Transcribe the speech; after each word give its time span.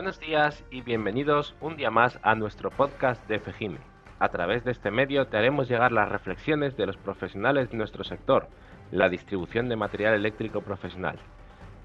Buenos 0.00 0.18
días 0.18 0.64
y 0.70 0.80
bienvenidos 0.80 1.54
un 1.60 1.76
día 1.76 1.90
más 1.90 2.18
a 2.22 2.34
nuestro 2.34 2.70
podcast 2.70 3.22
de 3.28 3.38
Fejime. 3.38 3.80
A 4.18 4.30
través 4.30 4.64
de 4.64 4.70
este 4.70 4.90
medio 4.90 5.26
te 5.26 5.36
haremos 5.36 5.68
llegar 5.68 5.92
las 5.92 6.08
reflexiones 6.08 6.74
de 6.74 6.86
los 6.86 6.96
profesionales 6.96 7.68
de 7.68 7.76
nuestro 7.76 8.02
sector, 8.02 8.48
la 8.92 9.10
distribución 9.10 9.68
de 9.68 9.76
material 9.76 10.14
eléctrico 10.14 10.62
profesional. 10.62 11.18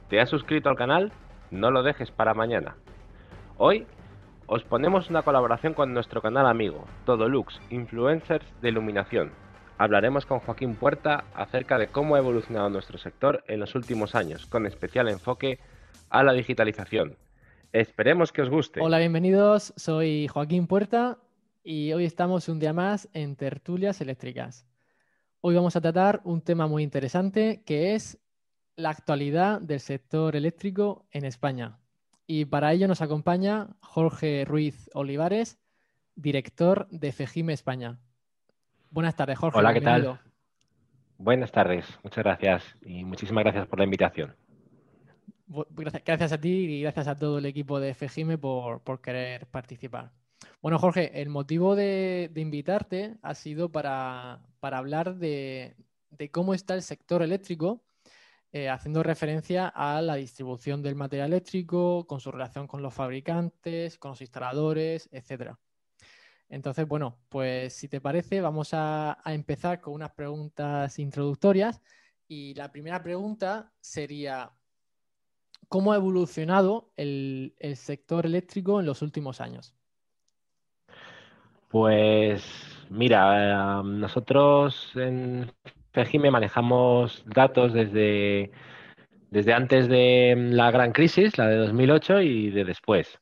¿Te 0.07 0.21
has 0.21 0.29
suscrito 0.29 0.69
al 0.69 0.77
canal? 0.77 1.11
No 1.51 1.71
lo 1.71 1.83
dejes 1.83 2.09
para 2.09 2.33
mañana. 2.33 2.77
Hoy 3.57 3.85
os 4.47 4.63
ponemos 4.63 5.09
una 5.09 5.23
colaboración 5.23 5.73
con 5.73 5.93
nuestro 5.93 6.21
canal 6.21 6.47
amigo, 6.47 6.85
Todolux, 7.05 7.59
Influencers 7.69 8.45
de 8.61 8.69
Iluminación. 8.69 9.33
Hablaremos 9.77 10.25
con 10.25 10.39
Joaquín 10.39 10.75
Puerta 10.75 11.25
acerca 11.35 11.77
de 11.77 11.89
cómo 11.89 12.15
ha 12.15 12.19
evolucionado 12.19 12.69
nuestro 12.69 12.97
sector 12.97 13.43
en 13.47 13.59
los 13.59 13.75
últimos 13.75 14.15
años, 14.15 14.45
con 14.45 14.65
especial 14.65 15.09
enfoque 15.09 15.59
a 16.09 16.23
la 16.23 16.31
digitalización. 16.31 17.17
Esperemos 17.75 18.31
que 18.31 18.41
os 18.41 18.49
guste. 18.49 18.79
Hola, 18.79 18.99
bienvenidos. 18.99 19.73
Soy 19.75 20.29
Joaquín 20.29 20.65
Puerta 20.65 21.17
y 21.61 21.91
hoy 21.91 22.05
estamos 22.05 22.47
un 22.47 22.57
día 22.57 22.71
más 22.71 23.09
en 23.11 23.35
Tertulias 23.35 23.99
Eléctricas. 23.99 24.65
Hoy 25.41 25.55
vamos 25.55 25.75
a 25.75 25.81
tratar 25.81 26.21
un 26.23 26.39
tema 26.39 26.67
muy 26.67 26.83
interesante 26.83 27.63
que 27.65 27.93
es 27.93 28.17
la 28.77 28.91
actualidad 28.91 29.59
del 29.59 29.81
sector 29.81 30.37
eléctrico 30.37 31.05
en 31.11 31.25
España. 31.25 31.77
Y 32.25 32.45
para 32.45 32.71
ello 32.71 32.87
nos 32.87 33.01
acompaña 33.01 33.67
Jorge 33.81 34.45
Ruiz 34.45 34.89
Olivares, 34.93 35.59
director 36.15 36.87
de 36.91 37.11
FEGIME 37.11 37.51
España. 37.51 37.99
Buenas 38.89 39.17
tardes, 39.17 39.37
Jorge. 39.37 39.59
Hola, 39.59 39.73
¿qué 39.73 39.81
tal? 39.81 40.17
Buenas 41.17 41.51
tardes, 41.51 41.85
muchas 42.03 42.23
gracias 42.23 42.63
y 42.85 43.03
muchísimas 43.03 43.43
gracias 43.43 43.67
por 43.67 43.79
la 43.79 43.83
invitación. 43.83 44.33
Gracias 45.47 46.31
a 46.31 46.39
ti 46.39 46.49
y 46.49 46.81
gracias 46.81 47.07
a 47.07 47.15
todo 47.15 47.37
el 47.37 47.45
equipo 47.45 47.79
de 47.79 47.93
FEGIME 47.93 48.37
por, 48.37 49.01
querer 49.01 49.47
participar. 49.47 50.11
Bueno, 50.61 50.79
Jorge, 50.79 51.21
el 51.21 51.29
motivo 51.29 51.75
de, 51.75 52.31
invitarte 52.35 53.17
ha 53.21 53.35
sido 53.35 53.71
para, 53.71 54.41
hablar 54.61 55.15
de, 55.17 55.75
cómo 56.31 56.53
está 56.55 56.73
el 56.73 56.81
sector 56.81 57.21
eléctrico, 57.21 57.83
eh, 58.51 58.69
haciendo 58.69 59.03
referencia 59.03 59.67
a 59.67 60.01
la 60.01 60.15
distribución 60.15 60.81
del 60.81 60.95
material 60.95 61.33
eléctrico, 61.33 62.07
con 62.07 62.19
su 62.19 62.31
relación 62.31 62.67
con 62.67 62.81
los 62.81 62.93
fabricantes, 62.93 63.99
con 63.99 64.11
los 64.11 64.21
instaladores, 64.21 65.09
etc. 65.11 65.51
Entonces, 66.49 66.87
bueno, 66.87 67.19
pues 67.29 67.73
si 67.73 67.87
te 67.87 68.01
parece, 68.01 68.41
vamos 68.41 68.69
a 68.73 69.21
empezar 69.25 69.79
con 69.79 69.93
unas 69.93 70.11
preguntas 70.11 70.97
introductorias. 70.97 71.81
Y 72.27 72.55
la 72.55 72.71
primera 72.71 73.03
pregunta 73.03 73.71
sería, 73.79 74.51
¿Cómo 75.69 75.93
ha 75.93 75.97
evolucionado 75.97 76.91
el, 76.97 77.53
sector 77.75 78.25
eléctrico 78.25 78.79
en 78.79 78.85
los 78.85 79.01
últimos 79.01 79.41
años? 79.41 79.73
Pues 81.69 82.43
mira, 82.89 83.79
em, 83.79 83.99
nosotros 83.99 84.91
en 84.95 85.51
FEGIME 85.91 86.31
manejamos 86.31 87.23
datos 87.25 87.73
desde, 87.73 88.51
desde 89.31 89.53
antes 89.53 89.87
de 89.87 90.35
la 90.51 90.71
gran 90.71 90.91
crisis, 90.91 91.37
la 91.37 91.47
de 91.47 91.57
2008 91.57 92.21
y 92.21 92.51
de 92.51 92.65
después. 92.65 93.19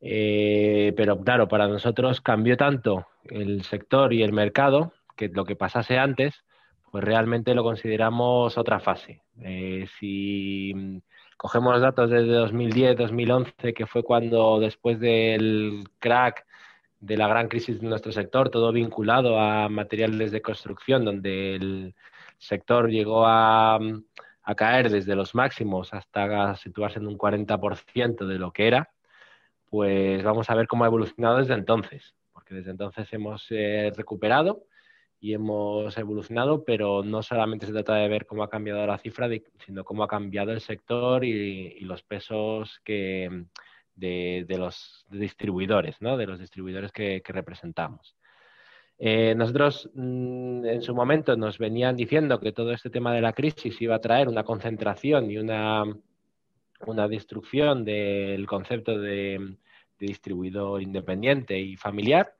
Eh, 0.00 0.92
pero 0.96 1.18
claro, 1.20 1.48
para 1.48 1.66
nosotros 1.66 2.20
cambió 2.20 2.56
tanto 2.58 3.06
el 3.24 3.62
sector 3.62 4.12
y 4.12 4.22
el 4.22 4.32
mercado 4.32 4.92
que 5.16 5.28
lo 5.28 5.44
que 5.44 5.56
pasase 5.56 5.98
antes, 5.98 6.44
pues 6.90 7.02
realmente 7.02 7.54
lo 7.54 7.62
consideramos 7.62 8.58
otra 8.58 8.80
fase. 8.80 9.22
Eh, 9.42 9.86
si 9.98 11.00
cogemos 11.44 11.78
datos 11.78 12.08
desde 12.08 12.32
2010, 12.32 12.96
2011, 12.96 13.74
que 13.74 13.84
fue 13.84 14.02
cuando 14.02 14.58
después 14.60 14.98
del 14.98 15.84
crack 15.98 16.46
de 17.00 17.18
la 17.18 17.28
gran 17.28 17.48
crisis 17.48 17.82
de 17.82 17.86
nuestro 17.86 18.12
sector, 18.12 18.48
todo 18.48 18.72
vinculado 18.72 19.38
a 19.38 19.68
materiales 19.68 20.32
de 20.32 20.40
construcción, 20.40 21.04
donde 21.04 21.56
el 21.56 21.94
sector 22.38 22.88
llegó 22.88 23.26
a, 23.26 23.78
caer 24.56 24.88
desde 24.88 25.14
los 25.14 25.34
máximos 25.34 25.92
hasta 25.92 26.56
situarse 26.56 26.98
en 26.98 27.08
un 27.08 27.18
40% 27.18 28.26
de 28.26 28.38
lo 28.38 28.50
que 28.50 28.66
era, 28.66 28.88
pues 29.68 30.22
vamos 30.22 30.48
a 30.48 30.54
ver 30.54 30.66
cómo 30.66 30.84
ha 30.84 30.86
evolucionado 30.86 31.36
desde 31.36 31.52
entonces, 31.52 32.14
porque 32.32 32.54
desde 32.54 32.70
entonces 32.70 33.06
hemos 33.12 33.46
eh, 33.50 33.92
recuperado 33.94 34.62
y 35.24 35.32
hemos 35.32 35.96
evolucionado, 35.96 36.64
pero 36.64 37.02
no 37.02 37.22
solamente 37.22 37.64
se 37.64 37.72
trata 37.72 37.94
de 37.94 38.08
ver 38.08 38.26
cómo 38.26 38.42
ha 38.42 38.50
cambiado 38.50 38.86
la 38.86 38.98
cifra, 38.98 39.26
sino 39.64 39.82
cómo 39.82 40.04
ha 40.04 40.06
cambiado 40.06 40.52
el 40.52 40.60
sector 40.60 41.24
y, 41.24 41.80
los 41.80 42.02
pesos 42.02 42.78
que, 42.84 43.46
de, 43.94 44.44
los 44.58 45.06
distribuidores, 45.08 45.96
¿no? 46.02 46.18
de 46.18 46.26
los 46.26 46.38
distribuidores 46.38 46.92
que, 46.92 47.22
representamos. 47.24 48.18
Eh, 48.98 49.34
nosotros 49.34 49.88
mm, 49.94 50.66
en 50.66 50.82
su 50.82 50.94
momento 50.94 51.38
nos 51.38 51.56
venían 51.56 51.96
diciendo 51.96 52.38
que 52.38 52.52
todo 52.52 52.72
este 52.72 52.90
tema 52.90 53.14
de 53.14 53.22
la 53.22 53.32
crisis 53.32 53.80
iba 53.80 53.94
a 53.94 54.02
traer 54.02 54.28
una 54.28 54.44
concentración 54.44 55.30
y 55.30 55.38
una, 55.38 55.84
una 56.86 57.08
destrucción 57.08 57.82
del 57.82 58.46
concepto 58.46 58.98
de 58.98 59.56
distribuidor 59.98 60.82
independiente 60.82 61.58
y 61.58 61.78
familiar 61.78 62.34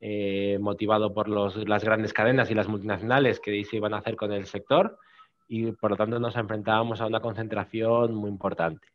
eh, 0.00 0.58
motivado 0.60 1.14
por 1.14 1.28
las 1.28 1.84
grandes 1.84 2.12
cadenas 2.12 2.50
y 2.50 2.54
las 2.54 2.68
multinacionales 2.68 3.40
que 3.40 3.64
se 3.64 3.76
iban 3.76 3.94
a 3.94 3.98
hacer 3.98 4.16
con 4.16 4.32
el 4.32 4.46
sector 4.46 4.98
y 5.48 5.72
por 5.72 5.92
lo 5.92 5.96
tanto 5.96 6.18
nos 6.18 6.36
enfrentábamos 6.36 7.00
a 7.00 7.06
una 7.06 7.20
concentración 7.20 8.14
muy 8.14 8.30
importante. 8.30 8.86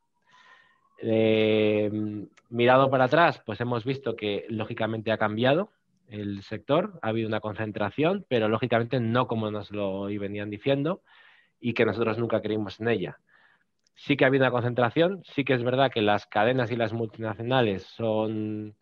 Eh, 1.04 1.90
mirado 2.50 2.90
para 2.92 3.06
atrás, 3.06 3.42
pues 3.46 3.60
hemos 3.62 3.84
visto 3.84 4.16
que 4.16 4.46
lógicamente 4.50 5.12
ha 5.12 5.18
cambiado 5.18 5.72
el 6.08 6.44
sector, 6.44 7.00
ha 7.02 7.08
habido 7.08 7.28
una 7.28 7.40
concentración, 7.40 8.26
pero 8.30 8.50
lógicamente 8.50 9.00
no 9.00 9.28
como 9.28 9.50
nos 9.50 9.72
lo 9.72 10.04
venían 10.04 10.50
diciendo 10.50 11.02
y 11.60 11.74
que 11.74 11.86
nosotros 11.86 12.18
nunca 12.18 12.42
creímos 12.42 12.80
en 12.80 12.90
ella. 12.90 13.18
Sí 13.96 14.18
que 14.18 14.26
ha 14.26 14.28
habido 14.28 14.44
una 14.44 14.52
concentración, 14.52 15.24
sí 15.24 15.44
que 15.44 15.54
es 15.54 15.64
verdad 15.64 15.92
que 15.92 16.02
las 16.02 16.28
cadenas 16.28 16.72
y 16.72 16.76
las 16.76 16.94
multinacionales 16.94 17.84
son 17.84 18.76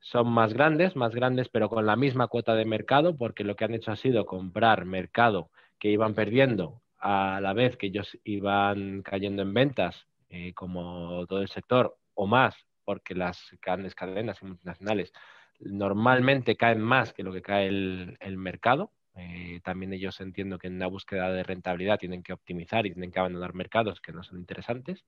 son 0.00 0.28
más 0.28 0.54
grandes, 0.54 0.96
más 0.96 1.14
grandes, 1.14 1.48
pero 1.48 1.68
con 1.68 1.86
la 1.86 1.96
misma 1.96 2.26
cuota 2.26 2.54
de 2.54 2.64
mercado, 2.64 3.16
porque 3.16 3.44
lo 3.44 3.54
que 3.56 3.64
han 3.64 3.74
hecho 3.74 3.92
ha 3.92 3.96
sido 3.96 4.26
comprar 4.26 4.84
mercado 4.84 5.50
que 5.78 5.88
iban 5.90 6.14
perdiendo 6.14 6.82
a 6.98 7.40
la 7.40 7.52
vez 7.52 7.76
que 7.76 7.86
ellos 7.86 8.18
iban 8.24 9.02
cayendo 9.02 9.42
en 9.42 9.54
ventas, 9.54 10.06
eh, 10.28 10.52
como 10.54 11.26
todo 11.26 11.42
el 11.42 11.48
sector, 11.48 11.96
o 12.14 12.26
más, 12.26 12.54
porque 12.84 13.14
las 13.14 13.56
grandes 13.62 13.94
cadenas 13.94 14.42
y 14.42 14.46
multinacionales 14.46 15.12
normalmente 15.60 16.56
caen 16.56 16.80
más 16.80 17.12
que 17.12 17.22
lo 17.22 17.32
que 17.32 17.42
cae 17.42 17.68
el, 17.68 18.36
mercado. 18.36 18.92
Eh, 19.14 19.60
también 19.62 19.92
ellos 19.92 20.20
entiendo 20.20 20.58
que 20.58 20.68
en 20.68 20.76
una 20.76 20.86
búsqueda 20.86 21.30
de 21.30 21.42
rentabilidad 21.42 21.98
tienen 21.98 22.22
que 22.22 22.32
optimizar 22.32 22.86
y 22.86 22.92
tienen 22.92 23.10
que 23.10 23.18
abandonar 23.18 23.54
mercados 23.54 24.00
que 24.00 24.12
no 24.12 24.22
son 24.22 24.38
interesantes. 24.38 25.04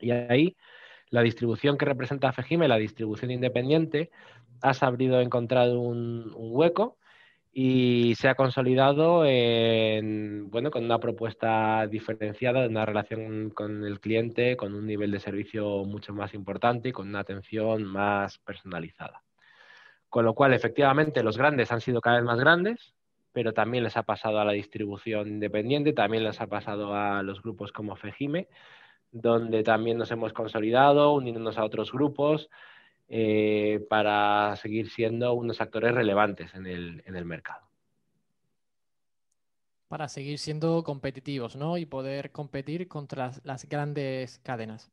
Y 0.00 0.10
ahí 0.10 0.56
la 1.10 1.22
distribución 1.22 1.78
que 1.78 1.84
representa 1.84 2.28
a 2.28 2.32
FEGIME, 2.32 2.68
la 2.68 2.76
distribución 2.76 3.30
independiente, 3.30 4.10
ha 4.62 4.74
sabido 4.74 5.20
encontrar 5.20 5.70
un, 5.70 6.32
hueco 6.34 6.96
y 7.52 8.14
se 8.16 8.28
ha 8.28 8.34
consolidado 8.34 9.24
en, 9.24 10.50
bueno, 10.50 10.70
con 10.70 10.84
una 10.84 10.98
propuesta 10.98 11.86
diferenciada, 11.86 12.62
de 12.62 12.68
una 12.68 12.84
relación 12.84 13.50
con 13.50 13.84
el 13.84 14.00
cliente, 14.00 14.56
con 14.56 14.74
un 14.74 14.86
nivel 14.86 15.10
de 15.12 15.20
servicio 15.20 15.84
mucho 15.84 16.12
más 16.12 16.34
importante 16.34 16.88
y 16.88 16.92
con 16.92 17.08
una 17.08 17.20
atención 17.20 17.84
más 17.84 18.38
personalizada. 18.38 19.22
Con 20.08 20.24
lo 20.24 20.34
cual, 20.34 20.54
efectivamente, 20.54 21.22
los 21.22 21.36
grandes 21.36 21.70
han 21.72 21.80
sido 21.80 22.00
cada 22.00 22.16
vez 22.16 22.24
más 22.24 22.38
grandes, 22.38 22.94
pero 23.32 23.52
también 23.52 23.84
les 23.84 23.96
ha 23.96 24.04
pasado 24.04 24.38
a 24.38 24.44
la 24.44 24.52
distribución 24.52 25.28
independiente, 25.28 25.92
también 25.92 26.24
les 26.24 26.40
ha 26.40 26.46
pasado 26.46 26.94
a 26.94 27.22
los 27.22 27.42
grupos 27.42 27.72
como 27.72 27.96
FEGIME, 27.96 28.48
donde 29.14 29.62
también 29.62 29.96
nos 29.96 30.10
hemos 30.10 30.32
consolidado, 30.32 31.14
uniéndonos 31.14 31.56
a 31.56 31.64
otros 31.64 31.92
grupos 31.92 32.50
eh, 33.08 33.86
para 33.88 34.56
seguir 34.56 34.90
siendo 34.90 35.32
unos 35.34 35.60
actores 35.60 35.94
relevantes 35.94 36.52
en 36.54 36.66
el, 36.66 37.24
mercado. 37.24 37.64
Para 39.86 40.08
seguir 40.08 40.38
siendo 40.40 40.82
competitivos, 40.82 41.54
¿no? 41.54 41.78
Y 41.78 41.86
poder 41.86 42.32
competir 42.32 42.88
contra 42.88 43.30
las, 43.44 43.68
grandes 43.68 44.40
cadenas. 44.40 44.90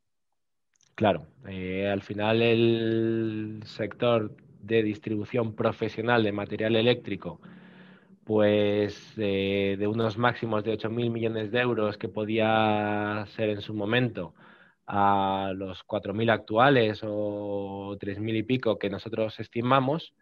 Claro, 0.94 1.25
eh, 1.47 1.89
al 1.89 2.03
final 2.03 2.44
el 2.44 3.63
sector 3.65 4.35
de 4.59 4.83
distribución 4.83 5.56
profesional 5.56 6.23
de 6.23 6.31
material 6.31 6.75
eléctrico 6.75 7.41
pues 8.25 9.15
de 9.15 9.88
unos 9.89 10.18
máximos 10.18 10.63
de 10.63 10.73
8.000 10.73 11.12
millones 11.12 11.51
de 11.51 11.59
euros 11.59 11.97
que 11.97 12.07
podía 12.07 13.25
ser 13.35 13.50
en 13.50 13.62
su 13.62 13.73
momento 13.73 14.33
a 14.88 15.53
los 15.56 15.83
4.000 15.85 16.31
actuales 16.31 17.01
o 17.03 17.97
3.000 18.00 18.38
y 18.38 18.44
pico 18.44 18.77
que 18.77 18.89
nosotros 18.89 19.39
estimamos, 19.39 20.13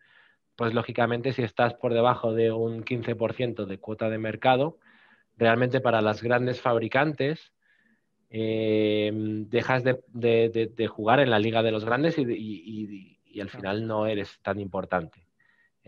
pues 0.56 0.74
lógicamente 0.74 1.34
si 1.34 1.42
estás 1.42 1.74
por 1.74 1.94
debajo 1.94 2.34
de 2.34 2.52
un 2.52 2.84
15% 2.84 3.66
de 3.66 3.78
cuota 3.80 4.10
de 4.10 4.18
mercado, 4.18 4.78
realmente 5.38 5.82
para 5.82 6.02
las 6.02 6.22
grandes 6.22 6.62
fabricantes 6.62 7.52
eh, 8.30 9.12
dejas 9.14 9.84
de, 9.84 10.88
jugar 10.88 11.20
en 11.20 11.32
la 11.32 11.40
liga 11.40 11.64
de 11.64 11.72
los 11.72 11.86
grandes 11.86 12.18
y, 12.20 13.18
al 13.40 13.50
final 13.50 13.88
no 13.88 14.06
eres 14.06 14.40
tan 14.42 14.60
importante. 14.60 15.29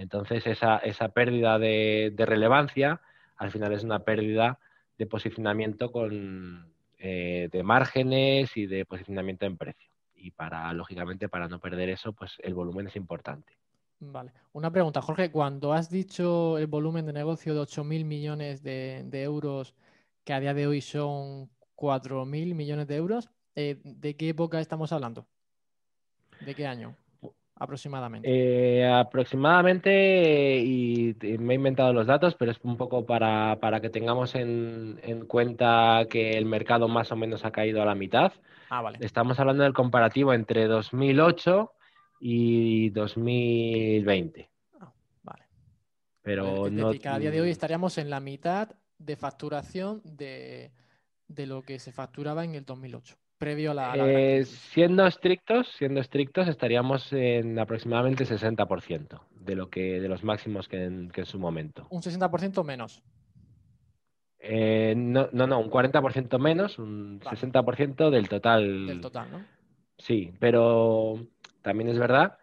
Entonces 0.01 0.47
esa, 0.47 0.77
esa 0.77 1.09
pérdida 1.09 1.59
de, 1.59 2.13
relevancia 2.17 3.01
al 3.37 3.51
final 3.51 3.71
es 3.73 3.83
una 3.83 3.99
pérdida 3.99 4.57
de 4.97 5.05
posicionamiento 5.05 5.91
con, 5.91 6.73
eh, 6.97 7.49
de 7.51 7.63
márgenes 7.63 8.57
y 8.57 8.65
de 8.65 8.85
posicionamiento 8.85 9.45
en 9.45 9.57
precio. 9.57 9.91
Y 10.15 10.31
para, 10.31 10.73
lógicamente, 10.73 11.29
para 11.29 11.47
no 11.47 11.59
perder 11.59 11.89
eso, 11.89 12.13
pues 12.13 12.37
el 12.39 12.53
volumen 12.55 12.87
es 12.87 12.95
importante. 12.95 13.53
Vale. 13.99 14.31
Una 14.53 14.71
pregunta, 14.71 15.01
Jorge. 15.01 15.31
Cuando 15.31 15.73
has 15.73 15.89
dicho 15.89 16.57
el 16.57 16.67
volumen 16.67 17.05
de 17.05 17.13
negocio 17.13 17.53
de 17.53 17.61
8.000 17.61 18.03
millones 18.03 18.63
de, 18.63 19.23
euros, 19.23 19.75
que 20.23 20.33
a 20.33 20.39
día 20.39 20.55
de 20.55 20.65
hoy 20.65 20.81
son 20.81 21.49
4.000 21.75 22.55
millones 22.55 22.87
de 22.87 22.95
euros, 22.95 23.29
eh, 23.55 23.79
¿de 23.83 24.15
qué 24.15 24.29
época 24.29 24.59
estamos 24.59 24.91
hablando? 24.91 25.27
¿De 26.43 26.55
qué 26.55 26.65
año? 26.65 26.95
Aproximadamente? 27.61 28.27
Eh, 28.27 28.91
aproximadamente, 28.91 30.57
y 30.57 31.15
me 31.37 31.53
he 31.53 31.55
inventado 31.57 31.93
los 31.93 32.07
datos, 32.07 32.33
pero 32.33 32.51
es 32.51 32.59
un 32.63 32.75
poco 32.75 33.05
para, 33.05 33.79
que 33.81 33.89
tengamos 33.91 34.33
en, 34.33 35.25
cuenta 35.27 36.07
que 36.09 36.31
el 36.31 36.45
mercado 36.45 36.87
más 36.87 37.11
o 37.11 37.15
menos 37.15 37.45
ha 37.45 37.51
caído 37.51 37.81
a 37.83 37.85
la 37.85 37.93
mitad. 37.93 38.33
Ah, 38.69 38.81
vale. 38.81 38.97
Estamos 39.01 39.39
hablando 39.39 39.63
del 39.63 39.73
comparativo 39.73 40.33
entre 40.33 40.65
2008 40.65 41.71
y 42.19 42.89
2020. 42.89 44.49
Ah, 44.79 44.91
vale. 45.21 45.43
Pero 46.23 46.67
no... 46.71 46.89
a 46.89 47.19
día 47.19 47.29
de 47.29 47.41
hoy 47.41 47.51
estaríamos 47.51 47.99
en 47.99 48.09
la 48.09 48.19
mitad 48.19 48.69
de 48.97 49.15
facturación 49.15 50.01
de, 50.03 50.71
de 51.27 51.45
lo 51.45 51.61
que 51.61 51.77
se 51.77 51.91
facturaba 51.91 52.43
en 52.43 52.55
el 52.55 52.65
2008 52.65 53.17
previo 53.41 53.71
a 53.71 53.73
la... 53.73 53.93
Eh, 53.97 54.45
siendo 54.45 55.05
estrictos, 55.07 55.67
siendo 55.75 55.99
estrictos, 55.99 56.47
estaríamos 56.47 57.11
en 57.11 57.57
aproximadamente 57.57 58.23
60% 58.23 59.19
de 59.31 59.55
lo 59.55 59.67
que 59.67 59.99
de 59.99 60.07
los 60.07 60.23
máximos 60.23 60.67
que 60.67 60.83
en, 60.83 61.11
su 61.25 61.39
momento. 61.39 61.87
Un 61.89 62.03
60% 62.03 62.63
menos. 62.63 63.03
Eh, 64.39 64.93
no, 64.95 65.27
no, 65.33 65.59
un 65.59 65.71
40% 65.71 66.39
menos, 66.39 66.77
un 66.77 67.19
60% 67.19 68.11
del 68.11 68.29
total. 68.29 68.85
Del 68.85 69.01
total, 69.01 69.31
¿no? 69.31 69.43
Sí, 69.97 70.31
pero 70.39 71.25
también 71.63 71.89
es 71.89 71.97
verdad 71.97 72.37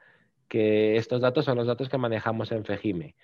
que 0.48 0.96
estos 0.96 1.20
datos 1.20 1.44
son 1.44 1.58
los 1.58 1.68
datos 1.68 1.88
que 1.88 1.98
manejamos 1.98 2.50
en 2.50 2.64
Fejime. 2.64 3.14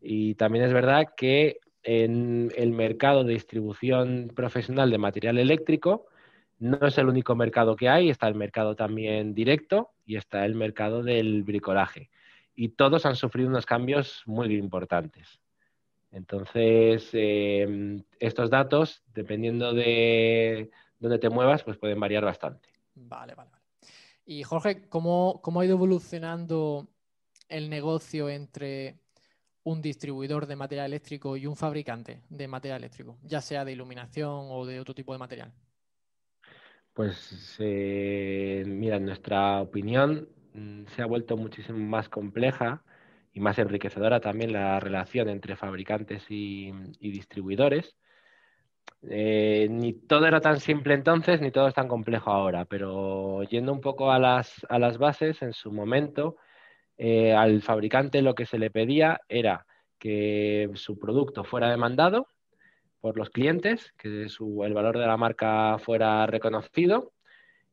Y 0.00 0.34
también 0.34 0.64
es 0.64 0.72
verdad 0.72 1.04
que 1.16 1.58
en 1.84 2.50
el 2.56 2.72
mercado 2.72 3.22
de 3.22 3.34
distribución 3.34 4.32
profesional 4.34 4.90
de 4.90 4.98
material 4.98 5.38
eléctrico, 5.38 6.06
no 6.62 6.78
es 6.86 6.96
el 6.96 7.08
único 7.08 7.34
mercado 7.34 7.74
que 7.74 7.88
hay, 7.88 8.08
está 8.08 8.28
el 8.28 8.36
mercado 8.36 8.76
también 8.76 9.34
directo 9.34 9.90
y 10.06 10.14
está 10.14 10.44
el 10.44 10.54
mercado 10.54 11.02
del 11.02 11.42
bricolaje. 11.42 12.08
Y 12.54 12.68
todos 12.68 13.04
han 13.04 13.16
sufrido 13.16 13.48
unos 13.48 13.66
cambios 13.66 14.22
muy 14.26 14.54
importantes. 14.54 15.40
Entonces, 16.12 17.10
eh, 17.14 18.00
estos 18.20 18.48
datos, 18.48 19.02
dependiendo 19.12 19.72
de 19.72 20.70
dónde 21.00 21.18
te 21.18 21.30
muevas, 21.30 21.64
pues 21.64 21.78
pueden 21.78 21.98
variar 21.98 22.24
bastante. 22.24 22.68
Vale, 22.94 23.34
vale, 23.34 23.50
vale. 23.50 23.64
Y 24.24 24.44
Jorge, 24.44 24.88
¿cómo, 24.88 25.40
cómo 25.42 25.60
ha 25.60 25.64
ido 25.64 25.74
evolucionando 25.74 26.86
el 27.48 27.70
negocio 27.70 28.28
entre 28.28 29.00
un 29.64 29.82
distribuidor 29.82 30.46
de 30.46 30.54
material 30.54 30.86
eléctrico 30.86 31.36
y 31.36 31.48
un 31.48 31.56
fabricante 31.56 32.22
de 32.28 32.46
material 32.46 32.78
eléctrico, 32.78 33.18
ya 33.24 33.40
sea 33.40 33.64
de 33.64 33.72
iluminación 33.72 34.46
o 34.48 34.64
de 34.64 34.78
otro 34.78 34.94
tipo 34.94 35.12
de 35.12 35.18
material? 35.18 35.52
Pues 36.94 37.56
eh, 37.58 38.64
mira, 38.66 38.96
en 38.96 39.06
nuestra 39.06 39.62
opinión 39.62 40.28
mm, 40.52 40.86
se 40.88 41.02
ha 41.02 41.06
vuelto 41.06 41.36
muchísimo 41.36 41.78
más 41.78 42.08
compleja 42.10 42.82
y 43.32 43.40
más 43.40 43.58
enriquecedora 43.58 44.20
también 44.20 44.52
la 44.52 44.78
relación 44.78 45.28
entre 45.30 45.56
fabricantes 45.56 46.24
y, 46.28 46.70
distribuidores. 47.00 47.96
Eh, 49.08 49.68
ni 49.70 49.94
todo 49.94 50.26
era 50.26 50.40
tan 50.40 50.60
simple 50.60 50.94
entonces, 50.94 51.40
ni 51.40 51.50
todo 51.50 51.68
es 51.68 51.74
tan 51.74 51.88
complejo 51.88 52.30
ahora, 52.30 52.66
pero 52.66 53.42
yendo 53.44 53.72
un 53.72 53.80
poco 53.80 54.12
a 54.12 54.18
las, 54.18 54.98
bases, 54.98 55.42
en 55.42 55.52
su 55.54 55.72
momento, 55.72 56.36
eh, 56.98 57.32
al 57.34 57.62
fabricante 57.62 58.22
lo 58.22 58.34
que 58.34 58.46
se 58.46 58.58
le 58.58 58.70
pedía 58.70 59.20
era 59.28 59.66
que 59.98 60.70
su 60.74 60.98
producto 60.98 61.44
fuera 61.44 61.70
demandado, 61.70 62.28
por 63.02 63.18
los 63.18 63.30
clientes, 63.30 63.92
que 63.98 64.26
el 64.28 64.72
valor 64.72 64.96
de 64.96 65.06
la 65.06 65.16
marca 65.16 65.76
fuera 65.78 66.24
reconocido 66.24 67.12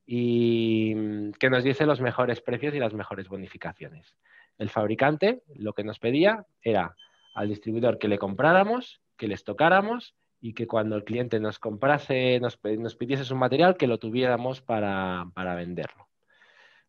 y 0.06 0.94
mm, 0.96 1.32
que 1.34 1.52
nos 1.52 1.64
diese 1.64 1.86
los 1.86 2.02
mejores 2.02 2.42
precios 2.42 2.74
y 2.74 2.80
las 2.80 2.96
mejores 2.96 3.30
bonificaciones. 3.30 4.18
El 4.58 4.70
fabricante 4.70 5.44
lo 5.56 5.74
que 5.74 5.84
nos 5.84 6.00
pedía 6.00 6.48
era 6.64 6.96
al 7.36 7.48
distribuidor 7.48 8.00
que 8.00 8.08
le 8.08 8.18
compráramos, 8.18 9.02
que 9.18 9.28
les 9.28 9.44
tocáramos 9.44 10.16
y 10.42 10.54
que 10.54 10.66
cuando 10.66 10.96
el 10.96 11.04
cliente 11.04 11.40
nos 11.40 11.60
comprase, 11.60 12.40
nos, 12.40 12.58
pidiese 12.58 13.24
su 13.24 13.36
material, 13.36 13.78
que 13.78 13.88
lo 13.88 14.00
tuviéramos 14.00 14.62
para, 14.62 15.26
venderlo. 15.56 16.08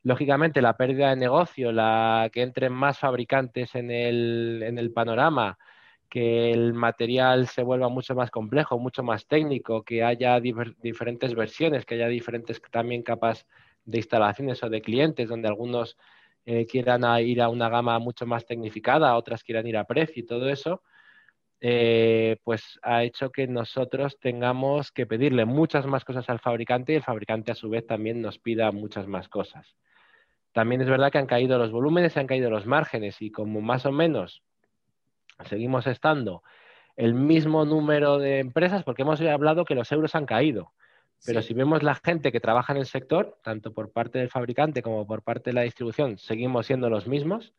Lógicamente, 0.02 0.62
la 0.62 0.78
pérdida 0.78 1.10
de 1.10 1.16
negocio, 1.16 1.72
la 1.72 2.30
que 2.32 2.40
entren 2.40 2.72
más 2.72 2.98
fabricantes 2.98 3.74
en 3.74 3.90
el, 3.90 4.62
en 4.64 4.78
el 4.78 4.92
panorama, 4.92 5.58
que 6.10 6.50
el 6.50 6.74
material 6.74 7.46
se 7.46 7.62
vuelva 7.62 7.88
mucho 7.88 8.14
más 8.14 8.30
complejo, 8.30 8.78
mucho 8.78 9.02
más 9.02 9.26
técnico, 9.26 9.84
que 9.84 10.02
haya 10.02 10.40
diferentes 10.40 11.34
versiones, 11.34 11.86
que 11.86 11.94
haya 11.94 12.08
diferentes 12.08 12.60
también 12.70 13.02
capas 13.02 13.46
de 13.84 13.98
instalaciones 13.98 14.62
o 14.62 14.68
de 14.68 14.82
clientes, 14.82 15.28
donde 15.28 15.48
algunos 15.48 15.96
eh, 16.44 16.66
quieran 16.66 17.04
ir 17.20 17.40
a 17.40 17.48
una 17.48 17.68
gama 17.68 17.98
mucho 18.00 18.26
más 18.26 18.44
tecnificada, 18.44 19.16
otras 19.16 19.44
quieran 19.44 19.66
ir 19.68 19.76
a 19.76 19.84
precio 19.84 20.22
y 20.22 20.26
todo 20.26 20.50
eso, 20.50 20.82
eh, 21.60 22.38
pues 22.42 22.80
ha 22.82 23.04
hecho 23.04 23.30
que 23.30 23.46
nosotros 23.46 24.18
tengamos 24.18 24.90
que 24.90 25.06
pedirle 25.06 25.44
muchas 25.44 25.86
más 25.86 26.04
cosas 26.04 26.28
al 26.28 26.40
fabricante 26.40 26.92
y 26.92 26.96
el 26.96 27.02
fabricante 27.04 27.52
a 27.52 27.54
su 27.54 27.70
vez 27.70 27.86
también 27.86 28.20
nos 28.20 28.38
pida 28.38 28.72
muchas 28.72 29.06
más 29.06 29.28
cosas. 29.28 29.76
También 30.52 30.80
es 30.80 30.88
verdad 30.88 31.12
que 31.12 31.18
han 31.18 31.26
caído 31.26 31.56
los 31.58 31.70
volúmenes, 31.70 32.16
han 32.16 32.26
caído 32.26 32.50
los 32.50 32.66
márgenes 32.66 33.22
y 33.22 33.30
como 33.30 33.60
más 33.60 33.86
o 33.86 33.92
menos 33.92 34.42
seguimos 35.44 35.86
estando 35.86 36.42
el 36.96 37.14
mismo 37.14 37.64
número 37.64 38.18
de 38.18 38.40
empresas, 38.40 38.84
porque 38.84 39.02
hemos 39.02 39.20
hablado 39.20 39.64
que 39.64 39.74
los 39.74 39.90
euros 39.92 40.14
han 40.14 40.26
caído. 40.26 40.72
Pero 41.24 41.42
si 41.42 41.52
vemos 41.52 41.82
la 41.82 41.94
gente 41.94 42.32
que 42.32 42.40
trabaja 42.40 42.72
en 42.72 42.78
el 42.78 42.86
sector, 42.86 43.38
tanto 43.42 43.74
por 43.74 43.92
parte 43.92 44.18
del 44.18 44.30
fabricante 44.30 44.82
como 44.82 45.06
por 45.06 45.22
parte 45.22 45.50
de 45.50 45.54
la 45.54 45.62
distribución, 45.62 46.18
seguimos 46.18 46.66
siendo 46.66 46.88
los 46.88 47.06
mismos 47.06 47.52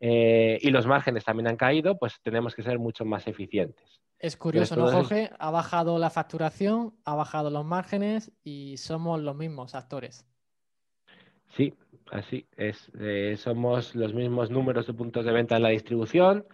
eh, 0.00 0.58
y 0.62 0.70
los 0.70 0.86
márgenes 0.86 1.24
también 1.24 1.48
han 1.48 1.56
caído, 1.56 1.98
pues 1.98 2.20
tenemos 2.22 2.54
que 2.54 2.62
ser 2.62 2.78
mucho 2.78 3.04
más 3.04 3.26
eficientes. 3.26 4.00
Es 4.18 4.36
curioso, 4.36 4.76
¿no, 4.76 4.90
Jorge? 4.90 5.30
Ha 5.38 5.50
bajado 5.50 5.98
la 5.98 6.10
facturación, 6.10 6.94
ha 7.04 7.14
bajado 7.14 7.50
los 7.50 7.64
márgenes 7.64 8.32
y 8.42 8.76
somos 8.78 9.20
los 9.20 9.36
mismos 9.36 9.74
actores. 9.74 10.26
Sí, 11.56 11.74
así 12.10 12.46
es. 12.56 12.90
Eh, 12.98 13.36
somos 13.38 13.94
los 13.94 14.14
mismos 14.14 14.50
números 14.50 14.86
de 14.86 14.94
puntos 14.94 15.24
de 15.24 15.32
venta 15.32 15.56
en 15.56 15.62
la 15.62 15.70
distribución, 15.70 16.46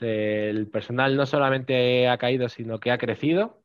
el 0.00 0.68
personal 0.68 1.16
no 1.16 1.26
solamente 1.26 2.08
ha 2.08 2.18
caído, 2.18 2.48
sino 2.48 2.78
que 2.78 2.90
ha 2.90 2.98
crecido. 2.98 3.62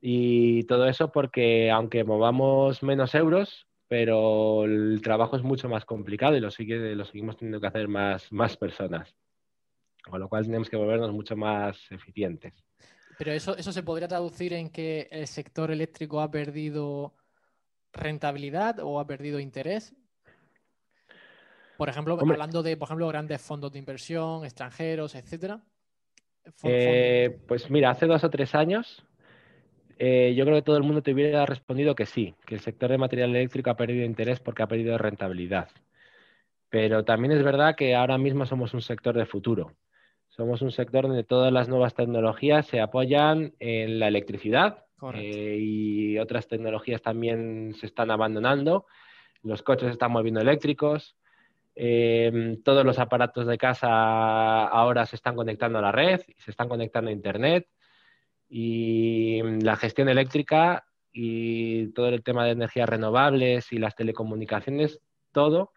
Y 0.00 0.64
todo 0.64 0.86
eso 0.86 1.12
porque 1.12 1.70
aunque 1.70 2.04
movamos 2.04 2.82
menos 2.82 3.14
euros, 3.14 3.66
pero 3.88 4.64
el 4.64 5.00
trabajo 5.02 5.36
es 5.36 5.42
mucho 5.42 5.68
más 5.68 5.84
complicado 5.84 6.36
y 6.36 6.40
lo, 6.40 6.48
lo 6.48 7.04
seguimos 7.04 7.36
teniendo 7.36 7.60
que 7.60 7.66
hacer 7.66 7.88
más, 7.88 8.32
más 8.32 8.56
personas. 8.56 9.14
Con 10.08 10.20
lo 10.20 10.28
cual 10.28 10.44
tenemos 10.44 10.70
que 10.70 10.76
volvernos 10.76 11.12
mucho 11.12 11.36
más 11.36 11.76
eficientes. 11.90 12.54
Pero 13.18 13.32
eso, 13.32 13.56
eso 13.56 13.72
se 13.72 13.82
podría 13.82 14.08
traducir 14.08 14.54
en 14.54 14.70
que 14.70 15.08
el 15.10 15.26
sector 15.26 15.70
eléctrico 15.70 16.20
ha 16.22 16.30
perdido 16.30 17.14
rentabilidad 17.92 18.78
o 18.80 18.98
ha 18.98 19.06
perdido 19.06 19.40
interés 19.40 19.94
por 21.80 21.88
ejemplo, 21.88 22.18
hablando 22.20 22.62
de, 22.62 22.76
por 22.76 22.88
ejemplo, 22.88 23.08
grandes 23.08 23.40
fondos 23.40 23.72
de 23.72 23.78
inversión, 23.78 24.44
extranjeros, 24.44 25.14
etcétera. 25.14 25.62
Eh, 26.62 27.38
pues 27.48 27.70
mira, 27.70 27.88
hace 27.88 28.04
dos 28.04 28.22
o 28.22 28.28
tres 28.28 28.54
años 28.54 29.02
eh, 29.98 30.34
yo 30.36 30.44
creo 30.44 30.56
que 30.56 30.62
todo 30.62 30.76
el 30.76 30.82
mundo 30.82 31.00
te 31.00 31.14
hubiera 31.14 31.46
respondido 31.46 31.94
que 31.94 32.04
sí, 32.04 32.34
que 32.44 32.54
el 32.54 32.60
sector 32.60 32.90
de 32.90 32.98
material 32.98 33.30
eléctrico 33.30 33.70
ha 33.70 33.78
perdido 33.78 34.04
interés 34.04 34.40
porque 34.40 34.62
ha 34.62 34.66
perdido 34.66 34.98
rentabilidad. 34.98 35.70
Pero 36.68 37.02
también 37.06 37.32
es 37.32 37.42
verdad 37.42 37.76
que 37.76 37.94
ahora 37.94 38.18
mismo 38.18 38.44
somos 38.44 38.74
un 38.74 38.82
sector 38.82 39.16
de 39.16 39.24
futuro. 39.24 39.72
Somos 40.28 40.60
un 40.60 40.72
sector 40.72 41.06
donde 41.06 41.24
todas 41.24 41.50
las 41.50 41.70
nuevas 41.70 41.94
tecnologías 41.94 42.66
se 42.66 42.82
apoyan 42.82 43.54
en 43.58 43.98
la 43.98 44.08
electricidad 44.08 44.84
eh, 45.14 45.56
y 45.58 46.18
otras 46.18 46.46
tecnologías 46.46 47.00
también 47.00 47.72
se 47.72 47.86
están 47.86 48.10
abandonando. 48.10 48.84
Los 49.42 49.62
coches 49.62 49.86
se 49.86 49.92
están 49.92 50.12
moviendo 50.12 50.42
eléctricos, 50.42 51.16
Em, 51.82 52.62
todos 52.62 52.84
los 52.84 52.98
aparatos 52.98 53.46
de 53.46 53.56
casa 53.56 54.66
ahora 54.66 55.06
se 55.06 55.16
están 55.16 55.34
conectando 55.34 55.78
a 55.78 55.80
la 55.80 55.90
red, 55.90 56.20
se 56.36 56.50
están 56.50 56.68
conectando 56.68 57.08
a 57.08 57.14
Internet 57.14 57.68
y 58.50 59.40
la 59.62 59.76
gestión 59.76 60.10
eléctrica 60.10 60.84
y 61.10 61.90
todo 61.92 62.08
el 62.08 62.22
tema 62.22 62.44
de 62.44 62.50
energías 62.50 62.86
renovables 62.86 63.72
y 63.72 63.78
las 63.78 63.94
telecomunicaciones, 63.94 65.00
todo 65.32 65.72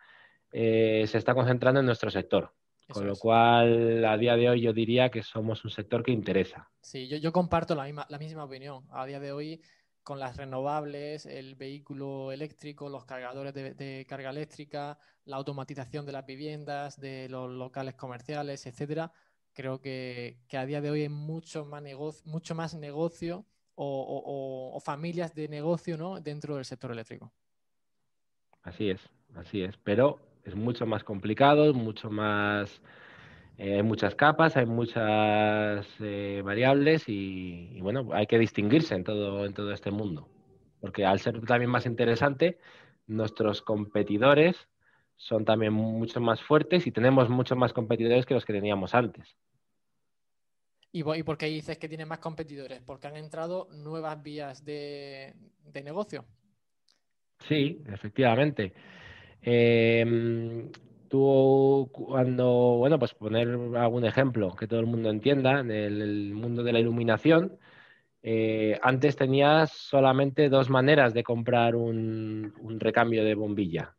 eh, 0.52 1.06
se 1.08 1.20
está 1.20 1.34
concentrando 1.34 1.80
en 1.80 1.86
nuestro 1.86 2.12
sector. 2.12 2.54
Con 2.90 3.08
lo 3.08 3.16
cual, 3.16 4.04
a 4.04 4.18
día 4.18 4.36
de 4.36 4.50
hoy 4.50 4.60
yo 4.60 4.74
diría 4.74 5.10
que 5.10 5.24
somos 5.24 5.64
un 5.64 5.72
sector 5.72 6.04
que 6.04 6.12
interesa. 6.12 6.70
Sí, 6.82 7.08
yo, 7.08 7.32
comparto 7.32 7.76
la 7.76 7.86
misma, 7.86 8.06
la 8.10 8.18
misma 8.18 8.44
opinión. 8.44 8.84
A 8.92 9.06
día 9.06 9.22
de 9.22 9.32
hoy, 9.32 9.62
con 10.04 10.20
las 10.20 10.38
renovables, 10.38 11.26
el 11.26 11.56
vehículo 11.56 12.32
eléctrico, 12.32 12.90
los 12.90 13.06
cargadores 13.06 13.54
de, 13.54 14.06
carga 14.08 14.30
eléctrica, 14.30 14.98
la 15.26 15.38
automatización 15.38 16.06
de 16.06 16.12
las 16.12 16.26
viviendas, 16.26 17.00
de 17.00 17.30
los 17.30 17.50
locales 17.50 17.96
comerciales, 17.96 18.66
etcétera, 18.66 19.12
creo 19.54 19.80
que, 19.80 20.38
a 20.52 20.66
día 20.66 20.82
de 20.82 20.92
hoy 20.92 21.02
hay 21.04 21.10
mucho 21.10 21.66
más 21.66 21.82
negocio, 21.82 22.30
mucho 22.30 22.54
más 22.54 22.76
negocio 22.76 23.46
o, 23.76 24.80
familias 24.84 25.34
de 25.34 25.48
negocio 25.48 25.98
¿no? 25.98 26.20
dentro 26.20 26.56
del 26.56 26.66
sector 26.66 26.92
eléctrico. 26.92 27.32
Así 28.62 28.90
es, 28.90 29.02
así 29.36 29.62
es. 29.62 29.78
Pero 29.84 30.20
es 30.44 30.56
mucho 30.56 30.86
más 30.86 31.04
complicado, 31.04 31.74
mucho 31.74 32.10
más 32.10 32.82
eh, 33.58 33.76
hay 33.76 33.84
muchas 33.84 34.16
capas, 34.16 34.58
hay 34.58 34.66
muchas 34.66 35.86
eh, 36.00 36.42
variables 36.44 37.04
y, 37.08 37.80
bueno, 37.82 38.10
hay 38.12 38.26
que 38.26 38.40
distinguirse 38.40 38.96
en 38.96 39.04
todo, 39.04 39.46
en 39.46 39.54
todo 39.54 39.72
este 39.72 39.92
mundo. 39.92 40.28
Porque 40.82 41.06
al 41.06 41.20
ser 41.20 41.40
también 41.46 41.70
más 41.70 41.86
interesante, 41.86 42.58
nuestros 43.08 43.62
competidores 43.62 44.58
son 45.16 45.46
también 45.46 45.74
mucho 45.74 46.20
más 46.20 46.42
fuertes 46.42 46.88
y 46.88 46.92
tenemos 46.92 47.30
muchos 47.30 47.58
más 47.58 47.74
competidores 47.74 48.26
que 48.26 48.34
los 48.34 48.46
que 48.46 48.54
teníamos 48.54 48.96
antes. 48.96 49.38
¿Y, 50.92 51.04
por 51.04 51.38
qué 51.38 51.48
dices 51.48 51.78
que 51.80 51.88
tienen 51.88 52.08
más 52.08 52.20
competidores? 52.20 52.82
Porque 52.82 53.08
han 53.08 53.18
entrado 53.18 53.68
nuevas 53.72 54.22
vías 54.22 54.64
de, 54.64 55.34
de 55.64 55.84
negocio. 55.84 56.26
Sí, 57.40 57.82
efectivamente. 57.88 58.74
Eh, 59.42 60.70
tú 61.14 61.92
cuando, 61.94 62.78
bueno, 62.80 62.98
pues 62.98 63.14
poner 63.14 63.48
algún 63.48 64.04
ejemplo 64.04 64.56
que 64.56 64.68
todo 64.68 64.80
el 64.80 64.88
mundo 64.88 65.12
entienda, 65.12 65.60
en 65.60 65.70
el, 65.70 66.34
mundo 66.34 66.64
de 66.64 66.74
la 66.74 66.80
iluminación, 66.80 67.60
eh, 68.24 68.80
antes 68.82 69.16
tenías 69.16 69.72
solamente 69.72 70.50
dos 70.50 70.72
maneras 70.72 71.14
de 71.14 71.22
comprar 71.24 71.76
un, 71.76 72.52
recambio 72.80 73.24
de 73.24 73.36
bombilla. 73.36 73.96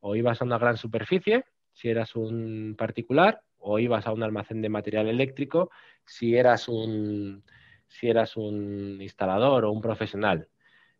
O 0.00 0.16
ibas 0.16 0.42
a 0.42 0.44
una 0.44 0.58
gran 0.58 0.76
superficie, 0.76 1.46
si 1.72 1.88
eras 1.88 2.14
un 2.14 2.74
particular, 2.76 3.40
o 3.56 3.78
ibas 3.78 4.06
a 4.06 4.12
un 4.12 4.22
almacén 4.22 4.60
de 4.60 4.68
material 4.68 5.08
eléctrico, 5.08 5.70
si 6.04 6.36
eras 6.36 6.68
un, 6.68 7.42
si 7.88 8.10
eras 8.10 8.36
un 8.36 8.98
instalador 9.00 9.64
o 9.64 9.72
un 9.72 9.80
profesional. 9.80 10.46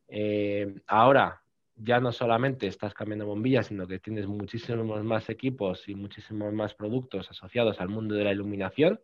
Eh, 0.09 0.75
ahora, 0.87 1.43
ya 1.83 2.01
no 2.01 2.13
solamente 2.13 2.67
estás 2.67 2.95
cambiando 2.95 3.27
bombillas, 3.27 3.69
sino 3.69 3.87
que 3.87 3.99
tienes 3.99 4.27
muchísimos 4.27 5.03
más 5.03 5.31
equipos 5.31 5.89
y 5.89 5.95
muchísimos 5.95 6.53
más 6.53 6.75
productos 6.75 7.31
asociados 7.31 7.81
al 7.81 7.89
mundo 7.89 8.15
de 8.15 8.25
la 8.25 8.33
iluminación 8.33 9.01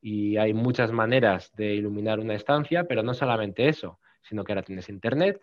y 0.00 0.36
hay 0.36 0.54
muchas 0.54 0.92
maneras 0.92 1.52
de 1.56 1.74
iluminar 1.74 2.20
una 2.20 2.34
estancia, 2.34 2.84
pero 2.84 3.02
no 3.02 3.14
solamente 3.14 3.68
eso, 3.68 3.98
sino 4.22 4.44
que 4.44 4.52
ahora 4.52 4.62
tienes 4.62 4.88
internet, 4.88 5.40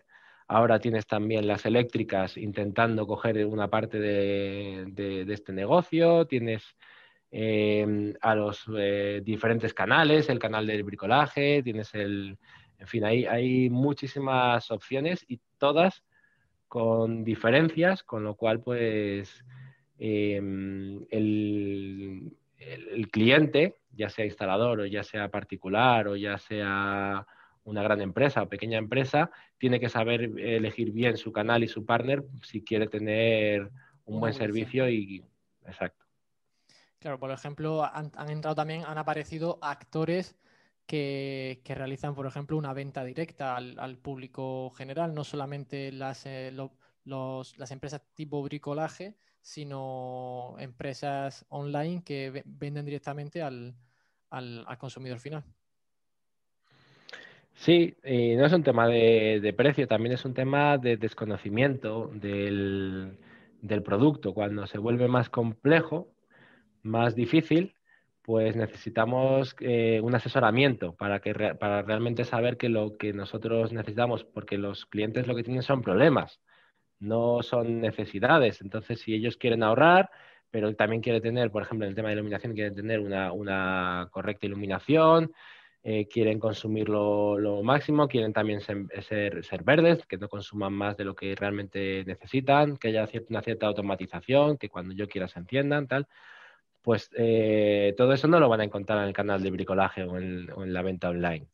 ahora 0.48 0.78
tienes 0.80 1.06
también 1.06 1.46
las 1.46 1.66
eléctricas 1.66 2.36
intentando 2.36 3.06
coger 3.06 3.44
una 3.46 3.68
parte 3.68 3.98
de, 3.98 5.26
este 5.28 5.52
negocio, 5.52 6.26
tienes 6.26 6.76
eh, 7.30 8.14
a 8.20 8.34
los 8.34 8.64
eh, 8.76 9.20
diferentes 9.24 9.74
canales, 9.74 10.28
el 10.30 10.38
canal 10.38 10.66
del 10.66 10.82
bricolaje, 10.84 11.62
tienes 11.62 11.94
el... 11.94 12.38
En 12.78 12.86
fin, 12.86 13.04
hay, 13.04 13.24
hay 13.24 13.70
muchísimas 13.70 14.70
opciones 14.70 15.24
y 15.28 15.40
todas 15.56 16.04
con 16.76 17.24
diferencias, 17.24 18.02
con 18.02 18.22
lo 18.22 18.34
cual, 18.34 18.60
pues, 18.60 19.42
em, 19.98 21.06
el, 21.08 22.36
cliente, 23.10 23.76
ya 23.92 24.10
sea 24.10 24.26
instalador 24.26 24.80
o 24.80 24.84
ya 24.84 25.02
sea 25.02 25.30
particular 25.30 26.06
o 26.06 26.16
ya 26.16 26.36
sea 26.36 27.26
una 27.64 27.82
gran 27.82 28.02
empresa 28.02 28.42
o 28.42 28.50
pequeña 28.50 28.76
empresa, 28.76 29.30
tiene 29.56 29.80
que 29.80 29.88
saber 29.88 30.38
elegir 30.38 30.92
bien 30.92 31.16
su 31.16 31.32
canal 31.32 31.64
y 31.64 31.68
su 31.68 31.86
partner 31.86 32.24
si 32.42 32.62
quiere 32.62 32.88
tener 32.88 33.70
un 34.04 34.20
buen 34.20 34.34
servicio 34.34 34.86
y 34.90 35.24
exacto. 35.64 36.04
Claro, 36.98 37.18
por 37.18 37.30
ejemplo, 37.30 37.84
han, 37.84 38.10
entrado 38.28 38.54
también, 38.54 38.84
han 38.84 38.98
aparecido 38.98 39.58
actores 39.62 40.36
que, 40.86 41.60
realizan, 41.66 42.14
por 42.14 42.26
ejemplo, 42.26 42.56
una 42.56 42.72
venta 42.72 43.04
directa 43.04 43.56
al, 43.56 43.98
público 43.98 44.70
general, 44.70 45.14
no 45.14 45.24
solamente 45.24 45.92
las, 45.92 46.26
eh, 46.26 46.52
las 47.04 47.70
empresas 47.70 48.02
tipo 48.14 48.42
bricolaje, 48.42 49.16
sino 49.40 50.56
empresas 50.58 51.44
online 51.48 52.02
que 52.04 52.42
venden 52.44 52.84
directamente 52.84 53.42
al, 53.42 53.74
consumidor 54.78 55.18
final. 55.18 55.44
Sí, 57.54 57.96
y 58.04 58.36
no 58.36 58.44
es 58.44 58.52
un 58.52 58.62
tema 58.62 58.86
de, 58.86 59.54
precio, 59.56 59.88
también 59.88 60.14
es 60.14 60.24
un 60.24 60.34
tema 60.34 60.78
de 60.78 60.96
desconocimiento 60.98 62.10
del, 62.14 63.18
del 63.62 63.82
producto. 63.82 64.34
Cuando 64.34 64.66
se 64.66 64.78
vuelve 64.78 65.08
más 65.08 65.30
complejo, 65.30 66.12
más 66.82 67.14
difícil, 67.14 67.74
pues 68.26 68.56
necesitamos 68.56 69.54
eh, 69.60 70.00
un 70.02 70.12
asesoramiento 70.16 70.96
para, 70.96 71.20
que 71.20 71.32
para 71.32 71.82
realmente 71.82 72.24
saber 72.24 72.56
que 72.56 72.68
lo 72.68 72.96
que 72.96 73.12
nosotros 73.12 73.72
necesitamos, 73.72 74.24
porque 74.24 74.58
los 74.58 74.84
clientes 74.86 75.28
lo 75.28 75.36
que 75.36 75.44
tienen 75.44 75.62
son 75.62 75.80
problemas, 75.80 76.40
no 76.98 77.42
son 77.44 77.80
necesidades. 77.80 78.60
Entonces, 78.62 79.00
si 79.00 79.14
ellos 79.14 79.36
quieren 79.36 79.62
ahorrar, 79.62 80.10
pero 80.50 80.74
también 80.74 81.02
quieren 81.02 81.22
tener, 81.22 81.52
por 81.52 81.62
ejemplo, 81.62 81.86
en 81.86 81.90
el 81.90 81.94
tema 81.94 82.08
de 82.08 82.14
iluminación, 82.14 82.54
quieren 82.54 82.74
tener 82.74 82.98
una, 82.98 84.08
correcta 84.10 84.46
iluminación, 84.46 85.32
eh, 85.84 86.08
quieren 86.08 86.40
consumir 86.40 86.88
lo, 86.88 87.62
máximo, 87.62 88.08
quieren 88.08 88.32
también 88.32 88.60
ser, 88.60 89.44
ser, 89.44 89.62
verdes, 89.62 90.04
que 90.06 90.18
no 90.18 90.28
consuman 90.28 90.72
más 90.72 90.96
de 90.96 91.04
lo 91.04 91.14
que 91.14 91.36
realmente 91.36 92.04
necesitan, 92.04 92.76
que 92.76 92.88
haya 92.88 93.08
una 93.28 93.42
cierta 93.42 93.68
automatización, 93.68 94.58
que 94.58 94.68
cuando 94.68 94.94
yo 94.94 95.06
quiera 95.06 95.28
se 95.28 95.38
enciendan, 95.38 95.86
tal 95.86 96.08
pues 96.86 97.10
eh, 97.16 97.94
todo 97.96 98.12
eso 98.12 98.28
no 98.28 98.38
lo 98.38 98.48
van 98.48 98.60
a 98.60 98.64
encontrar 98.64 99.00
en 99.00 99.08
el 99.08 99.12
canal 99.12 99.42
de 99.42 99.50
bricolaje 99.50 100.04
o 100.04 100.18
en, 100.18 100.72
la 100.72 100.82
venta 100.82 101.08
online. 101.08 101.48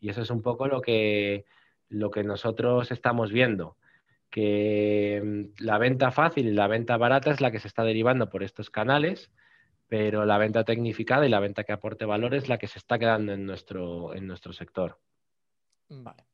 Y 0.00 0.08
eso 0.08 0.22
es 0.22 0.30
un 0.30 0.42
poco 0.42 0.66
lo 0.66 0.80
que, 0.80 1.44
lo 1.88 2.10
que 2.10 2.24
nosotros 2.24 2.90
estamos 2.90 3.30
viendo, 3.30 3.76
que 4.30 5.22
mm, 5.24 5.62
la 5.62 5.78
venta 5.78 6.10
fácil 6.10 6.48
y 6.48 6.50
la 6.50 6.66
venta 6.66 6.96
barata 6.96 7.30
es 7.30 7.40
la 7.40 7.52
que 7.52 7.60
se 7.60 7.68
está 7.68 7.84
derivando 7.84 8.28
por 8.28 8.42
estos 8.42 8.68
canales, 8.68 9.30
pero 9.86 10.24
la 10.24 10.38
venta 10.38 10.64
tecnificada 10.64 11.24
y 11.24 11.28
la 11.28 11.38
venta 11.38 11.62
que 11.62 11.72
aporte 11.72 12.04
valor 12.04 12.34
es 12.34 12.48
la 12.48 12.58
que 12.58 12.66
se 12.66 12.80
está 12.80 12.98
quedando 12.98 13.32
en 13.32 13.46
nuestro, 13.46 14.12
en 14.12 14.26
nuestro 14.26 14.52
sector. 14.52 14.98
Vale. 15.88 16.24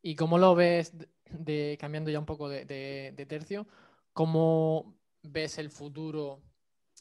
¿Y 0.00 0.14
cómo 0.14 0.38
lo 0.38 0.54
ves, 0.54 0.96
de, 1.28 1.76
cambiando 1.80 2.08
ya 2.12 2.20
un 2.20 2.26
poco 2.26 2.48
de, 2.48 2.64
de 2.66 3.26
tercio, 3.26 3.66
cómo 4.12 4.94
ves 5.24 5.58
el 5.58 5.70
futuro 5.70 6.40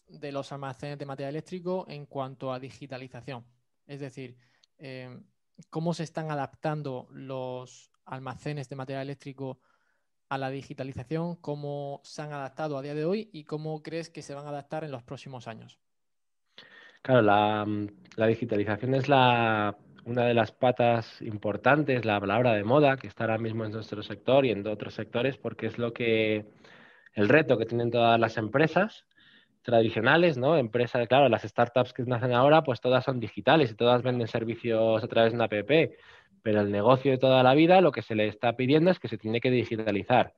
de 0.10 0.32
los 0.32 0.52
almacenes 0.52 0.98
de 0.98 1.06
material 1.06 1.36
eléctrico 1.36 1.86
en 1.88 2.06
cuanto 2.06 2.52
a 2.52 2.60
digitalización. 2.60 3.46
Es 3.86 4.00
decir, 4.00 4.38
em, 4.78 5.24
cómo 5.70 5.94
se 5.94 6.04
están 6.04 6.32
adaptando 6.32 7.08
los 7.12 7.92
almacenes 8.06 8.70
de 8.70 8.76
material 8.76 9.04
eléctrico 9.04 9.60
a 10.30 10.38
la 10.38 10.50
digitalización, 10.50 11.36
cómo 11.38 12.02
se 12.04 12.22
han 12.22 12.34
adaptado 12.34 12.78
a 12.78 12.82
día 12.82 12.94
de 12.94 13.06
hoy 13.06 13.30
y 13.34 13.44
cómo 13.44 13.82
crees 13.82 14.10
que 14.10 14.22
se 14.22 14.36
van 14.36 14.46
a 14.46 14.50
adaptar 14.50 14.84
en 14.84 14.92
los 14.92 15.04
próximos 15.04 15.48
años. 15.48 15.80
Claro, 17.02 17.22
la, 17.22 18.28
digitalización 18.28 18.94
es 18.94 19.08
la, 19.08 19.76
una 20.06 20.26
de 20.26 20.34
las 20.34 20.52
patas 20.52 21.22
importantes, 21.22 22.06
la 22.06 22.20
palabra 22.20 22.54
de 22.54 22.64
moda 22.64 22.98
que 22.98 23.08
está 23.08 23.24
ahora 23.24 23.38
mismo 23.38 23.66
en 23.66 23.72
nuestro 23.72 24.04
sector 24.04 24.46
y 24.46 24.52
en 24.52 24.68
otros 24.68 24.94
sectores, 24.94 25.38
porque 25.38 25.68
es 25.68 25.78
lo 25.78 25.94
que 25.94 26.46
el 27.14 27.30
reto 27.30 27.58
que 27.58 27.66
tienen 27.66 27.90
todas 27.90 28.20
las 28.20 28.38
empresas 28.38 29.06
tradicionales, 29.62 30.38
¿no? 30.38 30.58
Empresas, 30.58 31.08
claro, 31.08 31.30
las 31.30 31.44
startups 31.44 31.94
que 31.94 32.04
nacen 32.04 32.34
ahora, 32.34 32.64
pues 32.64 32.82
todas 32.82 33.04
son 33.04 33.20
digitales 33.20 33.72
y 33.72 33.76
todas 33.76 34.02
venden 34.04 34.28
servicios 34.28 35.04
a 35.04 35.08
través 35.08 35.32
de 35.32 35.36
una 35.36 35.46
app, 35.46 35.70
pero 36.42 36.62
el 36.62 36.72
negocio 36.72 37.12
de 37.12 37.18
toda 37.18 37.44
la 37.44 37.54
vida 37.54 37.82
lo 37.82 37.92
que 37.92 38.02
se 38.02 38.16
le 38.16 38.28
está 38.28 38.54
pidiendo 38.56 38.92
es 38.92 39.00
que 39.00 39.08
se 39.08 39.18
tiene 39.18 39.42
que 39.42 39.52
digitalizar. 39.52 40.34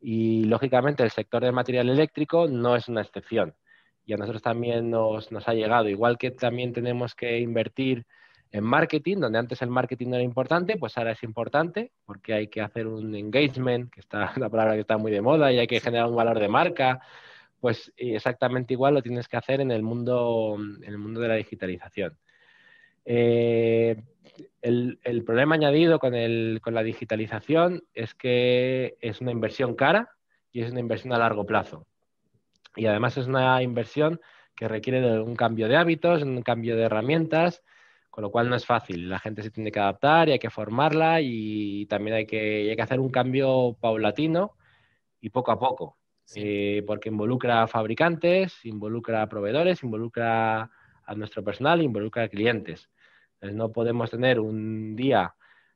Y 0.00 0.44
lógicamente 0.44 1.02
el 1.02 1.10
sector 1.10 1.42
del 1.42 1.52
material 1.52 1.88
eléctrico 1.88 2.48
no 2.48 2.76
es 2.76 2.88
una 2.88 3.02
excepción. 3.02 3.54
Y 4.04 4.12
a 4.14 4.16
nosotros 4.16 4.42
también 4.42 4.90
nos, 4.90 5.30
nos 5.30 5.48
ha 5.48 5.54
llegado, 5.54 5.88
igual 5.88 6.18
que 6.18 6.32
también 6.32 6.72
tenemos 6.72 7.14
que 7.14 7.38
invertir 7.38 8.04
en 8.52 8.64
marketing, 8.64 9.18
donde 9.18 9.38
antes 9.38 9.62
el 9.62 9.70
marketing 9.70 10.08
no 10.08 10.16
era 10.16 10.24
importante, 10.24 10.76
pues 10.76 10.96
ahora 10.98 11.12
es 11.12 11.22
importante 11.22 11.92
porque 12.04 12.34
hay 12.34 12.48
que 12.48 12.60
hacer 12.60 12.86
un 12.86 13.14
engagement, 13.14 13.90
que 13.90 14.00
está 14.00 14.32
una 14.36 14.50
palabra 14.50 14.74
que 14.74 14.80
está 14.80 14.98
muy 14.98 15.10
de 15.10 15.22
moda, 15.22 15.50
y 15.52 15.58
hay 15.58 15.66
que 15.66 15.80
generar 15.80 16.06
un 16.06 16.16
valor 16.16 16.38
de 16.38 16.48
marca, 16.48 17.00
pues 17.62 17.92
exactamente 17.96 18.74
igual 18.74 18.94
lo 18.94 19.02
tienes 19.02 19.28
que 19.28 19.36
hacer 19.36 19.60
en 19.60 19.70
el 19.70 19.84
mundo, 19.84 20.56
en 20.58 20.82
el 20.82 20.98
mundo 20.98 21.20
de 21.20 21.28
la 21.28 21.36
digitalización. 21.36 22.18
Eh, 23.04 24.02
el, 24.60 25.22
problema 25.24 25.54
añadido 25.54 26.00
con, 26.00 26.12
con 26.60 26.74
la 26.74 26.82
digitalización 26.82 27.84
es 27.94 28.14
que 28.14 28.96
es 29.00 29.20
una 29.20 29.30
inversión 29.30 29.76
cara 29.76 30.10
y 30.50 30.62
es 30.62 30.72
una 30.72 30.80
inversión 30.80 31.12
a 31.12 31.18
largo 31.18 31.46
plazo. 31.46 31.86
Y 32.74 32.86
además 32.86 33.16
es 33.16 33.28
una 33.28 33.62
inversión 33.62 34.20
que 34.56 34.66
requiere 34.66 35.00
de 35.00 35.20
un 35.20 35.36
cambio 35.36 35.68
de 35.68 35.76
hábitos, 35.76 36.24
un 36.24 36.42
cambio 36.42 36.74
de 36.74 36.82
herramientas, 36.82 37.62
con 38.10 38.22
lo 38.22 38.32
cual 38.32 38.50
no 38.50 38.56
es 38.56 38.66
fácil. 38.66 39.08
La 39.08 39.20
gente 39.20 39.44
se 39.44 39.52
tiene 39.52 39.70
que 39.70 39.78
adaptar 39.78 40.28
y 40.28 40.32
hay 40.32 40.40
que 40.40 40.50
formarla 40.50 41.20
y 41.20 41.86
también 41.86 42.16
hay 42.16 42.26
que, 42.26 42.70
hay 42.70 42.74
que 42.74 42.82
hacer 42.82 42.98
un 42.98 43.10
cambio 43.10 43.76
paulatino 43.80 44.56
y 45.20 45.30
poco 45.30 45.52
a 45.52 45.60
poco, 45.60 45.96
eh, 46.34 46.82
porque 46.86 47.08
involucra 47.08 47.62
a 47.62 47.68
fabricantes, 47.68 48.64
involucra 48.64 49.22
a 49.22 49.28
proveedores, 49.28 49.82
involucra 49.82 50.70
a 51.04 51.14
nuestro 51.14 51.42
personal, 51.42 51.82
involucra 51.82 52.24
a 52.24 52.28
clientes. 52.28 52.90
Entonces, 53.34 53.56
no 53.56 53.72
podemos 53.72 54.10
tener 54.10 54.40
un 54.40 54.94
día 54.96 55.34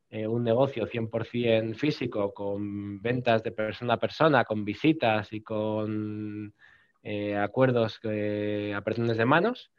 eh, 0.08 0.26
un 0.26 0.44
negocio 0.44 0.86
100% 0.86 1.74
físico 1.74 2.32
con 2.32 3.02
ventas 3.02 3.42
de 3.42 3.50
persona 3.50 3.94
a 3.94 3.98
persona, 3.98 4.44
con 4.44 4.64
visitas 4.64 5.32
y 5.32 5.42
con 5.42 6.54
eh, 7.02 7.36
acuerdos 7.36 7.98
que 7.98 8.72
apretones 8.74 9.16
de 9.16 9.24
manos 9.24 9.72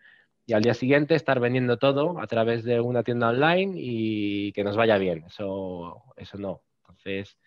y 0.45 0.53
al 0.53 0.61
día 0.63 0.73
siguiente 0.73 1.15
estar 1.15 1.39
vendiendo 1.39 1.77
todo 1.77 2.19
a 2.19 2.27
través 2.27 2.63
de 2.63 2.79
una 2.81 3.03
tienda 3.03 3.29
online 3.29 3.73
y 3.77 4.51
que 4.53 4.63
nos 4.63 4.77
vaya 4.77 4.97
bien. 4.97 5.25
Eso, 5.27 6.03
eso 6.17 6.37
no. 6.37 6.61
Entonces, 6.81 7.37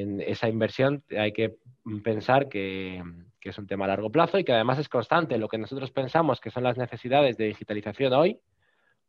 en 0.00 0.20
esa 0.20 0.48
inversión 0.48 1.02
hay 1.16 1.32
que 1.32 1.56
pensar 2.02 2.48
que, 2.48 3.02
que, 3.40 3.50
es 3.50 3.58
un 3.58 3.66
tema 3.66 3.84
a 3.84 3.88
largo 3.88 4.10
plazo 4.10 4.38
y 4.38 4.44
que 4.44 4.52
además 4.52 4.78
es 4.78 4.88
constante. 4.88 5.38
Lo 5.38 5.48
que 5.48 5.58
nosotros 5.58 5.90
pensamos 5.90 6.40
que 6.40 6.50
son 6.50 6.62
las 6.62 6.76
necesidades 6.76 7.36
de 7.36 7.46
digitalización 7.46 8.12
hoy, 8.12 8.40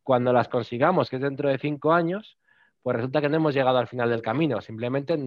cuando 0.04 0.34
las 0.34 0.50
consigamos, 0.50 1.10
que 1.10 1.16
es 1.18 1.22
dentro 1.22 1.50
de 1.50 1.58
cinco 1.58 1.94
años, 1.94 2.38
pues 2.82 2.98
resulta 2.98 3.22
que 3.22 3.30
no 3.30 3.38
hemos 3.38 3.54
llegado 3.54 3.78
al 3.78 3.88
final 3.88 4.10
del 4.10 4.22
camino. 4.22 4.60
Simplemente 4.62 5.18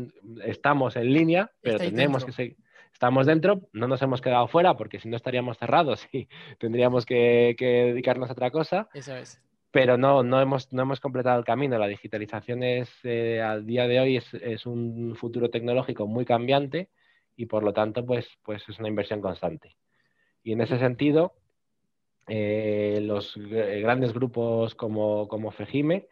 estamos 0.44 0.96
en 0.96 1.12
línea, 1.12 1.50
pero 1.62 1.78
tenemos 1.78 2.24
que 2.24 2.32
seguir 2.32 2.56
estamos 2.96 3.26
dentro, 3.26 3.60
no 3.74 3.88
nos 3.88 4.00
hemos 4.00 4.22
quedado 4.22 4.48
fuera 4.48 4.74
porque 4.74 4.98
si 4.98 5.08
no 5.10 5.16
estaríamos 5.16 5.58
cerrados 5.58 6.08
y 6.12 6.28
tendríamos 6.58 7.04
que, 7.04 7.54
dedicarnos 7.58 8.30
a 8.30 8.32
otra 8.32 8.50
cosa. 8.50 8.88
Eso 8.94 9.14
es. 9.14 9.40
Pero 9.70 9.98
no, 9.98 10.22
no, 10.22 10.40
hemos, 10.40 10.72
no 10.72 10.82
hemos 10.82 11.00
completado 11.00 11.38
el 11.38 11.44
camino. 11.44 11.78
La 11.78 11.88
digitalización 11.88 12.62
es, 12.62 12.90
eh, 13.04 13.42
al 13.42 13.66
día 13.66 13.86
de 13.86 14.00
hoy 14.00 14.16
es, 14.16 14.66
un 14.66 15.14
futuro 15.16 15.50
tecnológico 15.50 16.06
muy 16.06 16.24
cambiante 16.24 16.88
y 17.36 17.46
por 17.46 17.62
lo 17.62 17.72
tanto 17.72 18.06
pues, 18.06 18.28
pues 18.42 18.66
es 18.68 18.78
una 18.78 18.88
inversión 18.88 19.20
constante. 19.20 19.76
Y 20.42 20.52
en 20.52 20.60
ese 20.60 20.78
sentido, 20.78 21.34
eh, 22.28 23.00
los 23.02 23.36
grandes 23.36 24.12
grupos 24.12 24.74
como, 24.74 25.28
como 25.28 25.50
Fejime 25.50 26.06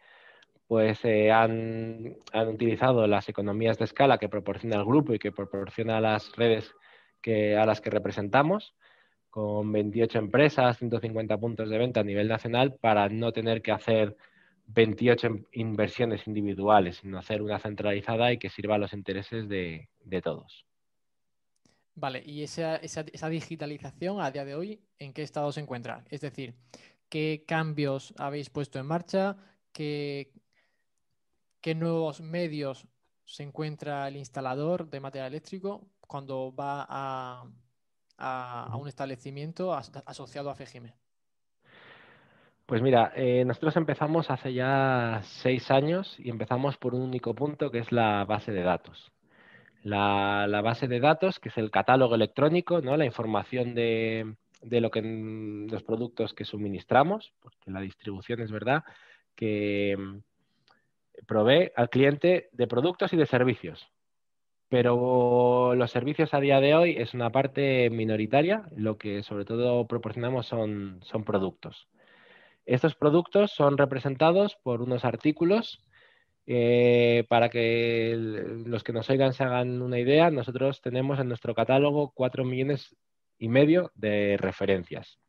pues 0.67 1.03
eh, 1.05 1.31
han, 1.31 2.17
utilizado 2.47 3.05
las 3.07 3.29
economías 3.29 3.77
de 3.77 3.85
escala 3.85 4.17
que 4.17 4.29
proporciona 4.29 4.77
el 4.77 4.85
grupo 4.85 5.13
y 5.13 5.19
que 5.19 5.31
proporciona 5.31 6.01
las 6.01 6.35
redes 6.35 6.73
que, 7.21 7.55
a 7.55 7.65
las 7.65 7.81
que 7.81 7.91
representamos, 7.91 8.75
con 9.35 9.69
28 9.69 10.17
empresas, 10.17 10.77
150 10.77 11.37
puntos 11.37 11.69
de 11.69 11.77
venta 11.77 11.99
a 11.99 12.03
nivel 12.05 12.29
nacional, 12.29 12.75
para 12.75 13.09
no 13.09 13.33
tener 13.33 13.61
que 13.61 13.73
hacer 13.73 14.15
28 14.67 15.27
inversiones 15.51 16.25
individuales, 16.25 16.99
sino 17.01 17.17
hacer 17.17 17.41
una 17.41 17.59
centralizada 17.59 18.31
y 18.31 18.37
que 18.37 18.49
sirva 18.49 18.75
a 18.75 18.77
los 18.77 18.93
intereses 18.93 19.49
de, 19.49 19.89
todos. 20.23 20.65
Vale, 21.95 22.23
y 22.25 22.43
esa, 22.43 22.77
esa, 22.77 23.27
digitalización 23.27 24.21
a 24.21 24.31
día 24.31 24.45
de 24.45 24.55
hoy, 24.55 24.79
¿en 24.99 25.11
qué 25.11 25.23
estado 25.23 25.51
se 25.51 25.59
encuentra? 25.59 26.05
Es 26.09 26.21
decir, 26.21 26.55
¿qué 27.09 27.43
cambios 27.45 28.13
habéis 28.17 28.49
puesto 28.49 28.79
en 28.79 28.85
marcha? 28.85 29.35
¿Qué, 29.73 30.31
qué 31.59 31.75
nuevos 31.75 32.21
medios 32.21 32.87
se 33.25 33.43
encuentra 33.43 34.07
el 34.07 34.15
instalador 34.15 34.89
de 34.89 35.01
material 35.01 35.27
eléctrico 35.27 35.89
cuando 35.99 36.55
va 36.55 36.85
a, 36.87 37.43
un 38.77 38.87
establecimiento 38.87 39.73
asociado 39.73 40.49
a 40.49 40.55
FEGIME? 40.55 40.93
Pues 42.65 42.81
mira, 42.81 43.13
eh, 43.15 43.45
nosotros 43.45 43.75
empezamos 43.75 44.31
hace 44.31 44.53
ya 44.53 45.21
seis 45.23 45.69
años 45.69 46.15
y 46.17 46.29
empezamos 46.29 46.77
por 46.77 46.95
un 46.95 47.01
único 47.01 47.35
punto 47.35 47.69
que 47.69 47.79
es 47.79 47.91
la 47.91 48.25
base 48.25 48.51
de 48.51 48.63
datos. 48.63 49.11
La, 49.83 50.61
base 50.63 50.87
de 50.87 50.99
datos, 50.99 51.39
que 51.39 51.49
es 51.49 51.57
el 51.59 51.69
catálogo 51.69 52.15
electrónico, 52.15 52.81
¿no? 52.81 52.97
la 52.97 53.05
información 53.05 53.75
de, 53.75 54.35
de 54.63 54.81
lo 54.81 54.89
que 54.89 55.03
los 55.03 55.83
productos 55.83 56.33
que 56.33 56.43
suministramos, 56.43 57.33
porque 57.39 57.69
la 57.69 57.81
distribución 57.81 58.41
es 58.41 58.51
verdad 58.51 58.83
que, 59.35 59.95
provee 61.25 61.71
al 61.75 61.89
cliente 61.89 62.49
de 62.51 62.67
productos 62.67 63.13
y 63.13 63.17
de 63.17 63.25
servicios. 63.25 63.87
Pero 64.69 65.75
los 65.75 65.91
servicios 65.91 66.33
a 66.33 66.39
día 66.39 66.59
de 66.59 66.73
hoy 66.75 66.95
es 66.97 67.13
una 67.13 67.31
parte 67.31 67.89
minoritaria, 67.89 68.63
lo 68.75 68.97
que 68.97 69.23
sobre 69.23 69.45
todo 69.45 69.85
proporcionamos 69.87 70.47
son, 70.47 70.99
son 71.03 71.23
productos. 71.23 71.87
Estos 72.65 72.95
productos 72.95 73.51
son 73.51 73.77
representados 73.77 74.55
por 74.63 74.81
unos 74.81 75.05
artículos 75.05 75.81
eh, 76.47 77.25
para 77.27 77.49
que 77.49 78.15
los 78.17 78.83
que 78.83 78.93
nos 78.93 79.09
oigan 79.09 79.33
se 79.33 79.43
hagan 79.43 79.81
una 79.81 79.99
idea, 79.99 80.29
nosotros 80.29 80.81
tenemos 80.81 81.19
en 81.19 81.27
nuestro 81.27 81.55
catálogo 81.55 82.11
cuatro 82.13 82.43
millones 82.43 82.95
y 83.39 83.47
medio 83.47 83.91
de 83.95 84.37
referencias. 84.37 85.19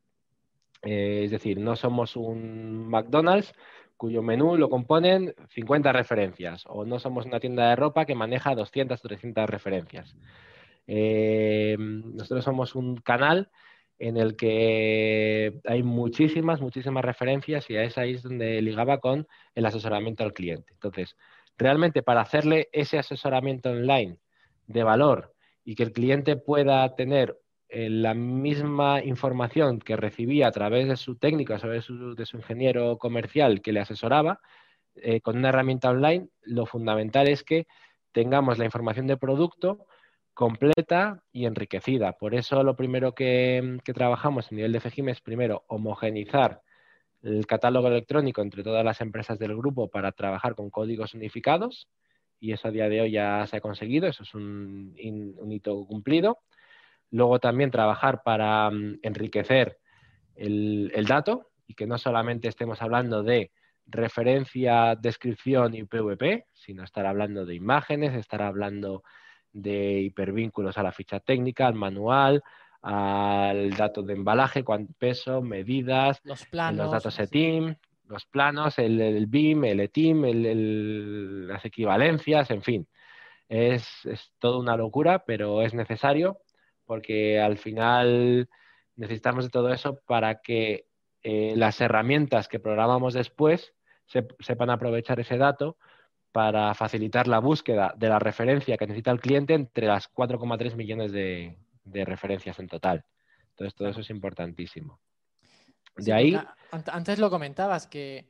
Eh, 0.83 1.23
es 1.25 1.31
decir, 1.31 1.59
no 1.59 1.75
somos 1.75 2.17
un 2.17 2.89
McDonald's, 2.89 3.55
cuyo 3.97 4.23
menú 4.23 4.57
lo 4.57 4.69
componen 4.69 5.35
50 5.51 5.93
referencias, 5.93 6.65
o 6.67 6.85
no 6.85 6.99
somos 6.99 7.27
una 7.27 7.41
tienda 7.41 7.71
de 7.71 7.77
ropa 7.77 8.05
que 8.05 8.15
maneja 8.15 8.55
200 8.55 9.03
o 9.03 9.09
300 9.09 9.49
referencias. 9.49 10.17
Eh, 10.87 11.77
nosotros 11.79 12.45
somos 12.45 12.75
un 12.75 12.97
canal 12.97 13.51
en 13.99 14.17
el 14.17 14.37
que 14.37 15.61
hay 15.65 15.83
muchísimas, 15.83 16.61
muchísimas 16.61 17.05
referencias 17.05 17.69
y 17.71 17.77
es 17.77 17.97
ahí 17.97 18.15
es 18.15 18.23
donde 18.23 18.61
ligaba 18.61 18.99
con 18.99 19.27
el 19.55 19.67
asesoramiento 19.67 20.23
al 20.23 20.35
cliente. 20.35 20.73
Entonces, 20.75 21.17
realmente 21.57 22.03
para 22.03 22.21
hacerle 22.21 22.69
ese 22.73 22.99
asesoramiento 22.99 23.71
online 23.71 24.19
de 24.67 24.83
valor 24.83 25.35
y 25.65 25.75
que 25.75 25.83
el 25.83 25.93
cliente 25.93 26.37
pueda 26.37 26.95
tener 26.95 27.39
eh, 27.79 27.91
la 27.91 28.15
misma 28.15 29.05
información 29.05 29.81
que 29.81 29.97
recibía 29.97 30.49
a 30.49 30.51
través 30.51 30.89
de 30.89 30.97
su 30.97 31.17
técnico, 31.17 31.53
a 31.53 31.59
través 31.59 31.87
de 32.17 32.25
su, 32.25 32.37
ingeniero 32.39 32.97
comercial 32.97 33.61
que 33.61 33.71
le 33.73 33.81
asesoraba, 33.81 34.41
eh, 34.95 35.21
con 35.21 35.37
una 35.37 35.51
herramienta 35.51 35.91
online, 35.91 36.29
lo 36.41 36.65
fundamental 36.65 37.29
es 37.29 37.45
que 37.45 37.67
tengamos 38.13 38.57
la 38.57 38.65
información 38.65 39.07
de 39.07 39.19
producto 39.19 39.87
completa 40.33 41.23
y 41.33 41.45
enriquecida. 41.45 42.13
Por 42.15 42.35
eso 42.35 42.63
lo 42.63 42.77
primero 42.77 43.15
que, 43.15 43.79
trabajamos 43.95 44.51
a 44.51 44.55
nivel 44.55 44.73
de 44.73 44.81
FEGIM 44.81 45.11
es 45.11 45.21
primero 45.21 45.65
homogenizar 45.67 46.63
el 47.23 47.47
catálogo 47.47 47.89
electrónico 47.89 48.41
entre 48.41 48.63
todas 48.63 48.87
las 48.87 49.03
empresas 49.03 49.39
del 49.39 49.55
grupo 49.55 49.91
para 49.91 50.13
trabajar 50.13 50.55
con 50.55 50.71
códigos 50.71 51.13
unificados 51.13 51.89
y 52.41 52.53
eso 52.53 52.69
a 52.69 52.71
día 52.71 52.89
de 52.89 53.03
hoy 53.03 53.11
ya 53.11 53.47
se 53.47 53.59
ha 53.59 53.61
conseguido, 53.61 54.09
eso 54.09 54.23
es 54.23 54.35
un 54.35 54.95
hito 55.51 55.85
cumplido. 55.87 56.39
Luego 57.11 57.39
también 57.39 57.71
trabajar 57.71 58.23
para 58.23 58.71
mm, 58.71 58.99
enriquecer 59.03 59.79
el, 60.35 61.07
dato 61.07 61.51
y 61.67 61.75
que 61.75 61.87
no 61.87 61.99
solamente 61.99 62.49
estemos 62.49 62.83
hablando 62.83 63.23
de 63.23 63.51
referencia, 63.87 64.97
descripción 64.97 65.75
y 65.75 65.85
PVP, 65.85 66.47
sino 66.53 66.85
estar 66.85 67.07
hablando 67.07 67.47
de 67.47 67.55
imágenes, 67.55 68.15
estar 68.15 68.43
hablando 68.43 69.03
de 69.53 70.01
hipervínculos 70.01 70.77
a 70.77 70.83
la 70.83 70.93
ficha 70.93 71.21
técnica, 71.21 71.67
al 71.67 71.75
manual, 71.75 72.43
al 72.83 73.71
dato 73.71 74.03
de 74.03 74.13
embalaje, 74.13 74.65
cuánto 74.65 74.93
peso, 74.99 75.41
medidas, 75.41 76.21
los, 76.25 76.45
planos, 76.47 76.87
los 76.87 76.93
datos 76.93 77.19
ETIM, 77.19 77.75
los 78.09 78.27
planos, 78.27 78.79
el, 78.79 79.27
BIM, 79.27 79.65
el 79.65 79.81
ETIM, 79.81 81.47
las 81.49 81.65
equivalencias, 81.65 82.51
en 82.51 82.63
fin. 82.63 82.89
Es, 83.49 84.05
es 84.05 84.33
toda 84.41 84.59
una 84.59 84.77
locura, 84.77 85.25
pero 85.25 85.63
es 85.63 85.73
necesario 85.73 86.39
porque 86.87 87.41
al 87.41 87.59
final 87.59 88.49
necesitamos 88.95 89.45
de 89.45 89.51
todo 89.51 89.73
eso 89.73 90.01
para 90.07 90.41
que 90.41 90.87
eh, 91.23 91.55
las 91.57 91.81
herramientas 91.81 92.49
que 92.49 92.61
programamos 92.61 93.15
después 93.15 93.75
sepan 94.39 94.71
aprovechar 94.71 95.19
ese 95.19 95.37
dato 95.37 95.77
para 96.33 96.75
facilitar 96.75 97.27
la 97.27 97.39
búsqueda 97.39 97.95
de 97.97 98.09
la 98.09 98.19
referencia 98.19 98.77
que 98.77 98.87
necesita 98.87 99.11
el 99.11 99.21
cliente 99.21 99.55
entre 99.55 99.87
las 99.87 100.13
4,3 100.13 100.77
millones 100.77 101.11
de, 101.11 101.57
referencias 102.05 102.59
en 102.59 102.69
total. 102.69 103.05
Entonces, 103.51 103.75
todo 103.75 103.89
eso 103.89 104.01
es 104.01 104.11
importantísimo. 104.11 105.01
De 105.97 106.13
ahí. 106.13 106.39
Antes 106.71 107.19
lo 107.19 107.31
comentabas 107.31 107.87
que 107.87 108.29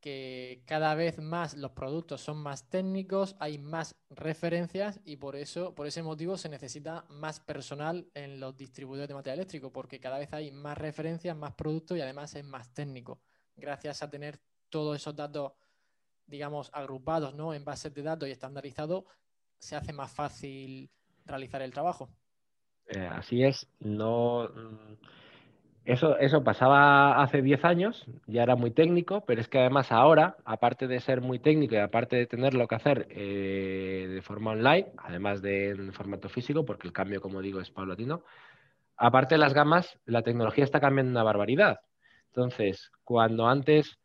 que 0.00 0.62
cada 0.66 0.94
vez 0.94 1.18
más 1.18 1.54
los 1.54 1.72
productos 1.72 2.20
son 2.20 2.38
más 2.38 2.68
técnicos, 2.68 3.36
hay 3.40 3.58
más 3.58 3.96
referencias 4.10 5.00
y 5.04 5.16
por 5.16 5.36
eso, 5.36 5.74
por 5.74 5.86
ese 5.86 6.02
motivo, 6.02 6.36
se 6.36 6.48
necesita 6.48 7.04
más 7.08 7.40
personal 7.40 8.06
en 8.14 8.38
los 8.38 8.56
distribuidores 8.56 9.08
de 9.08 9.14
material 9.14 9.38
eléctrico, 9.38 9.72
porque 9.72 10.00
cada 10.00 10.18
vez 10.18 10.32
hay 10.32 10.52
más 10.52 10.78
referencias, 10.78 11.36
más 11.36 11.54
productos 11.54 11.96
y 11.96 12.00
además 12.00 12.34
es 12.34 12.44
más 12.44 12.72
técnico, 12.72 13.20
gracias 13.56 14.02
a 14.02 14.10
tener 14.10 14.40
todos 14.68 14.96
esos 14.96 15.16
datos, 15.16 15.52
digamos, 16.26 16.70
agrupados 16.72 17.34
¿no? 17.34 17.54
en 17.54 17.64
bases 17.64 17.92
de 17.94 18.02
datos 18.02 18.28
y 18.28 18.32
estandarizados, 18.32 19.04
se 19.58 19.76
hace 19.76 19.92
más 19.92 20.12
fácil 20.12 20.90
realizar 21.24 21.62
el 21.62 21.72
trabajo. 21.72 22.10
Eh, 22.88 23.08
así 23.10 23.42
es, 23.42 23.66
no. 23.80 24.48
Eso, 25.86 26.18
eso 26.18 26.42
pasaba 26.42 27.22
hace 27.22 27.42
10 27.42 27.64
años, 27.64 28.06
ya 28.26 28.42
era 28.42 28.56
muy 28.56 28.72
técnico, 28.72 29.24
pero 29.24 29.40
es 29.40 29.46
que 29.46 29.60
además 29.60 29.92
ahora, 29.92 30.36
aparte 30.44 30.88
de 30.88 30.98
ser 30.98 31.20
muy 31.20 31.38
técnico 31.38 31.76
y 31.76 31.78
aparte 31.78 32.16
de 32.16 32.26
tenerlo 32.26 32.66
que 32.66 32.74
hacer 32.74 33.06
eh, 33.08 34.08
de 34.10 34.20
forma 34.20 34.50
online, 34.50 34.88
además 34.98 35.42
de 35.42 35.70
en 35.70 35.92
formato 35.92 36.28
físico, 36.28 36.64
porque 36.64 36.88
el 36.88 36.92
cambio, 36.92 37.20
como 37.20 37.40
digo, 37.40 37.60
es 37.60 37.70
paulatino, 37.70 38.24
aparte 38.96 39.36
de 39.36 39.38
las 39.38 39.54
gamas, 39.54 39.96
la 40.06 40.22
tecnología 40.22 40.64
está 40.64 40.80
cambiando 40.80 41.12
una 41.12 41.22
barbaridad. 41.22 41.78
Entonces, 42.30 42.90
cuando 43.04 43.46
antes 43.46 43.96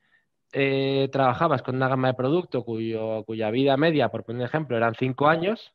eh, 0.54 1.10
trabajabas 1.12 1.64
con 1.64 1.78
una 1.78 1.88
gama 1.88 2.10
de 2.10 2.14
producto 2.14 2.64
cuyo, 2.64 3.24
cuya 3.24 3.50
vida 3.50 3.76
media, 3.76 4.10
por 4.10 4.24
poner 4.24 4.42
un 4.42 4.46
ejemplo, 4.46 4.78
eran 4.78 4.94
5 4.94 5.28
años, 5.28 5.74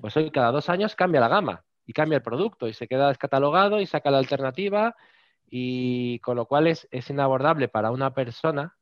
pues 0.00 0.16
hoy 0.16 0.30
cada 0.30 0.52
dos 0.52 0.68
años 0.68 0.94
cambia 0.94 1.20
la 1.20 1.28
gama 1.28 1.64
y 1.84 1.92
cambia 1.92 2.18
el 2.18 2.22
producto 2.22 2.68
y 2.68 2.74
se 2.74 2.86
queda 2.86 3.08
descatalogado 3.08 3.80
y 3.80 3.86
saca 3.86 4.12
la 4.12 4.18
alternativa 4.18 4.94
y 5.50 6.18
con 6.20 6.36
lo 6.36 6.46
cual 6.46 6.66
es, 6.66 6.88
inabordable 7.08 7.68
para 7.68 7.90
una 7.90 8.12
persona 8.12 8.74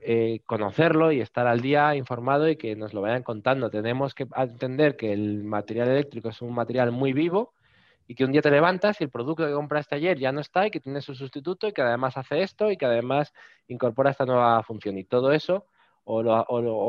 eh, 0.00 0.40
conocerlo 0.46 1.12
y 1.12 1.20
estar 1.20 1.46
al 1.46 1.60
día 1.60 1.94
informado 1.96 2.48
y 2.48 2.56
que 2.56 2.76
nos 2.76 2.94
lo 2.94 3.00
vayan 3.00 3.22
contando. 3.22 3.70
Tenemos 3.70 4.14
que 4.14 4.26
entender 4.36 4.96
que 4.96 5.12
el 5.12 5.44
material 5.44 5.88
eléctrico 5.88 6.28
es 6.28 6.42
un 6.42 6.54
material 6.54 6.92
muy 6.92 7.12
vivo 7.12 7.52
y 8.06 8.14
que 8.14 8.24
un 8.24 8.32
día 8.32 8.42
te 8.42 8.50
levantas 8.50 9.00
y 9.00 9.04
el 9.04 9.10
producto 9.10 9.46
que 9.46 9.52
compraste 9.52 9.94
ayer 9.96 10.18
ya 10.18 10.32
no 10.32 10.40
está 10.40 10.66
y 10.66 10.70
que 10.70 10.80
tiene 10.80 11.00
su 11.00 11.14
sustituto 11.14 11.68
y 11.68 11.72
que 11.72 11.82
además 11.82 12.16
hace 12.16 12.42
esto 12.42 12.70
y 12.70 12.76
que 12.76 12.86
además 12.86 13.32
incorpora 13.68 14.10
esta 14.10 14.24
nueva 14.24 14.62
función. 14.62 14.98
Y 14.98 15.04
todo 15.04 15.32
eso 15.32 15.66
o, 16.04 16.22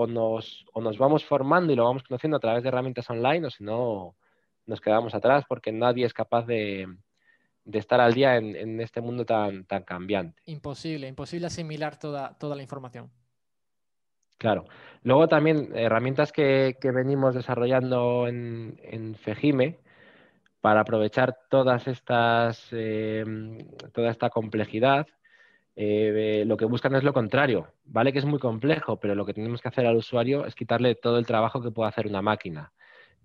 nos, 0.08 0.66
o 0.74 0.82
nos 0.82 0.98
vamos 0.98 1.26
formando 1.26 1.74
y 1.74 1.76
lo 1.76 1.84
vamos 1.84 2.04
conociendo 2.04 2.38
a 2.38 2.40
través 2.40 2.64
de 2.64 2.70
herramientas 2.70 3.10
online 3.10 3.48
o 3.48 3.50
si 3.50 3.64
no 3.64 4.16
nos 4.66 4.82
quedamos 4.82 5.14
atrás 5.14 5.44
porque 5.48 5.72
nadie 5.72 6.06
es 6.06 6.14
capaz 6.14 6.46
de, 6.46 6.88
estar 7.78 8.02
al 8.02 8.14
día 8.14 8.38
en, 8.38 8.80
este 8.82 9.02
mundo 9.02 9.26
tan, 9.26 9.66
tan 9.66 9.84
cambiante. 9.84 10.42
Imposible, 10.46 11.08
imposible 11.08 11.48
asimilar 11.48 11.98
toda, 11.98 12.38
toda 12.38 12.56
la 12.56 12.62
información. 12.62 13.12
Claro. 14.38 14.66
Luego 15.04 15.28
también 15.28 15.72
herramientas 15.76 16.32
que, 16.32 16.76
venimos 16.82 17.36
desarrollando 17.36 18.28
en, 18.28 18.80
en, 18.84 19.16
Fejime 19.16 19.80
para 20.62 20.82
aprovechar 20.82 21.38
todas 21.50 21.88
estas, 21.88 22.68
eh, 22.72 23.24
toda 23.94 24.10
esta 24.12 24.30
complejidad. 24.30 25.08
Eh, 25.76 26.44
lo 26.46 26.58
que 26.58 26.66
buscan 26.66 26.96
es 26.96 27.04
lo 27.04 27.14
contrario. 27.14 27.68
Vale 27.86 28.12
que 28.12 28.20
es 28.20 28.26
muy 28.26 28.40
complejo, 28.40 29.00
pero 29.00 29.16
lo 29.16 29.26
que 29.26 29.34
tenemos 29.34 29.62
que 29.62 29.70
hacer 29.70 29.86
al 29.86 29.98
usuario 29.98 30.46
es 30.46 30.56
quitarle 30.56 30.96
todo 30.96 31.18
el 31.18 31.26
trabajo 31.26 31.62
que 31.62 31.72
puede 31.72 31.90
hacer 31.90 32.08
una 32.08 32.22
máquina 32.22 32.74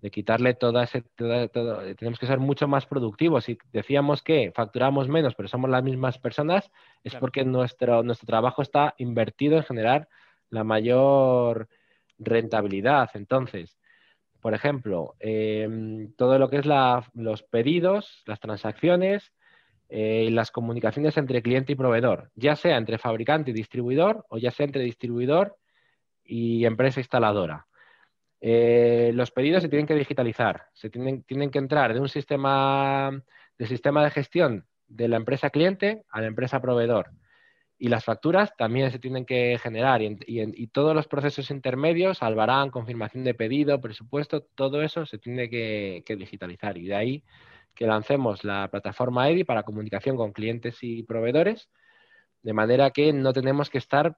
de 0.05 0.11
quitarle 0.11 0.53
toda 0.53 0.83
ese, 0.83 1.01
tenemos 1.15 2.19
que 2.19 2.27
ser 2.27 2.37
mucho 2.37 2.67
más 2.67 2.85
productivos. 2.85 3.45
Si 3.45 3.57
decíamos 3.73 4.21
que 4.21 4.51
facturamos 4.53 5.07
menos, 5.07 5.33
pero 5.33 5.49
somos 5.49 5.67
las 5.67 5.83
mismas 5.83 6.19
personas, 6.19 6.69
es 7.03 7.15
porque 7.15 7.43
nuestro, 7.43 8.03
nuestro 8.03 8.27
trabajo 8.27 8.61
está 8.61 8.93
invertido 8.99 9.57
en 9.57 9.63
generar 9.63 10.07
la 10.51 10.63
mayor 10.63 11.69
rentabilidad. 12.19 13.09
Entonces, 13.15 13.79
por 14.41 14.53
ejemplo, 14.53 15.15
em, 15.19 16.13
todo 16.13 16.37
lo 16.37 16.51
que 16.51 16.57
es 16.57 16.67
los 17.15 17.41
pedidos, 17.41 18.21
las 18.27 18.39
transacciones 18.39 19.33
eh, 19.89 20.25
y 20.27 20.29
las 20.29 20.51
comunicaciones 20.51 21.17
entre 21.17 21.41
cliente 21.41 21.73
y 21.73 21.75
proveedor, 21.75 22.29
ya 22.35 22.55
sea 22.55 22.77
entre 22.77 22.99
fabricante 22.99 23.49
y 23.49 23.55
distribuidor 23.55 24.23
o 24.29 24.37
ya 24.37 24.51
sea 24.51 24.67
entre 24.67 24.83
distribuidor 24.83 25.57
y 26.23 26.63
empresa 26.65 26.99
instaladora. 26.99 27.65
Eh, 28.41 29.11
los 29.13 29.31
pedidos 29.31 29.63
se 29.63 29.69
tienen 29.69 29.87
que 29.87 29.95
digitalizar, 29.95 30.67
se 30.73 30.89
tienen, 30.89 31.23
tienen 31.23 31.49
que 31.49 31.59
entrar 31.59 31.93
de 31.93 31.99
un 31.99 32.09
sistema 32.09 33.23
de 33.57 33.67
sistema 33.67 34.03
de 34.03 34.11
gestión 34.11 34.67
de 34.87 35.07
la 35.07 35.17
empresa 35.17 35.49
cliente 35.49 36.03
a 36.09 36.21
la 36.21 36.27
empresa 36.27 36.61
proveedor. 36.61 37.11
Y 37.77 37.89
las 37.89 38.05
facturas 38.05 38.55
también 38.57 38.89
se 38.91 38.99
tienen 38.99 39.25
que 39.25 39.59
generar 39.61 40.01
y, 40.01 40.67
todos 40.67 40.95
los 40.95 41.07
procesos 41.07 41.51
intermedios, 41.51 42.23
albarán, 42.23 42.69
confirmación 42.69 43.25
de 43.25 43.33
pedido, 43.33 43.81
presupuesto, 43.81 44.41
todo 44.55 44.81
eso 44.81 45.05
se 45.05 45.17
tiene 45.17 45.49
que, 45.49 46.03
que, 46.05 46.15
digitalizar. 46.15 46.77
Y 46.77 46.87
de 46.87 46.95
ahí 46.95 47.23
que 47.73 47.85
lancemos 47.85 48.45
la 48.45 48.69
plataforma 48.69 49.29
EDI 49.29 49.43
para 49.43 49.63
comunicación 49.63 50.15
con 50.15 50.31
clientes 50.31 50.77
y 50.81 51.03
proveedores, 51.03 51.69
de 52.43 52.53
manera 52.53 52.91
que 52.91 53.11
no 53.11 53.33
tenemos 53.33 53.69
que 53.69 53.77
estar 53.79 54.15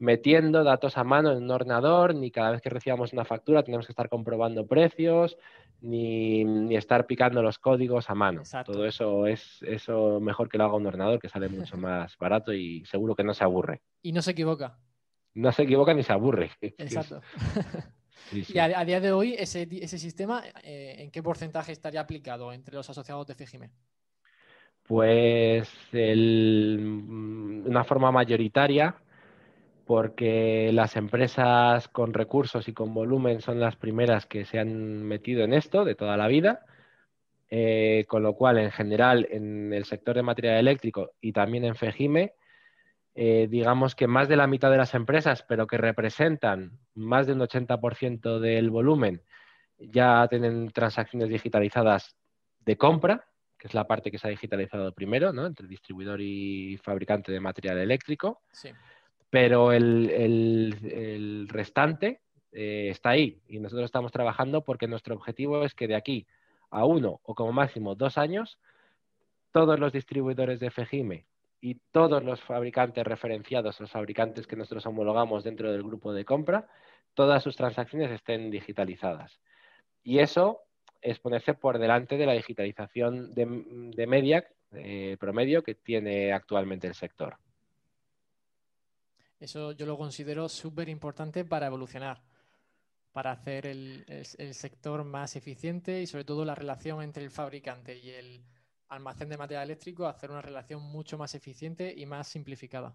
metiendo 0.00 0.64
datos 0.64 0.96
a 0.96 1.04
mano 1.04 1.30
en 1.30 1.44
un 1.44 1.50
ordenador, 1.50 2.14
ni 2.14 2.30
cada 2.30 2.50
vez 2.50 2.62
que 2.62 2.70
recibamos 2.70 3.12
una 3.12 3.26
factura 3.26 3.62
tenemos 3.62 3.86
que 3.86 3.92
estar 3.92 4.08
comprobando 4.08 4.66
precios, 4.66 5.36
ni, 5.82 6.74
estar 6.74 7.06
picando 7.06 7.42
los 7.42 7.58
códigos 7.58 8.08
a 8.08 8.14
mano. 8.14 8.42
Todo 8.64 8.86
eso 8.86 9.26
es 9.26 9.58
eso 9.62 10.18
mejor 10.18 10.48
que 10.48 10.56
lo 10.56 10.64
haga 10.64 10.76
un 10.76 10.86
ordenador, 10.86 11.20
que 11.20 11.28
sale 11.28 11.48
mucho 11.48 11.76
más 11.76 12.16
barato 12.16 12.52
y 12.52 12.84
seguro 12.86 13.14
que 13.14 13.24
no 13.24 13.34
se 13.34 13.44
aburre. 13.44 13.82
Y 14.02 14.12
no 14.12 14.22
se 14.22 14.30
equivoca. 14.32 14.78
No 15.34 15.52
se 15.52 15.62
equivoca 15.62 15.92
ni 15.92 16.02
se 16.02 16.12
aburre. 16.12 16.50
Exacto. 16.60 17.20
Y 18.32 18.58
a, 18.58 18.84
día 18.84 19.00
de 19.00 19.10
hoy, 19.10 19.34
ese, 19.36 19.66
sistema, 19.98 20.44
eh, 20.62 20.96
¿en 20.98 21.10
qué 21.10 21.20
porcentaje 21.20 21.72
estaría 21.72 22.00
aplicado 22.00 22.52
entre 22.52 22.76
los 22.76 22.88
asociados 22.88 23.26
de 23.26 23.34
FIGIME? 23.34 23.70
Pues 24.84 25.68
el, 25.90 26.78
una 27.66 27.82
forma 27.82 28.12
mayoritaria, 28.12 28.94
porque 29.90 30.70
las 30.72 30.94
empresas 30.94 31.88
con 31.88 32.14
recursos 32.14 32.68
y 32.68 32.72
con 32.72 32.94
volumen 32.94 33.40
son 33.40 33.58
las 33.58 33.74
primeras 33.74 34.24
que 34.24 34.44
se 34.44 34.60
han 34.60 35.02
metido 35.02 35.42
en 35.42 35.52
esto 35.52 35.84
de 35.84 35.96
toda 35.96 36.16
la 36.16 36.28
vida, 36.28 36.64
eh, 37.48 38.04
con 38.06 38.22
lo 38.22 38.34
cual 38.34 38.58
en 38.58 38.70
general 38.70 39.26
en 39.32 39.72
el 39.72 39.84
sector 39.86 40.14
de 40.14 40.22
material 40.22 40.58
eléctrico 40.58 41.14
y 41.20 41.32
también 41.32 41.64
en 41.64 41.74
FEGIME, 41.74 42.34
eh, 43.16 43.48
digamos 43.50 43.96
que 43.96 44.06
más 44.06 44.28
de 44.28 44.36
la 44.36 44.46
mitad 44.46 44.70
de 44.70 44.76
las 44.76 44.94
empresas, 44.94 45.42
pero 45.42 45.66
que 45.66 45.76
representan 45.76 46.78
más 46.94 47.26
de 47.26 47.32
un 47.32 47.40
80% 47.40 48.38
del 48.38 48.70
volumen, 48.70 49.24
ya 49.76 50.24
tienen 50.28 50.70
transacciones 50.70 51.28
digitalizadas 51.30 52.14
de 52.60 52.76
compra, 52.76 53.24
que 53.58 53.66
es 53.66 53.74
la 53.74 53.88
parte 53.88 54.12
que 54.12 54.18
se 54.18 54.28
ha 54.28 54.30
digitalizado 54.30 54.92
primero, 54.92 55.32
¿no? 55.32 55.46
entre 55.46 55.66
distribuidor 55.66 56.20
y 56.20 56.76
fabricante 56.76 57.32
de 57.32 57.40
material 57.40 57.78
eléctrico. 57.78 58.42
Sí 58.52 58.70
pero 59.30 59.72
el, 59.72 61.46
restante 61.48 62.20
eh, 62.52 62.88
está 62.90 63.10
ahí 63.10 63.40
y 63.48 63.60
nosotros 63.60 63.84
estamos 63.86 64.12
trabajando 64.12 64.62
porque 64.62 64.88
nuestro 64.88 65.14
objetivo 65.14 65.64
es 65.64 65.74
que 65.74 65.86
de 65.86 65.94
aquí 65.94 66.26
a 66.70 66.84
uno 66.84 67.20
o 67.22 67.34
como 67.34 67.52
máximo 67.52 67.94
dos 67.94 68.18
años, 68.18 68.58
todos 69.52 69.78
los 69.78 69.92
distribuidores 69.92 70.60
de 70.60 70.70
FEGIME 70.70 71.26
y 71.60 71.76
todos 71.92 72.22
los 72.24 72.40
fabricantes 72.40 73.04
referenciados, 73.04 73.80
los 73.80 73.90
fabricantes 73.90 74.46
que 74.46 74.56
nosotros 74.56 74.86
homologamos 74.86 75.44
dentro 75.44 75.70
del 75.70 75.82
grupo 75.82 76.12
de 76.12 76.24
compra, 76.24 76.68
todas 77.14 77.42
sus 77.42 77.56
transacciones 77.56 78.10
estén 78.10 78.50
digitalizadas. 78.50 79.40
Y 80.02 80.18
eso 80.18 80.62
es 81.02 81.18
ponerse 81.18 81.54
por 81.54 81.78
delante 81.78 82.16
de 82.16 82.26
la 82.26 82.32
digitalización 82.32 83.34
de, 83.34 84.06
media 84.06 84.46
eh, 84.72 85.16
promedio 85.18 85.62
que 85.62 85.74
tiene 85.74 86.32
actualmente 86.32 86.86
el 86.86 86.94
sector. 86.94 87.36
Eso 89.40 89.72
yo 89.72 89.86
lo 89.86 89.96
considero 89.96 90.50
súper 90.50 90.90
importante 90.90 91.46
para 91.46 91.66
evolucionar, 91.66 92.20
para 93.10 93.32
hacer 93.32 93.66
el, 93.66 94.04
sector 94.52 95.02
más 95.02 95.34
eficiente 95.34 96.02
y 96.02 96.06
sobre 96.06 96.24
todo 96.24 96.44
la 96.44 96.54
relación 96.54 97.02
entre 97.02 97.24
el 97.24 97.30
fabricante 97.30 97.96
y 97.96 98.10
el 98.10 98.44
almacén 98.88 99.30
de 99.30 99.38
material 99.38 99.64
eléctrico, 99.64 100.06
hacer 100.06 100.30
una 100.30 100.42
relación 100.42 100.82
mucho 100.82 101.16
más 101.16 101.34
eficiente 101.34 101.92
y 101.96 102.04
más 102.04 102.28
simplificada. 102.28 102.94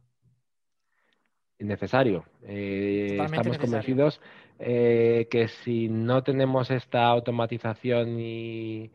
Necesario. 1.58 2.26
Eh, 2.44 3.18
estamos 3.20 3.58
convencidos 3.58 4.22
eh, 4.60 5.28
que 5.32 5.48
si 5.48 5.88
no 5.88 6.22
tenemos 6.22 6.70
esta 6.70 7.06
automatización 7.06 8.20
y, 8.20 8.92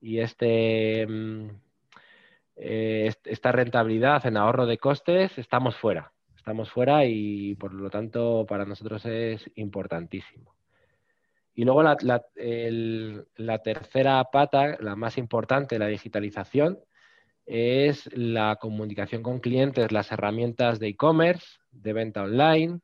este, 0.00 1.06
mm, 1.08 1.48
eh, 2.56 3.12
esta 3.24 3.50
rentabilidad 3.52 4.24
en 4.26 4.36
ahorro 4.36 4.66
de 4.66 4.78
costes, 4.78 5.36
estamos 5.38 5.74
fuera 5.76 6.13
estamos 6.44 6.70
fuera 6.70 7.06
y 7.06 7.54
por 7.54 7.72
lo 7.72 7.88
tanto 7.88 8.44
para 8.46 8.66
nosotros 8.66 9.02
es 9.06 9.50
importantísimo. 9.54 10.54
Y 11.54 11.64
luego 11.64 11.82
la, 11.82 13.58
tercera 13.62 14.22
pata, 14.24 14.76
la 14.78 14.94
más 14.94 15.16
importante, 15.16 15.78
la 15.78 15.86
digitalización, 15.86 16.78
es 17.46 18.14
la 18.14 18.56
comunicación 18.56 19.22
con 19.22 19.40
clientes, 19.40 19.90
las 19.90 20.12
herramientas 20.12 20.78
de 20.78 20.88
e-commerce, 20.88 21.46
de 21.70 21.94
venta 21.94 22.24
online, 22.24 22.80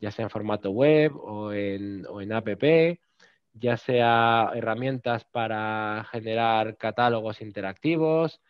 ya 0.00 0.10
sea 0.10 0.24
en 0.24 0.30
formato 0.30 0.72
web 0.72 1.12
o 1.14 1.52
en, 1.52 2.04
o 2.08 2.20
en 2.20 2.32
app, 2.32 2.48
ya 3.52 3.76
sea 3.76 4.50
herramientas 4.52 5.24
para 5.26 6.04
generar 6.10 6.76
catálogos 6.76 7.40
interactivos, 7.40 8.40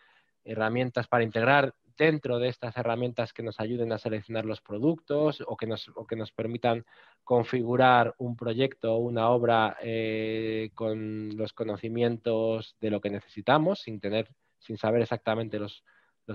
herramientas 0.45 1.09
para 1.09 1.25
integrar 1.25 1.75
dentro 1.97 2.39
de 2.39 2.49
estas 2.49 2.77
herramientas 2.77 3.33
que 3.33 3.43
nos 3.43 3.61
ayuden 3.61 3.93
a 3.93 3.99
seleccionar 3.99 4.45
los 4.45 4.61
productos 4.61 5.43
o 5.47 5.57
que 5.57 5.67
nos, 5.67 5.91
que 6.09 6.17
nos 6.17 6.33
permitan 6.33 6.85
configurar 7.25 8.15
un 8.19 8.37
proyecto 8.37 8.95
o 8.95 8.99
una 8.99 9.31
obra 9.31 9.77
eh, 9.83 10.71
con 10.75 11.37
los 11.37 11.53
conocimientos 11.53 12.77
de 12.81 12.91
lo 12.91 13.01
que 13.01 13.11
necesitamos, 13.11 13.81
sin 13.81 14.01
tener, 14.01 14.29
sin 14.59 14.77
saber 14.79 15.03
exactamente 15.03 15.59
los, 15.59 15.83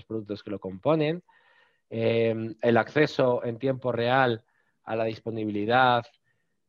productos 0.07 0.43
que 0.43 0.51
lo 0.51 0.59
componen. 0.59 1.23
Eh, 1.89 2.55
el 2.61 2.77
acceso 2.77 3.43
en 3.43 3.59
tiempo 3.59 3.91
real 3.91 4.43
a 4.83 4.95
la 4.95 5.05
disponibilidad 5.05 6.05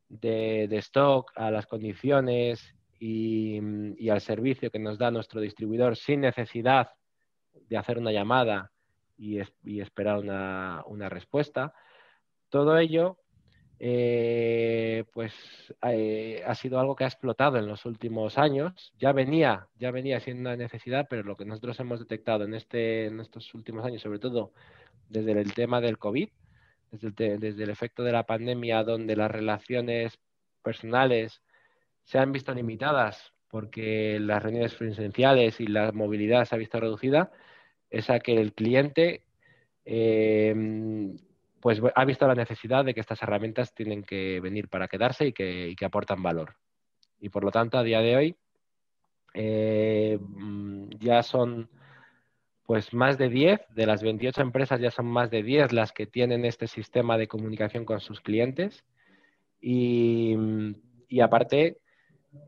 de, 0.09 0.77
stock, 0.79 1.33
a 1.37 1.51
las 1.51 1.67
condiciones 1.67 2.75
y, 2.99 4.09
al 4.09 4.21
servicio 4.21 4.71
que 4.71 4.79
nos 4.79 4.99
da 4.99 5.11
nuestro 5.11 5.41
distribuidor 5.41 5.97
sin 5.97 6.21
necesidad 6.21 6.91
de 7.53 7.77
hacer 7.77 7.99
una 7.99 8.13
llamada 8.13 8.71
y, 9.23 9.81
esperar 9.81 10.19
una, 10.19 11.09
respuesta. 11.09 11.73
Todo 12.49 12.77
ello 12.79 13.19
eh, 13.79 15.05
pues 15.13 15.33
eh, 15.83 16.43
ha 16.47 16.55
sido 16.55 16.79
algo 16.81 16.97
que 16.97 17.05
ha 17.05 17.09
explotado 17.09 17.59
en 17.59 17.67
los 17.67 17.87
últimos 17.87 18.39
años. 18.39 18.93
Ya 18.99 19.13
venía, 19.13 19.69
ya 19.79 19.91
venía 19.91 20.21
siendo 20.21 20.51
una 20.51 20.57
necesidad, 20.57 21.07
pero 21.09 21.23
lo 21.23 21.37
que 21.37 21.45
nosotros 21.45 21.79
hemos 21.81 22.01
detectado 22.01 22.45
en, 22.45 22.55
este, 22.55 23.07
en 23.07 23.21
estos 23.21 23.55
últimos 23.55 23.85
años, 23.85 24.03
sobre 24.03 24.19
todo 24.19 24.53
desde 25.09 25.33
el 25.33 25.55
tema 25.55 25.81
del 25.81 25.99
COVID, 25.99 26.29
desde 26.91 27.39
desde 27.39 27.65
el 27.65 27.71
efecto 27.71 28.03
de 28.03 28.13
la 28.13 28.25
pandemia, 28.25 28.85
donde 28.85 29.17
las 29.17 29.31
relaciones 29.31 30.19
personales 30.63 31.43
se 32.05 32.19
han 32.19 32.33
visto 32.33 32.53
limitadas 32.55 33.33
porque 33.49 34.19
las 34.19 34.43
reuniones 34.43 34.75
presenciales 34.75 35.61
y 35.61 35.67
la 35.67 35.93
movilidad 35.93 36.47
se 36.47 36.55
ha 36.55 36.59
visto 36.59 36.81
reducida, 36.81 37.31
es 37.93 38.09
a 38.11 38.19
que 38.21 38.35
el 38.35 38.55
cliente 38.55 39.23
eh, 39.85 41.15
pues 41.61 41.81
ha 41.95 42.05
visto 42.05 42.27
la 42.27 42.35
necesidad 42.35 42.85
de 42.85 42.95
que 42.95 43.01
estas 43.01 43.23
herramientas 43.23 43.75
tienen 43.75 44.03
que 44.03 44.41
venir 44.41 44.69
para 44.69 44.89
quedarse 44.89 45.27
y 45.27 45.33
que, 45.33 45.77
aportan 45.85 46.23
valor. 46.23 46.57
Y 47.21 47.29
por 47.29 47.45
lo 47.45 47.53
tanto, 47.53 47.79
a 47.79 47.85
día 47.85 48.01
de 48.01 48.17
hoy 48.17 48.37
eh, 49.35 50.19
ya 50.99 51.23
son 51.23 51.69
pues 52.65 52.95
más 52.95 53.19
de 53.19 53.29
10, 53.29 53.61
de 53.75 53.87
las 53.87 54.03
28 54.03 54.41
empresas 54.41 54.81
ya 54.81 54.91
son 54.91 55.07
más 55.07 55.31
de 55.31 55.43
10 55.43 55.73
las 55.73 55.93
que 55.93 56.07
tienen 56.07 56.45
este 56.45 56.67
sistema 56.67 57.19
de 57.19 57.29
comunicación 57.29 57.85
con 57.85 58.01
sus 58.01 58.21
clientes. 58.21 58.85
Y, 59.61 60.35
aparte, 61.21 61.79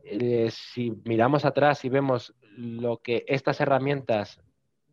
eh, 0.03 0.49
si 0.49 0.91
miramos 1.05 1.45
atrás 1.45 1.85
y 1.85 1.89
vemos 1.89 2.33
lo 2.57 2.97
que 2.97 3.23
estas 3.27 3.61
herramientas 3.61 4.41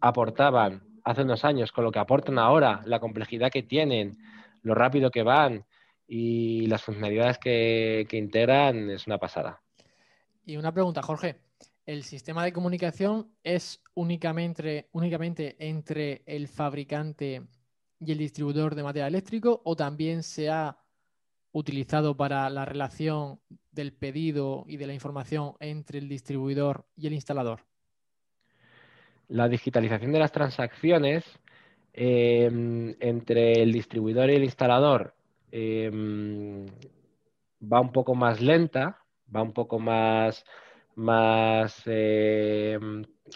aportaban 0.03 0.83
hace 1.05 1.23
unos 1.23 1.45
años 1.45 1.73
con 1.73 1.85
lo 1.85 1.93
que 1.93 1.99
aportan 1.99 2.39
ahora, 2.39 2.83
la 2.85 3.01
complejidad 3.01 3.51
que 3.51 3.63
tienen, 3.63 4.19
lo 4.63 4.75
rápido 4.75 5.11
que 5.11 5.23
van 5.23 5.65
y 6.07 6.67
las 6.67 6.83
funcionalidades 6.83 7.39
que, 7.39 8.07
que 8.09 8.19
integran, 8.19 8.91
es 8.91 9.07
una 9.07 9.19
pasada. 9.19 9.63
Y 10.45 10.57
una 10.57 10.73
pregunta, 10.73 11.03
Jorge. 11.03 11.41
¿El 11.85 12.05
sistema 12.05 12.45
de 12.45 12.53
comunicación 12.53 13.33
es 13.43 13.83
únicamente, 13.95 14.89
únicamente 14.93 15.57
entre 15.59 16.23
el 16.27 16.47
fabricante 16.47 17.43
y 17.99 18.13
el 18.13 18.19
distribuidor 18.19 18.75
de 18.75 18.85
material 18.85 19.09
eléctrico 19.09 19.63
o 19.65 19.75
también 19.75 20.23
se 20.23 20.49
ha 20.49 20.79
utilizado 21.53 22.17
para 22.17 22.49
la 22.51 22.65
relación 22.65 23.41
del 23.73 23.93
pedido 23.93 24.65
y 24.69 24.77
de 24.77 24.87
la 24.87 24.95
información 24.95 25.55
entre 25.61 25.99
el 25.99 26.09
distribuidor 26.09 26.87
y 26.97 27.09
el 27.09 27.15
instalador? 27.15 27.65
La 29.29 29.49
digitalización 29.49 30.13
de 30.13 30.19
las 30.19 30.33
transacciones 30.33 31.25
em, 31.93 32.95
entre 33.01 33.63
el 33.63 33.73
distribuidor 33.73 34.31
y 34.31 34.35
el 34.37 34.45
instalador 34.45 35.15
em, 35.51 36.67
va 37.61 37.81
un 37.81 37.93
poco 37.93 38.15
más 38.15 38.41
lenta, 38.41 38.99
va 39.35 39.43
un 39.43 39.53
poco 39.53 39.79
más, 39.79 40.45
eh, 41.87 42.79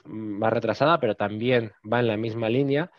más 0.04 0.52
retrasada, 0.52 0.98
pero 1.00 1.14
también 1.14 1.72
va 1.90 2.00
en 2.00 2.08
la 2.08 2.16
misma 2.16 2.48
línea. 2.48 2.90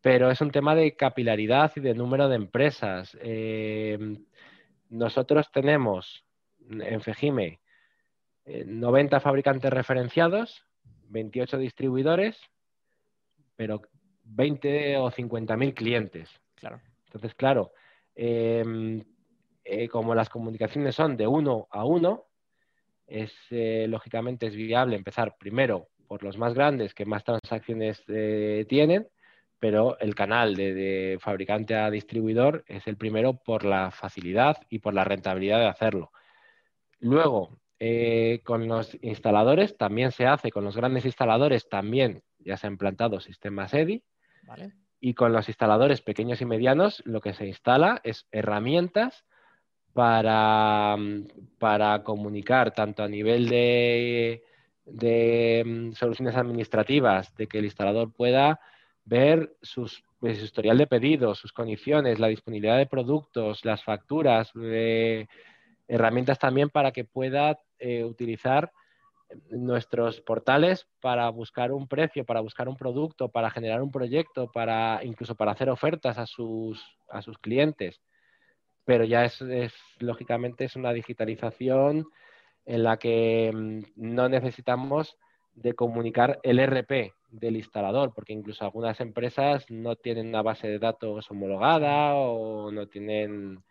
Pero 0.00 0.30
es 0.30 0.40
un 0.40 0.50
tema 0.50 0.74
de 0.74 0.94
capilaridad 0.96 1.72
y 1.76 1.80
de 1.80 1.94
número 1.94 2.28
de 2.28 2.36
empresas. 2.36 3.16
Em, 3.20 4.24
nosotros 4.90 5.50
tenemos 5.52 6.24
en 6.70 7.00
Fejime 7.00 7.60
90 8.46 9.16
eh, 9.16 9.20
fabricantes 9.20 9.72
referenciados, 9.72 10.64
28 11.08 11.58
distribuidores, 11.58 12.38
pero 13.56 13.82
20 14.24 14.96
o 14.98 15.10
50 15.10 15.56
mil 15.56 15.74
clientes. 15.74 16.28
Claro. 16.54 16.80
Entonces, 17.06 17.34
claro, 17.34 17.72
em, 18.14 19.02
eh, 19.64 19.88
como 19.88 20.14
las 20.14 20.28
comunicaciones 20.28 20.94
son 20.94 21.16
de 21.16 21.26
uno 21.26 21.68
a 21.70 21.84
uno, 21.84 22.24
es 23.06 23.32
eh, 23.50 23.86
lógicamente 23.88 24.46
es 24.46 24.54
viable 24.54 24.96
empezar 24.96 25.36
primero 25.38 25.88
por 26.06 26.22
los 26.22 26.36
más 26.36 26.54
grandes 26.54 26.94
que 26.94 27.06
más 27.06 27.24
transacciones 27.24 28.02
eh, 28.08 28.66
tienen, 28.68 29.08
pero 29.58 29.98
el 29.98 30.14
canal 30.14 30.54
de, 30.54 31.18
fabricante 31.20 31.74
a 31.74 31.90
distribuidor 31.90 32.64
es 32.66 32.86
el 32.86 32.96
primero 32.96 33.34
por 33.34 33.64
la 33.64 33.90
facilidad 33.90 34.56
y 34.68 34.78
por 34.78 34.94
la 34.94 35.04
rentabilidad 35.04 35.58
de 35.58 35.66
hacerlo. 35.66 36.12
Luego, 37.00 37.58
eh, 37.80 38.40
con 38.44 38.66
los 38.66 38.96
instaladores 39.02 39.76
también 39.76 40.10
se 40.10 40.26
hace, 40.26 40.50
con 40.50 40.64
los 40.64 40.76
grandes 40.76 41.04
instaladores 41.04 41.68
también 41.68 42.22
ya 42.38 42.56
se 42.56 42.66
han 42.66 42.74
implantado 42.74 43.20
sistemas 43.20 43.74
EDI. 43.74 44.02
Y 45.00 45.14
con 45.14 45.32
los 45.32 45.48
instaladores 45.48 46.00
pequeños 46.00 46.40
y 46.40 46.44
medianos 46.44 47.02
lo 47.04 47.20
que 47.20 47.34
se 47.34 47.46
instala 47.46 48.00
es 48.02 48.26
herramientas 48.32 49.24
para, 49.92 50.96
para 51.58 52.02
comunicar 52.02 52.72
tanto 52.72 53.02
a 53.04 53.08
nivel 53.08 53.48
de, 53.48 54.42
de 54.84 55.62
mm, 55.64 55.92
soluciones 55.92 56.36
administrativas, 56.36 57.34
de 57.36 57.46
que 57.46 57.58
el 57.58 57.66
instalador 57.66 58.12
pueda 58.12 58.60
ver 59.04 59.54
sus, 59.62 60.02
pues, 60.18 60.38
su 60.38 60.44
historial 60.44 60.78
de 60.78 60.86
pedidos, 60.86 61.38
sus 61.38 61.52
condiciones, 61.52 62.18
la 62.18 62.28
disponibilidad 62.28 62.76
de 62.76 62.86
productos, 62.86 63.64
las 63.64 63.84
facturas, 63.84 64.50
eh, 64.60 65.26
herramientas 65.86 66.38
también 66.38 66.70
para 66.70 66.92
que 66.92 67.04
pueda 67.04 67.58
eh, 67.78 68.04
utilizar 68.04 68.72
nuestros 69.50 70.20
portales 70.20 70.86
para 71.00 71.28
buscar 71.30 71.72
un 71.72 71.86
precio, 71.86 72.24
para 72.24 72.40
buscar 72.40 72.68
un 72.68 72.76
producto, 72.76 73.28
para 73.28 73.50
generar 73.50 73.82
un 73.82 73.90
proyecto, 73.90 74.50
para 74.50 75.00
incluso 75.02 75.34
para 75.34 75.52
hacer 75.52 75.68
ofertas 75.70 76.18
a 76.18 76.26
sus, 76.26 76.82
a 77.10 77.22
sus 77.22 77.38
clientes. 77.38 78.00
Pero 78.84 79.04
ya 79.04 79.24
es, 79.24 79.42
lógicamente 79.98 80.64
es 80.64 80.76
una 80.76 80.92
digitalización 80.92 82.06
en 82.64 82.82
la 82.82 82.96
que 82.98 83.52
mm, 83.54 83.80
no 83.96 84.28
necesitamos 84.28 85.16
de 85.54 85.74
comunicar 85.74 86.38
el 86.42 86.60
RP 86.60 87.12
del 87.30 87.56
instalador, 87.56 88.14
porque 88.14 88.32
incluso 88.32 88.64
algunas 88.64 89.00
empresas 89.00 89.66
no 89.70 89.96
tienen 89.96 90.28
una 90.28 90.42
base 90.42 90.68
de 90.68 90.78
datos 90.78 91.30
homologada 91.30 92.14
o 92.14 92.70
no 92.70 92.86
tienen, 92.86 93.62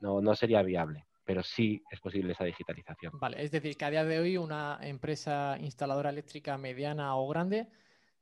no, 0.00 0.20
no 0.20 0.34
sería 0.34 0.62
viable, 0.62 1.04
pero 1.24 1.42
sí 1.42 1.82
es 1.90 2.00
posible 2.00 2.32
esa 2.32 2.44
digitalización. 2.44 3.12
Vale, 3.20 3.42
es 3.42 3.50
decir, 3.50 3.76
que 3.76 3.84
a 3.84 3.90
día 3.90 4.04
de 4.04 4.18
hoy 4.18 4.36
una 4.36 4.78
empresa 4.82 5.56
instaladora 5.60 6.10
eléctrica 6.10 6.58
mediana 6.58 7.16
o 7.16 7.28
grande, 7.28 7.68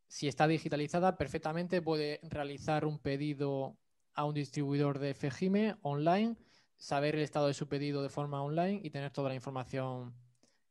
si 0.06 0.28
está 0.28 0.46
digitalizada, 0.46 1.16
perfectamente 1.16 1.82
puede 1.82 2.20
realizar 2.22 2.84
un 2.84 2.98
pedido 2.98 3.76
a 4.14 4.24
un 4.24 4.34
distribuidor 4.34 4.98
de 4.98 5.14
FGIME 5.14 5.76
online, 5.82 6.36
saber 6.76 7.14
el 7.14 7.22
estado 7.22 7.46
de 7.46 7.54
su 7.54 7.68
pedido 7.68 8.02
de 8.02 8.08
forma 8.08 8.42
online 8.42 8.80
y 8.82 8.90
tener 8.90 9.12
toda 9.12 9.28
la 9.28 9.34
información 9.34 10.14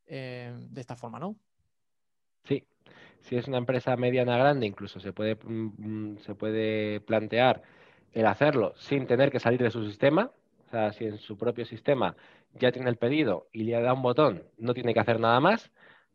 eh, 0.05 0.53
de 0.69 0.81
esta 0.81 0.95
forma, 0.95 1.19
¿no? 1.19 1.35
Sí, 2.43 2.65
si 3.21 3.35
es 3.35 3.47
una 3.47 3.57
empresa 3.57 3.95
mediana 3.95 4.37
grande, 4.37 4.65
incluso 4.65 4.99
se 4.99 5.13
puede, 5.13 5.35
mm, 5.35 6.17
se 6.17 6.35
puede 6.35 6.99
plantear 7.01 7.61
el 8.13 8.25
hacerlo 8.25 8.73
sin 8.75 9.05
tener 9.05 9.31
que 9.31 9.39
salir 9.39 9.61
de 9.61 9.71
su 9.71 9.85
sistema. 9.85 10.31
O 10.69 10.71
sea, 10.71 10.93
si 10.93 11.05
en 11.05 11.17
su 11.17 11.35
propio 11.35 11.65
sistema 11.65 12.15
ya 12.53 12.71
tiene 12.71 12.91
el 12.91 12.97
pedido 12.97 13.47
y 13.51 13.63
le 13.63 13.81
da 13.81 13.91
un 13.91 14.03
botón, 14.03 14.43
no 14.59 14.75
tiene 14.75 14.93
que 14.93 14.99
hacer 14.99 15.19
nada 15.19 15.39
más. 15.39 15.71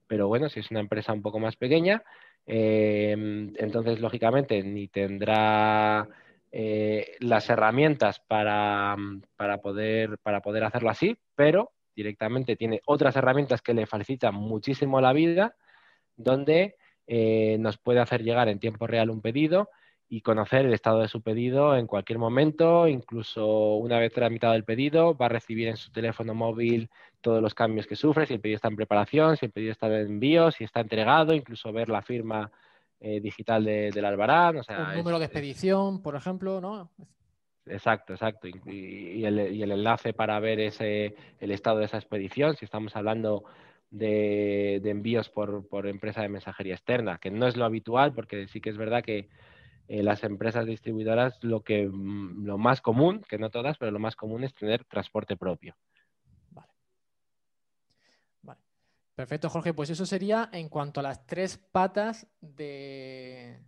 Pero 0.07 0.29
bueno, 0.29 0.49
si 0.49 0.61
es 0.61 0.71
una 0.71 0.79
empresa 0.79 1.13
un 1.13 1.23
poco 1.23 1.41
más 1.41 1.57
pequeña, 1.57 2.05
eh, 2.47 3.17
entonces 3.57 4.01
lógicamente 4.01 4.63
ni 4.63 4.87
tendrá 4.87 6.07
eh, 6.53 7.17
las 7.19 7.51
herramientas 7.51 8.21
para, 8.21 8.97
poder, 9.61 10.19
para 10.19 10.41
poder 10.41 10.63
hacerlo 10.63 10.91
así, 10.91 11.19
pero 11.35 11.73
directamente 11.97 12.55
tiene 12.55 12.81
otras 12.87 13.17
herramientas 13.17 13.61
que 13.61 13.75
le 13.75 13.87
facilitan 13.87 14.37
muchísimo 14.37 15.01
la 15.01 15.13
vida, 15.13 15.57
donde 16.17 16.77
eh, 17.09 17.57
nos 17.59 17.77
puede 17.79 17.99
hacer 17.99 18.23
llegar 18.23 18.49
en 18.49 18.61
tiempo 18.61 18.87
real 18.87 19.11
un 19.11 19.21
pedido 19.21 19.69
y 20.15 20.21
conocer 20.21 20.65
el 20.65 20.75
estado 20.75 21.01
de 21.01 21.09
su 21.09 21.23
pedido 21.23 21.77
en 21.77 21.89
cualquier 21.89 22.21
momento, 22.21 22.87
incluso 22.87 23.75
una 23.75 23.99
vez 23.99 24.13
tramitado 24.13 24.55
el 24.55 24.63
pedido, 24.63 25.17
va 25.17 25.27
a 25.27 25.31
recibir 25.31 25.67
en 25.67 25.77
su 25.77 25.91
teléfono 25.91 26.35
móvil 26.35 26.89
todos 27.21 27.43
los 27.43 27.53
cambios 27.53 27.89
que 27.89 27.97
sufre, 27.97 28.25
si 28.25 28.35
el 28.35 28.41
pedido 28.41 28.57
está 28.57 28.69
en 28.69 28.77
preparación, 28.77 29.37
si 29.37 29.47
el 29.47 29.51
pedido 29.51 29.73
está 29.73 29.89
en 29.89 30.07
envío, 30.07 30.53
si 30.53 30.63
está 30.63 30.79
entregado, 30.79 31.35
incluso 31.35 31.73
ver 31.73 31.89
la 31.89 32.01
firma 32.01 32.53
digital 33.01 33.65
del 33.65 34.05
Albarán. 34.05 34.59
O 34.59 34.63
sea, 34.63 34.91
Un 34.91 34.99
número 34.99 35.19
de 35.19 35.25
expedición, 35.25 36.01
por 36.01 36.15
ejemplo, 36.15 36.61
¿no? 36.61 36.91
Exacto, 37.67 38.13
exacto. 38.13 38.47
Y, 38.47 39.25
el, 39.25 39.39
enlace 39.73 40.13
para 40.13 40.39
ver 40.39 40.61
ese, 40.61 41.17
el 41.41 41.51
estado 41.51 41.79
de 41.79 41.87
esa 41.87 41.97
expedición, 41.97 42.55
si 42.55 42.65
estamos 42.65 42.95
hablando 42.95 43.45
de, 43.91 44.77
envíos 44.85 45.29
por, 45.29 45.87
empresa 45.87 46.23
de 46.23 46.29
mensajería 46.29 46.75
externa, 46.75 47.19
que 47.19 47.31
no 47.31 47.49
es 47.49 47.57
lo 47.57 47.65
habitual, 47.65 48.15
porque 48.15 48.47
sí 48.49 48.61
que 48.61 48.71
es 48.71 48.77
verdad 48.77 49.03
que 49.03 49.29
eh, 49.87 50.03
las 50.03 50.25
empresas 50.25 50.67
distribuidoras 50.67 51.39
lo 51.43 51.63
que 51.63 51.87
mm, 51.87 52.45
lo 52.45 52.59
más 52.59 52.81
común, 52.81 53.23
que 53.29 53.39
no 53.39 53.51
todas, 53.51 53.77
pero 53.77 53.91
lo 53.91 53.99
más 53.99 54.17
común 54.17 54.45
es 54.45 54.55
tener 54.55 54.85
transporte 54.85 55.37
propio. 55.37 55.77
Vale. 56.51 56.69
Perfecto, 59.15 59.51
Jorge. 59.51 59.75
Pues 59.75 59.91
eso 59.91 60.07
sería 60.07 60.49
en 60.53 60.69
cuanto 60.69 61.01
a 61.01 61.03
las 61.03 61.27
tres 61.27 61.59
patas 61.59 62.27
de, 62.41 63.63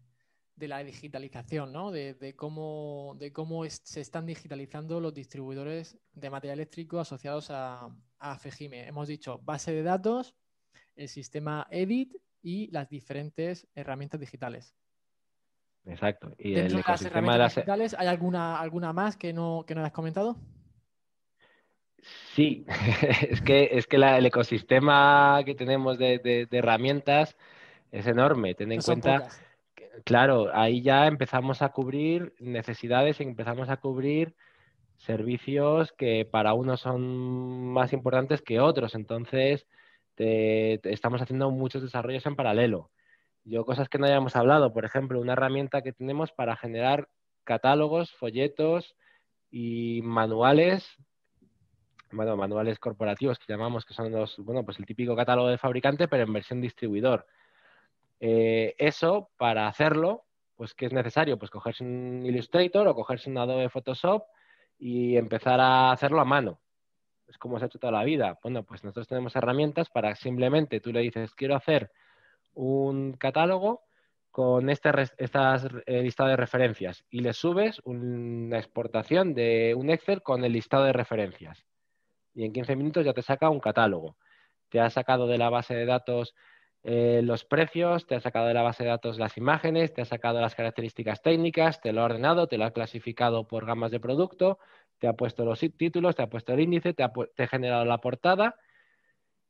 de 0.56 0.68
la 0.68 0.82
digitalización, 0.82 1.70
¿no? 1.70 1.90
De, 1.90 2.34
cómo, 2.34 3.14
de 3.18 3.32
cómo 3.32 3.64
se 3.68 4.00
están 4.00 4.24
digitalizando 4.24 5.00
los 5.00 5.12
distribuidores 5.12 5.98
de 6.14 6.30
material 6.30 6.60
eléctrico 6.60 6.98
asociados 6.98 7.50
a, 7.50 7.90
a. 8.18 8.40
Hemos 8.58 9.08
dicho 9.08 9.38
base 9.44 9.72
de 9.72 9.82
datos, 9.82 10.34
el 10.96 11.08
sistema 11.08 11.66
EDIT 11.70 12.16
y 12.42 12.70
las 12.70 12.88
diferentes 12.88 13.68
herramientas 13.74 14.18
digitales. 14.18 14.74
Exacto. 15.86 16.32
Y 16.38 16.54
Dentro 16.54 16.78
el 16.78 16.82
de 16.82 16.90
las 16.90 17.02
herramientas 17.02 17.54
digitales, 17.54 17.96
¿hay 17.98 18.08
alguna, 18.08 18.60
alguna 18.60 18.92
más 18.92 19.16
que 19.16 19.32
no, 19.32 19.64
que 19.66 19.74
no 19.74 19.80
hayas 19.80 19.92
comentado? 19.92 20.36
Sí, 22.34 22.66
es 23.30 23.40
que, 23.40 23.70
es 23.72 23.86
que 23.86 23.96
el 23.96 24.26
ecosistema 24.26 25.42
que 25.44 25.54
tenemos 25.54 25.98
de, 25.98 26.48
herramientas 26.50 27.36
es 27.92 28.06
enorme. 28.06 28.54
Ten 28.54 28.72
en 28.72 28.80
cuenta 28.80 29.28
claro, 30.04 30.50
ahí 30.54 30.82
ya 30.82 31.06
empezamos 31.06 31.62
a 31.62 31.70
cubrir 31.70 32.34
necesidades 32.38 33.20
y 33.20 33.24
empezamos 33.24 33.68
a 33.68 33.78
cubrir 33.78 34.34
servicios 34.96 35.92
que 35.92 36.24
para 36.24 36.54
unos 36.54 36.80
son 36.80 37.72
más 37.72 37.92
importantes 37.92 38.42
que 38.42 38.60
otros. 38.60 38.94
Entonces, 38.94 39.66
estamos 40.16 41.20
haciendo 41.22 41.50
muchos 41.50 41.82
desarrollos 41.82 42.26
en 42.26 42.36
paralelo. 42.36 42.90
Yo, 43.48 43.64
cosas 43.64 43.88
que 43.88 43.98
no 43.98 44.06
hayamos 44.06 44.34
hablado, 44.34 44.72
por 44.72 44.84
ejemplo, 44.84 45.20
una 45.20 45.34
herramienta 45.34 45.80
que 45.80 45.92
tenemos 45.92 46.32
para 46.32 46.56
generar 46.56 47.08
catálogos, 47.44 48.12
folletos 48.12 48.96
y 49.52 50.00
manuales, 50.02 50.96
bueno, 52.10 52.36
manuales 52.36 52.80
corporativos 52.80 53.38
que 53.38 53.52
llamamos, 53.52 53.84
que 53.84 53.94
son 53.94 54.10
los, 54.10 54.36
bueno, 54.38 54.64
pues 54.64 54.80
el 54.80 54.84
típico 54.84 55.14
catálogo 55.14 55.46
de 55.46 55.58
fabricante, 55.58 56.08
pero 56.08 56.24
en 56.24 56.32
versión 56.32 56.60
distribuidor. 56.60 57.24
Eh, 58.18 58.74
eso, 58.78 59.30
para 59.36 59.68
hacerlo, 59.68 60.24
pues 60.56 60.74
¿qué 60.74 60.86
es 60.86 60.92
necesario? 60.92 61.38
Pues 61.38 61.52
cogerse 61.52 61.84
un 61.84 62.26
Illustrator 62.26 62.88
o 62.88 62.96
cogerse 62.96 63.30
un 63.30 63.38
Adobe 63.38 63.68
Photoshop 63.68 64.24
y 64.76 65.16
empezar 65.16 65.60
a 65.60 65.92
hacerlo 65.92 66.20
a 66.20 66.24
mano. 66.24 66.58
Es 67.28 67.38
como 67.38 67.60
se 67.60 67.66
ha 67.66 67.68
hecho 67.68 67.78
toda 67.78 67.92
la 67.92 68.02
vida. 68.02 68.40
Bueno, 68.42 68.64
pues 68.64 68.82
nosotros 68.82 69.06
tenemos 69.06 69.36
herramientas 69.36 69.88
para 69.88 70.16
simplemente 70.16 70.80
tú 70.80 70.92
le 70.92 71.00
dices, 71.00 71.32
quiero 71.36 71.54
hacer 71.54 71.92
un 72.56 73.12
catálogo 73.12 73.82
con 74.30 74.68
este 74.68 74.90
estas 75.18 75.66
eh, 75.86 76.02
listado 76.02 76.30
de 76.30 76.36
referencias 76.36 77.04
y 77.08 77.20
le 77.20 77.32
subes 77.32 77.80
una 77.84 78.58
exportación 78.58 79.32
de 79.34 79.74
un 79.76 79.88
Excel 79.88 80.22
con 80.22 80.44
el 80.44 80.52
listado 80.52 80.84
de 80.84 80.92
referencias. 80.92 81.64
Y 82.34 82.44
en 82.44 82.52
15 82.52 82.76
minutos 82.76 83.04
ya 83.04 83.14
te 83.14 83.22
saca 83.22 83.48
un 83.48 83.60
catálogo. 83.60 84.16
Te 84.68 84.80
ha 84.80 84.90
sacado 84.90 85.26
de 85.26 85.38
la 85.38 85.48
base 85.48 85.74
de 85.74 85.86
datos 85.86 86.34
eh, 86.82 87.20
los 87.22 87.44
precios, 87.44 88.06
te 88.06 88.14
ha 88.14 88.20
sacado 88.20 88.46
de 88.46 88.54
la 88.54 88.62
base 88.62 88.84
de 88.84 88.90
datos 88.90 89.18
las 89.18 89.36
imágenes, 89.36 89.92
te 89.92 90.02
ha 90.02 90.04
sacado 90.04 90.40
las 90.40 90.54
características 90.54 91.20
técnicas, 91.20 91.80
te 91.80 91.92
lo 91.92 92.02
ha 92.02 92.04
ordenado, 92.04 92.46
te 92.46 92.58
lo 92.58 92.64
ha 92.64 92.70
clasificado 92.70 93.48
por 93.48 93.66
gamas 93.66 93.90
de 93.90 94.00
producto, 94.00 94.58
te 94.98 95.08
ha 95.08 95.14
puesto 95.14 95.44
los 95.44 95.58
títulos, 95.76 96.14
te 96.14 96.22
ha 96.22 96.28
puesto 96.28 96.52
el 96.52 96.60
índice, 96.60 96.94
te 96.94 97.02
ha, 97.02 97.12
generado 97.48 97.84
la 97.84 97.98
portada 97.98 98.54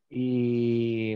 y, 0.09 1.15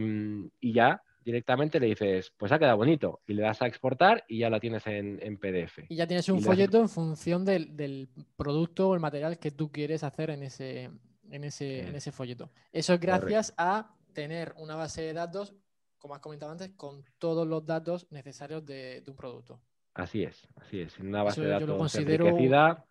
ya 0.60 1.02
directamente 1.30 1.80
le 1.80 1.86
dices, 1.86 2.32
pues 2.36 2.52
ha 2.52 2.58
quedado 2.58 2.76
bonito 2.76 3.20
y 3.26 3.34
le 3.34 3.42
das 3.42 3.62
a 3.62 3.66
exportar 3.66 4.24
y 4.28 4.38
ya 4.38 4.50
lo 4.50 4.60
tienes 4.60 4.86
en, 4.86 5.38
PDF. 5.38 5.80
Y 5.88 5.96
ya 5.96 6.06
tienes 6.06 6.28
un 6.28 6.42
folleto 6.42 6.80
en 6.80 6.88
función 6.88 7.44
del, 7.44 8.08
producto 8.36 8.88
o 8.88 8.94
el 8.94 9.00
material 9.00 9.38
que 9.38 9.50
tú 9.50 9.70
quieres 9.70 10.04
hacer 10.04 10.30
en 10.30 10.42
ese, 10.42 10.90
en 11.30 11.44
ese, 11.44 11.88
en 11.88 11.94
ese 11.94 12.12
folleto. 12.12 12.50
Eso 12.72 12.94
es 12.94 13.00
gracias 13.00 13.54
a 13.56 13.94
tener 14.12 14.52
una 14.56 14.76
base 14.76 15.02
de 15.02 15.12
datos 15.12 15.54
como 16.00 16.14
has 16.14 16.20
comentado 16.20 16.50
antes, 16.50 16.70
con 16.70 17.04
todos 17.18 17.46
los 17.46 17.64
datos 17.64 18.10
necesarios 18.10 18.64
de, 18.64 19.04
un 19.06 19.14
producto. 19.14 19.60
Así 19.94 20.24
es, 20.24 20.48
así 20.56 20.80
es. 20.80 20.98
Una 20.98 21.22
base 21.22 21.42
de 21.42 21.48
datos 21.48 21.94
enriquecida. 21.94 22.84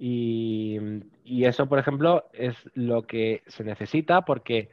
Y, 0.00 0.78
eso, 1.44 1.68
por 1.68 1.80
ejemplo, 1.80 2.30
es 2.32 2.54
lo 2.74 3.02
que 3.02 3.42
se 3.48 3.64
necesita 3.64 4.22
porque 4.22 4.70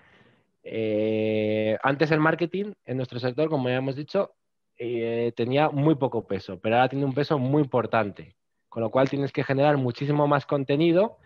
eh, 0.67 1.78
antes 1.84 2.10
el 2.10 2.19
marketing 2.19 2.73
en 2.86 2.97
nuestro 2.97 3.19
sector, 3.19 3.49
como 3.49 3.69
ya 3.69 3.75
hemos 3.75 3.95
dicho, 3.95 4.34
eh, 4.78 5.32
tenía 5.36 5.69
muy 5.69 5.95
poco 5.95 6.25
peso, 6.25 6.60
pero 6.60 6.75
ahora 6.75 6.89
tiene 6.89 7.06
un 7.06 7.13
peso 7.13 7.38
muy 7.38 7.62
importante. 7.62 8.36
Con 8.67 8.82
lo 8.82 8.89
cual 8.89 9.10
tienes 9.10 9.32
que 9.32 9.43
generar 9.43 9.78
muchísimo 9.78 10.28
más 10.28 10.45
contenido 10.45 11.17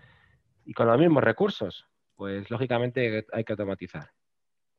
y 0.66 0.74
con 0.74 0.88
los 0.88 1.00
mismos 1.00 1.24
recursos. 1.24 1.86
Pues 2.16 2.52
lógicamente 2.52 3.26
hay 3.32 3.44
que 3.46 3.54
automatizar. 3.54 4.12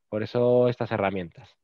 Por 0.07 0.23
eso 0.23 0.69
estas 0.69 0.91
herramientas. 0.91 1.57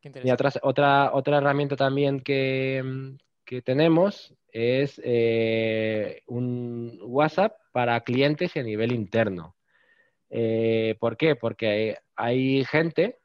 Y 0.00 0.30
otra, 0.30 1.10
otra, 1.12 1.38
herramienta 1.38 1.76
también 1.76 2.20
que, 2.20 3.16
tenemos 3.64 4.34
es 4.52 5.00
eh, 5.04 6.22
un 6.26 6.98
WhatsApp 7.02 7.56
para 7.72 8.00
clientes 8.02 8.54
y 8.54 8.60
a 8.60 8.62
nivel 8.62 8.92
interno. 8.92 9.56
Eh, 10.30 10.96
¿Por 11.00 11.16
qué? 11.16 11.36
Porque 11.36 11.98
hay 12.16 12.64
gente 12.64 13.18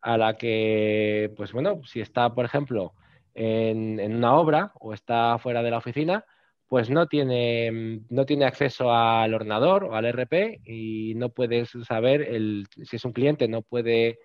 a 0.00 0.16
la 0.16 0.36
que, 0.36 1.32
pues 1.36 1.52
bueno, 1.52 1.80
si 1.84 2.00
está, 2.00 2.34
por 2.34 2.44
ejemplo, 2.44 2.94
en, 3.34 4.00
una 4.14 4.34
obra 4.34 4.72
o 4.80 4.94
está 4.94 5.38
fuera 5.38 5.62
de 5.62 5.70
la 5.70 5.78
oficina, 5.78 6.24
pues 6.68 6.88
no 6.88 7.06
tiene, 7.06 8.00
no 8.08 8.24
tiene 8.26 8.44
acceso 8.44 8.92
al 8.92 9.34
ordenador 9.34 9.84
o 9.84 9.94
al 9.94 10.06
RP 10.06 10.60
y 10.64 11.14
no 11.16 11.30
puede 11.30 11.66
saber, 11.66 12.22
el, 12.22 12.66
si 12.84 12.96
es 12.96 13.04
un 13.04 13.12
cliente, 13.12 13.48
no 13.48 13.62
puede, 13.62 14.20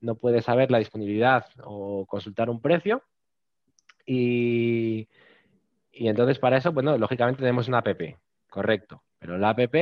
no 0.00 0.16
puede 0.16 0.42
saber 0.42 0.70
la 0.70 0.78
disponibilidad 0.78 1.46
o 1.64 2.06
consultar 2.06 2.50
un 2.50 2.60
precio. 2.60 3.02
Y, 4.04 5.08
entonces 5.92 6.38
para 6.38 6.58
eso, 6.58 6.72
bueno, 6.72 6.96
lógicamente 6.96 7.40
tenemos 7.40 7.68
una 7.68 7.78
app, 7.78 7.88
correcto. 8.48 9.02
Pero 9.18 9.36
la 9.38 9.50
app 9.50 9.74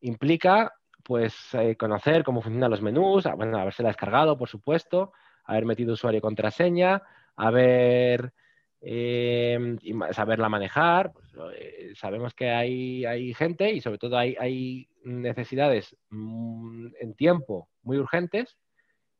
implica 0.00 0.72
pues 1.04 1.34
eh, 1.54 1.76
conocer 1.76 2.24
cómo 2.24 2.42
funcionan 2.42 2.70
los 2.70 2.82
menús, 2.82 3.24
bueno, 3.36 3.58
haberse 3.58 3.82
descargado, 3.82 4.36
por 4.36 4.48
supuesto, 4.48 5.12
haber 5.44 5.66
metido 5.66 5.92
usuario 5.92 6.18
y 6.18 6.22
contraseña, 6.22 7.02
haber 7.36 8.32
eh, 8.80 9.76
saberla 10.12 10.48
manejar. 10.48 11.12
Pues, 11.12 11.26
eh, 11.56 11.92
sabemos 11.94 12.34
que 12.34 12.50
hay, 12.50 13.04
hay, 13.04 13.34
gente 13.34 13.70
y 13.72 13.80
sobre 13.80 13.98
todo 13.98 14.16
hay, 14.16 14.36
hay 14.38 14.88
necesidades 15.04 15.96
mm, 16.10 16.88
en 17.00 17.14
tiempo 17.14 17.68
muy 17.82 17.98
urgentes 17.98 18.56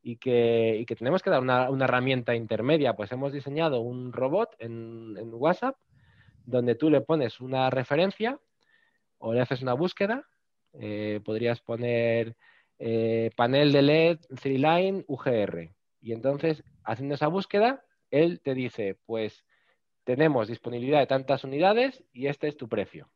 y 0.02 0.16
que, 0.16 0.76
y 0.80 0.84
que 0.84 0.96
tenemos 0.96 1.22
que 1.22 1.30
dar 1.30 1.40
una, 1.40 1.70
una, 1.70 1.86
herramienta 1.86 2.34
intermedia. 2.34 2.94
Pues 2.94 3.10
hemos 3.12 3.32
diseñado 3.32 3.80
un 3.80 4.12
robot 4.12 4.54
en, 4.58 5.16
WhatsApp 5.32 5.76
donde 6.44 6.74
tú 6.74 6.90
le 6.90 7.00
pones 7.00 7.40
una 7.40 7.70
referencia 7.70 8.38
o 9.18 9.32
le 9.32 9.40
haces 9.40 9.62
una 9.62 9.72
búsqueda. 9.72 10.26
Eh, 10.80 11.20
podrías 11.24 11.60
poner 11.60 12.36
panel 13.36 13.72
de 13.72 13.82
LED, 13.82 14.18
3Line, 14.30 15.04
UGR. 15.06 15.70
Y 16.02 16.12
entonces, 16.12 16.62
haciendo 16.84 17.14
esa 17.14 17.28
búsqueda, 17.28 17.82
él 18.10 18.40
te 18.40 18.54
dice, 18.54 18.98
pues 19.06 19.44
tenemos 20.04 20.48
disponibilidad 20.48 21.00
de 21.00 21.06
tantas 21.06 21.44
unidades 21.44 22.04
y 22.12 22.26
este 22.26 22.48
es 22.48 22.56
tu 22.56 22.68
precio. 22.68 23.10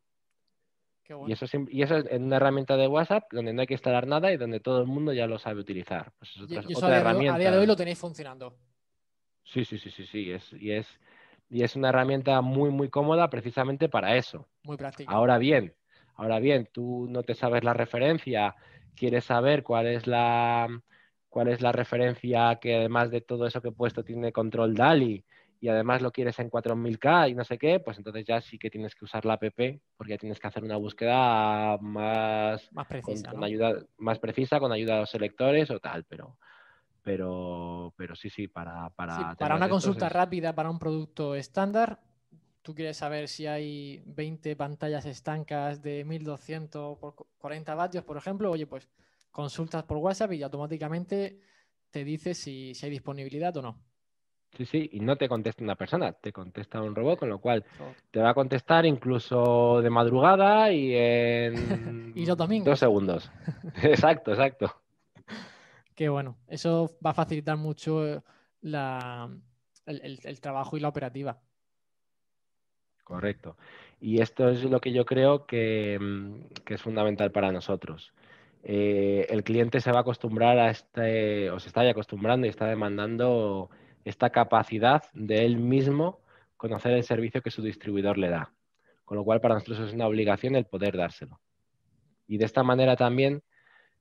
y, 1.26 1.32
eso 1.32 1.46
y 1.68 1.82
eso 1.82 1.96
es 1.98 2.06
en 2.10 2.24
una 2.24 2.36
herramienta 2.36 2.76
de 2.76 2.86
WhatsApp 2.86 3.24
donde 3.32 3.52
no 3.52 3.60
hay 3.60 3.66
que 3.66 3.74
instalar 3.74 4.06
nada 4.06 4.32
y 4.32 4.36
donde 4.36 4.60
todo 4.60 4.80
el 4.80 4.86
mundo 4.86 5.12
ya 5.12 5.26
lo 5.26 5.38
sabe 5.38 5.60
utilizar. 5.60 6.12
Pues 6.18 6.34
y, 6.36 6.74
otra 6.74 6.96
a, 6.96 7.00
herramienta. 7.00 7.34
a 7.34 7.38
día 7.38 7.50
de 7.50 7.58
hoy 7.58 7.66
lo 7.66 7.76
tenéis 7.76 7.98
funcionando. 7.98 8.56
Sí, 9.44 9.64
sí, 9.64 9.78
sí, 9.78 9.90
sí, 9.90 10.06
sí. 10.06 10.30
Es, 10.30 10.52
y, 10.54 10.72
es, 10.72 10.86
y 11.48 11.62
es 11.62 11.76
una 11.76 11.90
herramienta 11.90 12.40
muy, 12.40 12.70
muy 12.70 12.88
cómoda 12.88 13.30
precisamente 13.30 13.88
para 13.88 14.16
eso. 14.16 14.48
Muy 14.62 14.76
práctica. 14.76 15.12
Ahora 15.12 15.38
bien, 15.38 15.74
ahora 16.18 16.40
bien, 16.40 16.68
tú 16.70 17.06
no 17.08 17.22
te 17.22 17.34
sabes 17.34 17.64
la 17.64 17.72
referencia, 17.72 18.54
quieres 18.94 19.24
saber 19.24 19.62
cuál 19.62 19.86
es 19.86 20.06
la 20.06 20.68
cuál 21.30 21.48
es 21.48 21.60
la 21.62 21.72
referencia 21.72 22.58
que 22.60 22.74
además 22.74 23.10
de 23.10 23.20
todo 23.20 23.46
eso 23.46 23.62
que 23.62 23.68
he 23.68 23.72
puesto 23.72 24.02
tiene 24.02 24.32
control 24.32 24.74
DALI 24.74 25.24
y 25.60 25.68
además 25.68 26.02
lo 26.02 26.10
quieres 26.10 26.38
en 26.38 26.50
4000K 26.50 27.30
y 27.30 27.34
no 27.34 27.44
sé 27.44 27.58
qué, 27.58 27.80
pues 27.80 27.98
entonces 27.98 28.24
ya 28.24 28.40
sí 28.40 28.58
que 28.58 28.70
tienes 28.70 28.94
que 28.94 29.04
usar 29.04 29.24
la 29.24 29.34
app 29.34 29.42
porque 29.96 30.10
ya 30.10 30.18
tienes 30.18 30.40
que 30.40 30.46
hacer 30.46 30.64
una 30.64 30.76
búsqueda 30.76 31.78
más, 31.78 32.72
más 32.72 32.86
precisa, 32.86 33.30
con, 33.30 33.44
ayuda, 33.44 33.74
más 33.98 34.18
precisa 34.18 34.58
con 34.58 34.72
ayuda 34.72 34.94
de 34.94 35.00
los 35.00 35.10
selectores 35.10 35.70
o 35.70 35.78
tal, 35.78 36.04
pero, 36.04 36.36
pero, 37.02 37.92
pero 37.96 38.16
sí, 38.16 38.30
sí, 38.30 38.48
para... 38.48 38.88
Para, 38.90 39.34
para 39.36 39.56
una 39.56 39.68
consulta 39.68 40.08
rápida, 40.08 40.54
para 40.54 40.70
un 40.70 40.78
producto 40.78 41.34
estándar, 41.34 42.00
tú 42.68 42.74
quieres 42.74 42.98
saber 42.98 43.28
si 43.28 43.46
hay 43.46 44.02
20 44.04 44.54
pantallas 44.54 45.06
estancas 45.06 45.80
de 45.80 46.04
1200 46.04 46.98
por 46.98 47.14
40 47.38 47.74
vatios, 47.74 48.04
por 48.04 48.18
ejemplo, 48.18 48.50
oye, 48.50 48.66
pues 48.66 48.86
consultas 49.30 49.84
por 49.84 49.96
WhatsApp 49.96 50.34
y 50.34 50.42
automáticamente 50.42 51.40
te 51.90 52.04
dice 52.04 52.34
si, 52.34 52.74
hay 52.82 52.90
disponibilidad 52.90 53.56
o 53.56 53.62
no. 53.62 53.78
Sí, 54.54 54.66
sí, 54.66 54.90
y 54.92 55.00
no 55.00 55.16
te 55.16 55.30
contesta 55.30 55.64
una 55.64 55.76
persona, 55.76 56.12
te 56.12 56.30
contesta 56.30 56.82
un 56.82 56.94
robot, 56.94 57.20
con 57.20 57.30
lo 57.30 57.38
cual 57.38 57.64
te 58.10 58.20
va 58.20 58.28
a 58.28 58.34
contestar 58.34 58.84
incluso 58.84 59.80
de 59.80 59.88
madrugada 59.88 60.70
y 60.70 60.94
en 60.94 62.12
y 62.14 62.26
los 62.26 62.36
domingos. 62.36 62.66
dos 62.66 62.80
segundos. 62.80 63.30
exacto, 63.82 64.32
exacto. 64.32 64.82
Qué 65.94 66.10
bueno, 66.10 66.36
eso 66.46 66.98
va 67.04 67.12
a 67.12 67.14
facilitar 67.14 67.56
mucho 67.56 68.22
la, 68.60 69.30
el, 69.86 70.40
trabajo 70.42 70.76
y 70.76 70.80
la 70.80 70.88
operativa. 70.88 71.40
Correcto. 73.08 73.56
Y 74.02 74.20
esto 74.20 74.50
es 74.50 74.62
lo 74.64 74.80
que 74.82 74.92
yo 74.92 75.06
creo 75.06 75.46
que, 75.46 75.98
que 76.66 76.74
es 76.74 76.82
fundamental 76.82 77.32
para 77.32 77.50
nosotros. 77.50 78.12
Eh, 78.62 79.26
el 79.30 79.42
cliente 79.44 79.80
se 79.80 79.90
va 79.90 79.98
a 79.98 80.00
acostumbrar 80.02 80.58
a 80.58 80.68
este, 80.68 81.50
o 81.50 81.58
se 81.58 81.68
está 81.68 81.84
ya 81.84 81.92
acostumbrando 81.92 82.46
y 82.46 82.50
está 82.50 82.66
demandando 82.66 83.70
esta 84.04 84.28
capacidad 84.28 85.04
de 85.14 85.46
él 85.46 85.56
mismo 85.56 86.20
conocer 86.58 86.92
el 86.92 87.02
servicio 87.02 87.40
que 87.40 87.50
su 87.50 87.62
distribuidor 87.62 88.18
le 88.18 88.28
da. 88.28 88.52
Con 89.06 89.16
lo 89.16 89.24
cual, 89.24 89.40
para 89.40 89.54
nosotros 89.54 89.80
es 89.80 89.94
una 89.94 90.06
obligación 90.06 90.54
el 90.54 90.66
poder 90.66 90.94
dárselo. 90.98 91.40
Y 92.26 92.36
de 92.36 92.44
esta 92.44 92.62
manera 92.62 92.94
también 92.94 93.42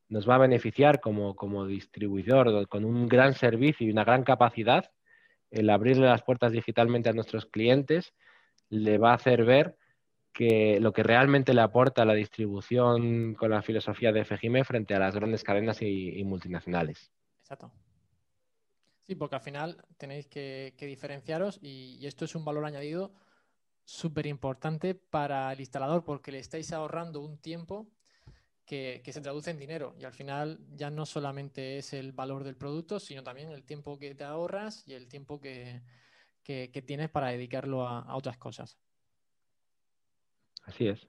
nos 0.09 0.27
va 0.27 0.35
a 0.35 0.39
beneficiar 0.39 0.99
como, 0.99 1.33
como 1.37 1.65
distribuidor 1.65 2.67
con 2.67 2.83
un 2.83 3.07
gran 3.07 3.35
servicio 3.35 3.87
y 3.87 3.91
una 3.91 4.03
gran 4.03 4.23
capacidad 4.23 4.91
el 5.49 5.69
abrirle 5.69 6.07
las 6.07 6.23
puertas 6.23 6.51
digitalmente 6.51 7.07
a 7.07 7.13
nuestros 7.13 7.45
clientes 7.45 8.13
le 8.69 8.97
va 8.97 9.11
a 9.11 9.15
hacer 9.15 9.45
ver 9.45 9.77
que 10.37 10.79
lo 10.79 10.93
que 10.93 11.01
realmente 11.01 11.51
le 11.51 11.61
aporta 11.61 12.05
la 12.05 12.13
distribución 12.13 13.33
con 13.33 13.49
la 13.49 13.63
filosofía 13.63 14.11
de 14.11 14.23
FGIME 14.23 14.63
frente 14.63 14.93
a 14.93 14.99
las 14.99 15.15
grandes 15.15 15.43
cadenas 15.43 15.81
y, 15.81 16.23
multinacionales. 16.23 17.11
Exacto. 17.41 17.71
Sí, 19.01 19.15
porque 19.15 19.35
al 19.35 19.41
final 19.41 19.83
tenéis 19.97 20.27
que, 20.27 20.75
diferenciaros 20.79 21.57
y, 21.59 22.05
esto 22.05 22.25
es 22.25 22.35
un 22.35 22.45
valor 22.45 22.65
añadido 22.65 23.13
súper 23.83 24.27
importante 24.27 24.93
para 24.93 25.51
el 25.51 25.59
instalador 25.59 26.03
porque 26.03 26.31
le 26.31 26.37
estáis 26.37 26.71
ahorrando 26.71 27.21
un 27.21 27.39
tiempo 27.39 27.87
que, 28.63 29.01
se 29.11 29.21
traduce 29.21 29.49
en 29.49 29.57
dinero 29.57 29.95
y 29.97 30.03
al 30.03 30.13
final 30.13 30.59
ya 30.75 30.91
no 30.91 31.07
solamente 31.07 31.79
es 31.79 31.93
el 31.93 32.11
valor 32.11 32.43
del 32.43 32.57
producto, 32.57 32.99
sino 32.99 33.23
también 33.23 33.49
el 33.49 33.63
tiempo 33.63 33.97
que 33.97 34.13
te 34.13 34.23
ahorras 34.23 34.83
y 34.85 34.93
el 34.93 35.07
tiempo 35.07 35.39
que, 35.39 35.81
tienes 36.85 37.09
para 37.09 37.29
dedicarlo 37.29 37.87
a 37.87 38.15
otras 38.15 38.37
cosas. 38.37 38.77
Así 40.65 40.87
es. 40.87 41.07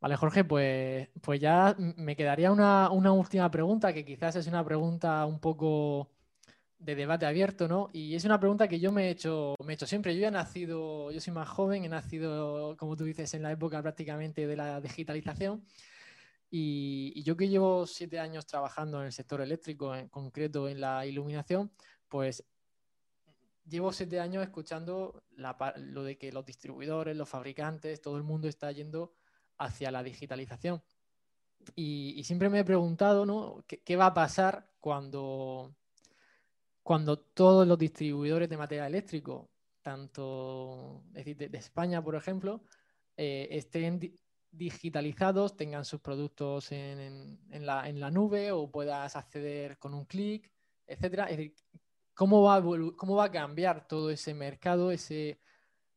Vale, 0.00 0.16
Jorge, 0.16 0.44
pues, 0.44 1.08
pues 1.20 1.40
ya 1.40 1.76
me 1.78 2.16
quedaría 2.16 2.50
una, 2.50 2.90
última 2.90 3.50
pregunta, 3.50 3.92
que 3.92 4.04
quizás 4.04 4.34
es 4.36 4.46
una 4.46 4.64
pregunta 4.64 5.26
un 5.26 5.38
poco 5.40 6.10
de 6.78 6.94
debate 6.94 7.26
abierto, 7.26 7.68
¿no? 7.68 7.90
Y 7.92 8.14
es 8.14 8.24
una 8.24 8.40
pregunta 8.40 8.66
que 8.66 8.80
yo 8.80 8.92
me 8.92 9.08
he 9.08 9.10
hecho, 9.10 9.54
me 9.62 9.72
he 9.72 9.74
hecho 9.74 9.86
siempre. 9.86 10.16
Yo 10.16 10.26
he 10.26 10.30
nacido, 10.30 11.10
yo 11.10 11.20
soy 11.20 11.34
más 11.34 11.48
joven, 11.50 11.84
he 11.84 11.88
nacido, 11.90 12.76
como 12.78 12.96
tú 12.96 13.04
dices, 13.04 13.34
en 13.34 13.42
la 13.42 13.52
época 13.52 13.82
prácticamente 13.82 14.46
de 14.46 14.56
la 14.56 14.80
digitalización. 14.80 15.64
Y, 16.50 17.12
y 17.14 17.22
yo 17.22 17.36
que 17.36 17.48
llevo 17.48 17.86
siete 17.86 18.18
años 18.18 18.46
trabajando 18.46 19.00
en 19.00 19.06
el 19.06 19.12
sector 19.12 19.42
eléctrico, 19.42 19.94
en 19.94 20.08
concreto 20.08 20.68
en 20.68 20.80
la 20.80 21.04
iluminación, 21.06 21.70
pues 22.08 22.42
llevo 23.70 23.92
siete 23.92 24.20
años 24.20 24.42
escuchando 24.42 25.22
lo 25.36 26.04
de 26.04 26.18
que 26.18 26.32
los 26.32 26.44
distribuidores, 26.44 27.16
los 27.16 27.28
fabricantes, 27.28 28.00
todo 28.00 28.16
el 28.16 28.24
mundo 28.24 28.48
está 28.48 28.70
yendo 28.72 29.14
hacia 29.58 29.90
la 29.90 30.02
digitalización. 30.02 30.82
Y, 31.74 32.22
siempre 32.24 32.48
me 32.48 32.60
he 32.60 32.64
preguntado. 32.64 33.64
¿Qué, 33.66 33.96
va 33.96 34.06
a 34.06 34.14
pasar 34.14 34.70
cuando, 34.80 35.74
cuando 36.82 37.18
todos 37.18 37.66
los 37.66 37.78
distribuidores 37.78 38.48
de 38.48 38.56
material 38.56 38.88
eléctrico, 38.88 39.50
tanto 39.82 41.02
decir, 41.10 41.36
de, 41.36 41.58
España, 41.58 42.02
por 42.02 42.14
ejemplo, 42.14 42.64
eh, 43.16 43.48
estén 43.50 44.00
digitalizados, 44.50 45.56
tengan 45.56 45.84
sus 45.84 46.00
productos 46.00 46.72
en, 46.72 47.38
la, 47.50 48.10
nube 48.10 48.52
o 48.52 48.70
puedas 48.70 49.16
acceder 49.16 49.78
con 49.78 49.94
un 49.94 50.06
clic, 50.06 50.50
etcétera? 50.86 51.26
Es 51.26 51.52
¿Cómo 52.20 52.42
va, 52.42 52.56
a 52.56 52.62
¿Cómo 52.96 53.16
va 53.16 53.24
a 53.24 53.30
cambiar 53.30 53.88
todo 53.88 54.10
ese 54.10 54.34
mercado, 54.34 54.90
ese 54.90 55.40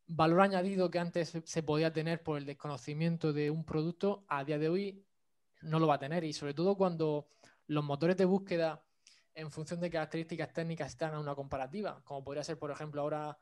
valor 0.07 0.39
añadido 0.39 0.89
que 0.89 0.97
antes 0.97 1.37
se 1.43 1.63
podía 1.63 1.91
tener 1.91 2.23
por 2.23 2.37
el 2.37 2.45
desconocimiento 2.45 3.33
de 3.33 3.51
un 3.51 3.65
producto, 3.65 4.23
a 4.29 4.45
día 4.45 4.57
de 4.57 4.69
hoy 4.69 5.05
no 5.63 5.79
lo 5.79 5.87
va 5.87 5.95
a 5.95 5.99
tener? 5.99 6.23
Y 6.23 6.31
sobre 6.31 6.53
todo 6.53 6.77
cuando 6.77 7.27
los 7.67 7.83
motores 7.83 8.15
de 8.15 8.23
búsqueda 8.23 8.85
en 9.35 9.51
función 9.51 9.81
de 9.81 9.89
características 9.89 10.53
técnicas 10.53 10.91
están 10.91 11.13
a 11.13 11.19
una 11.19 11.35
comparativa, 11.35 12.01
como 12.05 12.23
podría 12.23 12.45
ser, 12.45 12.57
por 12.57 12.71
ejemplo, 12.71 13.01
ahora 13.01 13.37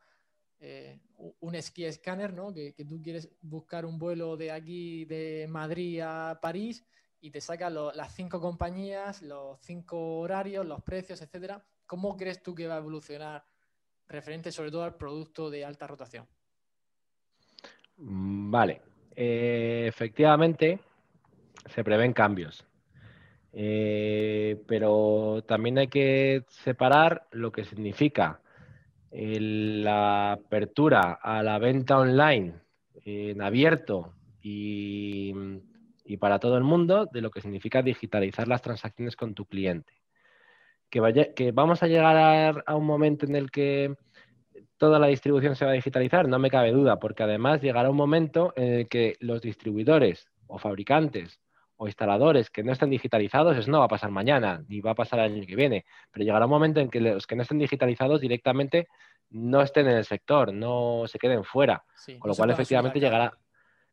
eh, 0.58 0.98
un 1.38 1.62
ski 1.62 1.92
scanner, 1.92 2.34
¿no? 2.34 2.52
Que, 2.52 2.74
tú 2.84 3.00
quieres 3.00 3.30
buscar 3.42 3.86
un 3.86 3.96
vuelo 3.96 4.36
de 4.36 4.50
aquí, 4.50 5.04
de 5.04 5.46
Madrid 5.48 6.00
a 6.00 6.40
París, 6.42 6.84
y 7.20 7.30
te 7.30 7.40
saca 7.40 7.70
las 7.70 8.12
cinco 8.12 8.40
compañías, 8.40 9.22
los 9.22 9.60
cinco 9.60 10.18
horarios, 10.18 10.66
los 10.66 10.82
precios, 10.82 11.22
etcétera. 11.22 11.64
¿Cómo 11.92 12.16
crees 12.16 12.42
tú 12.42 12.54
que 12.54 12.66
va 12.66 12.76
a 12.76 12.78
evolucionar 12.78 13.44
referente 14.08 14.50
sobre 14.50 14.70
todo 14.70 14.82
al 14.82 14.96
producto 14.96 15.50
de 15.50 15.62
alta 15.62 15.86
rotación? 15.86 16.26
Mm, 17.98 18.50
vale, 18.50 18.80
eh, 19.14 19.84
efectivamente 19.88 20.80
se 21.66 21.84
prevén 21.84 22.14
cambios, 22.14 22.66
eh, 23.52 24.58
pero 24.66 25.44
también 25.46 25.76
hay 25.76 25.88
que 25.88 26.46
separar 26.48 27.26
lo 27.30 27.52
que 27.52 27.66
significa 27.66 28.40
la 29.10 30.32
apertura 30.32 31.18
a 31.20 31.42
la 31.42 31.58
venta 31.58 31.98
online 31.98 32.54
en 33.04 33.42
abierto 33.42 34.14
y 34.40 35.34
para 36.18 36.38
todo 36.38 36.56
el 36.56 36.64
mundo 36.64 37.04
de 37.12 37.20
lo 37.20 37.30
que 37.30 37.42
significa 37.42 37.82
digitalizar 37.82 38.48
las 38.48 38.62
transacciones 38.62 39.14
con 39.14 39.34
tu 39.34 39.44
cliente 39.44 40.01
que, 40.92 41.52
vamos 41.52 41.82
a 41.82 41.86
llegar 41.86 42.62
a, 42.66 42.76
un 42.76 42.84
momento 42.84 43.24
en 43.24 43.34
el 43.34 43.50
que 43.50 43.96
toda 44.76 44.98
la 44.98 45.06
distribución 45.06 45.56
se 45.56 45.64
va 45.64 45.70
a 45.70 45.74
digitalizar, 45.74 46.28
no 46.28 46.38
me 46.38 46.50
cabe 46.50 46.70
duda, 46.72 46.98
porque 46.98 47.22
además 47.22 47.62
llegará 47.62 47.88
un 47.88 47.96
momento 47.96 48.52
en 48.56 48.72
el 48.72 48.88
que 48.88 49.16
los 49.20 49.40
distribuidores 49.40 50.28
o 50.46 50.58
fabricantes 50.58 51.40
o 51.76 51.86
instaladores 51.86 52.50
que 52.50 52.62
no 52.62 52.72
estén 52.72 52.90
digitalizados, 52.90 53.56
eso 53.56 53.70
no 53.70 53.78
va 53.78 53.86
a 53.86 53.88
pasar 53.88 54.10
mañana, 54.10 54.62
ni 54.68 54.80
va 54.80 54.90
a 54.90 54.94
pasar 54.94 55.20
el 55.20 55.32
año 55.32 55.46
que 55.46 55.56
viene, 55.56 55.86
pero 56.12 56.24
llegará 56.24 56.44
un 56.44 56.50
momento 56.50 56.80
en 56.80 56.90
que 56.90 57.00
los 57.00 57.26
que 57.26 57.36
no 57.36 57.42
estén 57.42 57.58
digitalizados 57.58 58.20
directamente 58.20 58.88
no 59.30 59.62
estén 59.62 59.88
en 59.88 59.96
el 59.96 60.04
sector, 60.04 60.52
no 60.52 61.04
se 61.06 61.18
queden 61.18 61.42
fuera, 61.42 61.84
con 62.18 62.28
lo 62.28 62.34
cual 62.34 62.50
efectivamente 62.50 63.00
llegará, 63.00 63.32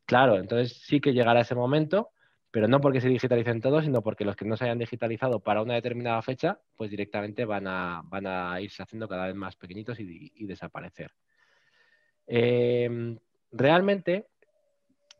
claro, 0.06 0.38
entonces 0.38 0.82
sí 0.86 1.00
que 1.00 1.14
llegará 1.14 1.40
ese 1.40 1.56
momento 1.56 2.10
pero 2.52 2.68
no 2.68 2.82
porque 2.82 3.02
se 3.02 3.10
digitalicen 3.10 3.62
todos, 3.62 3.86
sino 3.86 4.02
porque 4.02 4.26
los 4.26 4.36
que 4.36 4.46
no 4.46 4.58
se 4.58 4.66
hayan 4.66 4.80
digitalizado 4.80 5.40
para 5.40 5.62
una 5.62 5.76
determinada 5.76 6.22
fecha, 6.22 6.60
pues 6.76 6.90
directamente 6.90 7.46
van 7.46 7.68
a, 7.68 8.02
van 8.06 8.26
a 8.26 8.60
irse 8.60 8.82
haciendo 8.82 9.08
cada 9.08 9.28
vez 9.28 9.36
más 9.36 9.56
pequeñitos 9.56 10.00
y, 10.00 10.46
desaparecer. 10.46 11.12
Em, 12.26 13.18
realmente, 13.52 14.28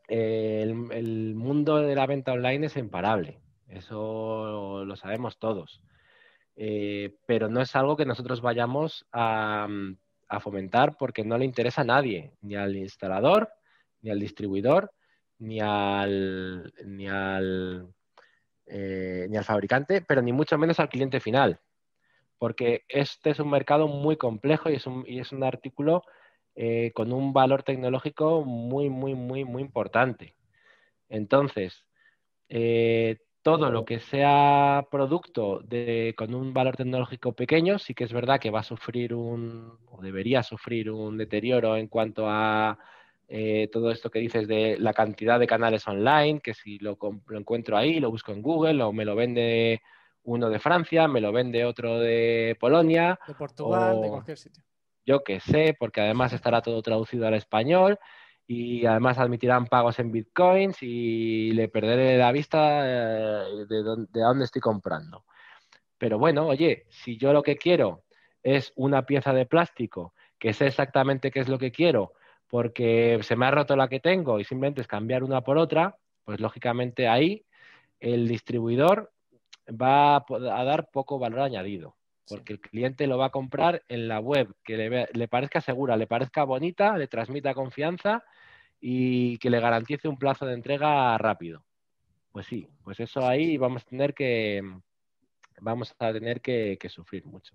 el, 0.08 0.74
mundo 1.34 1.76
de 1.78 1.94
la 1.94 2.06
venta 2.06 2.32
online 2.32 2.66
es 2.66 2.76
imparable, 2.76 3.38
eso 3.68 4.84
lo 4.84 4.96
sabemos 4.96 5.38
todos, 5.38 5.82
eh, 6.56 7.14
pero 7.26 7.48
no 7.48 7.60
es 7.60 7.76
algo 7.76 7.96
que 7.96 8.06
nosotros 8.06 8.40
vayamos 8.40 9.06
a, 9.12 9.68
a 10.28 10.40
fomentar 10.40 10.96
porque 10.96 11.24
no 11.24 11.38
le 11.38 11.44
interesa 11.44 11.82
a 11.82 11.84
nadie, 11.84 12.32
ni 12.40 12.56
al 12.56 12.76
instalador, 12.76 13.50
ni 14.02 14.10
al 14.10 14.18
distribuidor, 14.18 14.92
ni 15.40 15.60
al, 15.60 16.72
ni 16.86 17.08
al, 17.08 17.88
eh, 18.66 19.26
ni 19.28 19.36
al 19.36 19.44
fabricante, 19.44 20.02
pero 20.02 20.22
ni 20.22 20.32
mucho 20.32 20.56
menos 20.58 20.80
al 20.80 20.88
cliente 20.88 21.20
final, 21.20 21.60
porque 22.38 22.84
este 22.88 23.30
es 23.30 23.40
un 23.40 23.50
mercado 23.50 23.88
muy 23.88 24.16
complejo 24.16 24.70
y 24.70 24.74
es 24.76 24.86
un, 24.86 25.04
y 25.06 25.20
es 25.20 25.32
un 25.32 25.44
artículo 25.44 26.04
eh, 26.54 26.92
con 26.94 27.12
un 27.12 27.32
valor 27.32 27.62
tecnológico 27.62 28.44
muy, 28.44 28.90
muy, 28.90 29.14
muy, 29.14 29.44
muy 29.44 29.62
importante. 29.62 30.34
Entonces, 31.08 31.84
eh, 32.48 33.18
todo 33.42 33.70
lo 33.70 33.84
que 33.84 34.00
sea 34.00 34.86
producto 34.90 35.60
de, 35.60 36.14
con 36.16 36.34
un 36.34 36.52
valor 36.52 36.76
tecnológico 36.76 37.32
pequeño, 37.32 37.78
sí 37.78 37.94
que 37.94 38.04
es 38.04 38.12
verdad 38.12 38.40
que 38.40 38.50
va 38.50 38.60
a 38.60 38.64
sufrir 38.64 39.14
un, 39.14 39.78
o 39.86 40.02
debería 40.02 40.42
sufrir 40.42 40.90
un 40.90 41.16
deterioro 41.16 41.76
en 41.76 41.88
cuanto 41.88 42.26
a 42.28 42.78
eh, 43.32 43.68
todo 43.70 43.92
esto 43.92 44.10
que 44.10 44.18
dices 44.18 44.48
de 44.48 44.76
la 44.80 44.92
cantidad 44.92 45.38
de 45.38 45.46
canales 45.46 45.86
online, 45.86 46.40
que 46.40 46.52
si 46.52 46.80
lo, 46.80 46.98
encuentro 47.30 47.76
ahí, 47.76 48.00
lo 48.00 48.10
busco 48.10 48.32
en 48.32 48.42
Google 48.42 48.82
o 48.82 48.92
me 48.92 49.04
lo 49.04 49.14
vende 49.14 49.82
uno 50.24 50.50
de 50.50 50.58
Francia, 50.58 51.06
me 51.06 51.20
lo 51.20 51.30
vende 51.30 51.64
otro 51.64 52.00
de 52.00 52.56
Polonia. 52.58 53.20
De 53.28 53.34
Portugal, 53.34 54.00
de 54.00 54.08
cualquier 54.08 54.36
sitio. 54.36 54.64
Yo 55.06 55.22
que 55.22 55.38
sé, 55.38 55.76
porque 55.78 56.00
además 56.00 56.32
estará 56.32 56.60
todo 56.60 56.82
traducido 56.82 57.28
al 57.28 57.34
español 57.34 58.00
y 58.48 58.84
además 58.84 59.16
admitirán 59.18 59.66
pagos 59.66 60.00
en 60.00 60.10
bitcoins 60.10 60.82
y 60.82 61.52
le 61.52 61.68
perderé 61.68 62.18
la 62.18 62.32
vista 62.32 62.80
eh, 62.84 63.64
de, 63.68 63.82
dónde, 63.84 64.44
estoy 64.44 64.60
comprando. 64.60 65.24
Pero 65.98 66.18
bueno, 66.18 66.48
oye, 66.48 66.84
si 66.88 67.16
yo 67.16 67.32
lo 67.32 67.44
que 67.44 67.54
quiero 67.54 68.02
es 68.42 68.72
una 68.74 69.06
pieza 69.06 69.32
de 69.32 69.46
plástico 69.46 70.14
que 70.36 70.52
sé 70.52 70.66
exactamente 70.66 71.30
qué 71.30 71.38
es 71.38 71.48
lo 71.48 71.60
que 71.60 71.70
quiero, 71.70 72.14
porque 72.50 73.20
se 73.22 73.36
me 73.36 73.46
ha 73.46 73.50
roto 73.52 73.76
la 73.76 73.88
que 73.88 74.00
tengo 74.00 74.40
y 74.40 74.44
simplemente 74.44 74.80
es 74.80 74.88
cambiar 74.88 75.22
una 75.22 75.40
por 75.40 75.56
otra, 75.56 75.96
pues 76.24 76.40
lógicamente 76.40 77.08
ahí 77.08 77.46
el 78.00 78.26
distribuidor 78.26 79.12
va 79.68 80.16
a 80.16 80.64
dar 80.64 80.90
poco 80.90 81.20
valor 81.20 81.40
añadido, 81.40 81.96
porque 82.26 82.54
el 82.54 82.60
cliente 82.60 83.06
lo 83.06 83.18
va 83.18 83.26
a 83.26 83.30
comprar 83.30 83.84
en 83.88 84.08
la 84.08 84.18
web 84.18 84.52
que 84.64 85.06
le, 85.12 85.28
parezca 85.28 85.60
segura, 85.60 85.96
le 85.96 86.08
parezca 86.08 86.42
bonita, 86.42 86.98
le 86.98 87.06
transmita 87.06 87.54
confianza 87.54 88.24
y 88.80 89.38
que 89.38 89.50
le 89.50 89.60
garantice 89.60 90.08
un 90.08 90.18
plazo 90.18 90.44
de 90.44 90.54
entrega 90.54 91.16
rápido. 91.18 91.64
Pues 92.32 92.46
sí, 92.46 92.68
pues 92.82 92.98
eso 92.98 93.26
ahí 93.26 93.56
vamos 93.58 93.82
a 93.82 93.90
tener 93.90 94.12
que 94.12 94.60
vamos 95.60 95.94
a 95.98 96.12
tener 96.12 96.40
que, 96.40 96.78
que 96.80 96.88
sufrir 96.88 97.26
mucho. 97.26 97.54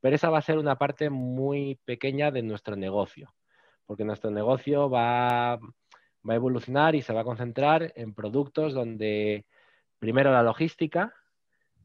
Pero 0.00 0.16
esa 0.16 0.30
va 0.30 0.38
a 0.38 0.42
ser 0.42 0.58
una 0.58 0.76
parte 0.76 1.08
muy 1.08 1.78
pequeña 1.84 2.30
de 2.30 2.42
nuestro 2.42 2.74
negocio, 2.74 3.32
porque 3.86 4.04
nuestro 4.04 4.30
negocio 4.30 4.88
va, 4.88 5.56
va 5.56 6.32
a 6.32 6.34
evolucionar 6.34 6.94
y 6.94 7.02
se 7.02 7.12
va 7.12 7.20
a 7.20 7.24
concentrar 7.24 7.92
en 7.96 8.14
productos 8.14 8.72
donde 8.72 9.46
primero 9.98 10.32
la 10.32 10.42
logística, 10.42 11.14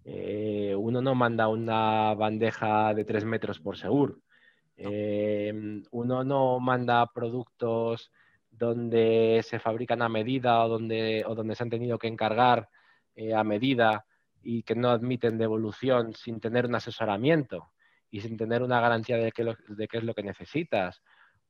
eh, 0.04 0.76
uno 0.78 1.02
no 1.02 1.16
manda 1.16 1.48
una 1.48 2.14
bandeja 2.16 2.94
de 2.94 3.06
tres 3.06 3.26
metros 3.26 3.60
por 3.60 3.78
seguro. 3.78 4.22
Eh, 4.76 5.82
uno 5.92 6.24
no 6.24 6.60
manda 6.60 7.06
productos 7.14 8.12
donde 8.50 9.42
se 9.44 9.60
fabrican 9.60 10.02
a 10.02 10.10
medida 10.10 10.64
o 10.64 10.70
donde, 10.70 11.24
o 11.28 11.36
donde 11.36 11.56
se 11.56 11.64
han 11.64 11.70
tenido 11.70 12.00
que 12.00 12.08
encargar 12.08 12.70
eh, 13.16 13.34
a 13.34 13.44
medida 13.44 14.06
y 14.42 14.64
que 14.64 14.76
no 14.76 14.90
admiten 14.90 15.38
devolución 15.38 16.14
sin 16.14 16.40
tener 16.40 16.66
un 16.66 16.76
asesoramiento 16.76 17.72
y 18.10 18.22
sin 18.22 18.38
tener 18.38 18.64
una 18.64 18.80
garantía 18.80 19.18
de, 19.18 19.32
de 19.68 19.88
qué 19.88 19.98
es 19.98 20.04
lo 20.04 20.14
que 20.14 20.24
necesitas. 20.24 21.02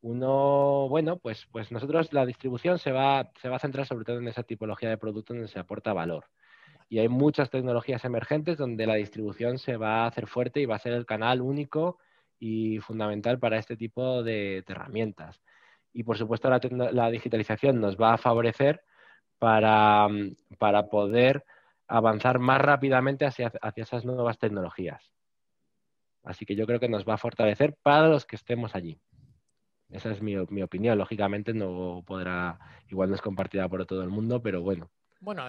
Uno, 0.01 0.87
bueno, 0.89 1.17
pues, 1.17 1.45
pues 1.51 1.71
nosotros 1.71 2.13
la 2.13 2.25
distribución 2.25 2.79
se 2.79 2.91
va, 2.91 3.31
se 3.41 3.49
va 3.49 3.57
a 3.57 3.59
centrar 3.59 3.85
sobre 3.85 4.05
todo 4.05 4.19
en 4.19 4.27
esa 4.27 4.43
tipología 4.43 4.89
de 4.89 4.97
producto 4.97 5.33
donde 5.33 5.49
se 5.49 5.59
aporta 5.59 5.93
valor. 5.93 6.25
Y 6.89 6.99
hay 6.99 7.07
muchas 7.07 7.49
tecnologías 7.51 8.03
emergentes 8.05 8.57
donde 8.57 8.87
la 8.87 8.95
distribución 8.95 9.59
se 9.59 9.77
va 9.77 10.03
a 10.03 10.07
hacer 10.07 10.27
fuerte 10.27 10.59
y 10.59 10.65
va 10.65 10.75
a 10.75 10.79
ser 10.79 10.93
el 10.93 11.05
canal 11.05 11.41
único 11.41 11.99
y 12.39 12.79
fundamental 12.79 13.37
para 13.39 13.57
este 13.57 13.77
tipo 13.77 14.23
de, 14.23 14.63
herramientas. 14.67 15.41
Y 15.93 16.03
por 16.03 16.17
supuesto 16.17 16.49
la, 16.49 17.11
digitalización 17.11 17.79
nos 17.79 17.95
va 17.97 18.13
a 18.13 18.17
favorecer 18.17 18.81
para, 19.37 20.07
poder 20.89 21.45
avanzar 21.87 22.39
más 22.39 22.61
rápidamente 22.61 23.25
hacia, 23.25 23.51
esas 23.75 24.05
nuevas 24.05 24.39
tecnologías. 24.39 25.13
Así 26.23 26.45
que 26.45 26.55
yo 26.55 26.65
creo 26.65 26.79
que 26.79 26.89
nos 26.89 27.07
va 27.07 27.15
a 27.15 27.17
fortalecer 27.17 27.75
para 27.83 28.07
los 28.07 28.25
que 28.25 28.35
estemos 28.35 28.75
allí. 28.75 28.99
Esa 29.89 30.11
es 30.11 30.21
mi, 30.21 30.35
mi 30.49 30.61
opinión. 30.61 30.97
Lógicamente 30.97 31.53
no 31.53 32.03
podrá, 32.05 32.59
igual 32.89 33.09
no 33.09 33.15
es 33.15 33.21
compartida 33.21 33.67
por 33.67 33.85
todo 33.85 34.03
el 34.03 34.09
mundo, 34.09 34.41
pero 34.41 34.61
bueno, 34.61 34.89
bueno, 35.21 35.43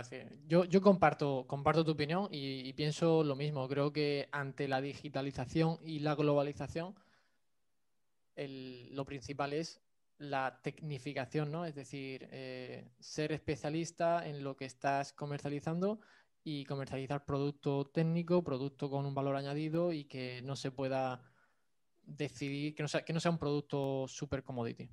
yo, 0.49 0.64
yo 0.64 0.80
comparto, 0.80 1.45
comparto 1.47 1.84
tu 1.84 1.93
opinión 1.93 2.28
y, 2.32 2.72
pienso 2.72 3.22
lo 3.22 3.36
mismo. 3.36 3.68
Creo 3.68 3.93
que 3.93 4.28
ante 4.32 4.66
la 4.66 4.80
digitalización 4.80 5.78
y 5.84 6.01
la 6.01 6.16
globalización, 6.16 6.97
lo 8.36 9.05
principal 9.05 9.53
es 9.53 9.80
la 10.18 10.61
tecnificación, 10.62 11.53
¿no? 11.53 11.66
Es 11.66 11.76
decir, 11.76 12.28
eh, 12.32 12.91
ser 12.99 13.30
especialista 13.32 14.26
en 14.26 14.43
lo 14.43 14.57
que 14.57 14.64
estás 14.64 15.12
comercializando 15.12 16.01
y 16.43 16.64
comercializar 16.64 17.24
producto 17.24 17.86
técnico, 17.86 18.43
producto 18.43 18.91
con 18.91 19.07
un 19.07 19.14
valor 19.14 19.36
añadido 19.36 19.93
y 19.93 20.05
que 20.05 20.43
no 20.43 20.57
se 20.57 20.72
pueda 20.72 21.30
decidir, 22.05 22.74
que 22.74 22.82
no 22.82 22.88
sea, 22.88 23.03
que 23.03 23.12
no 23.12 23.20
sea 23.20 23.30
un 23.30 23.38
producto 23.38 24.07
super 24.09 24.42
commodity. 24.42 24.88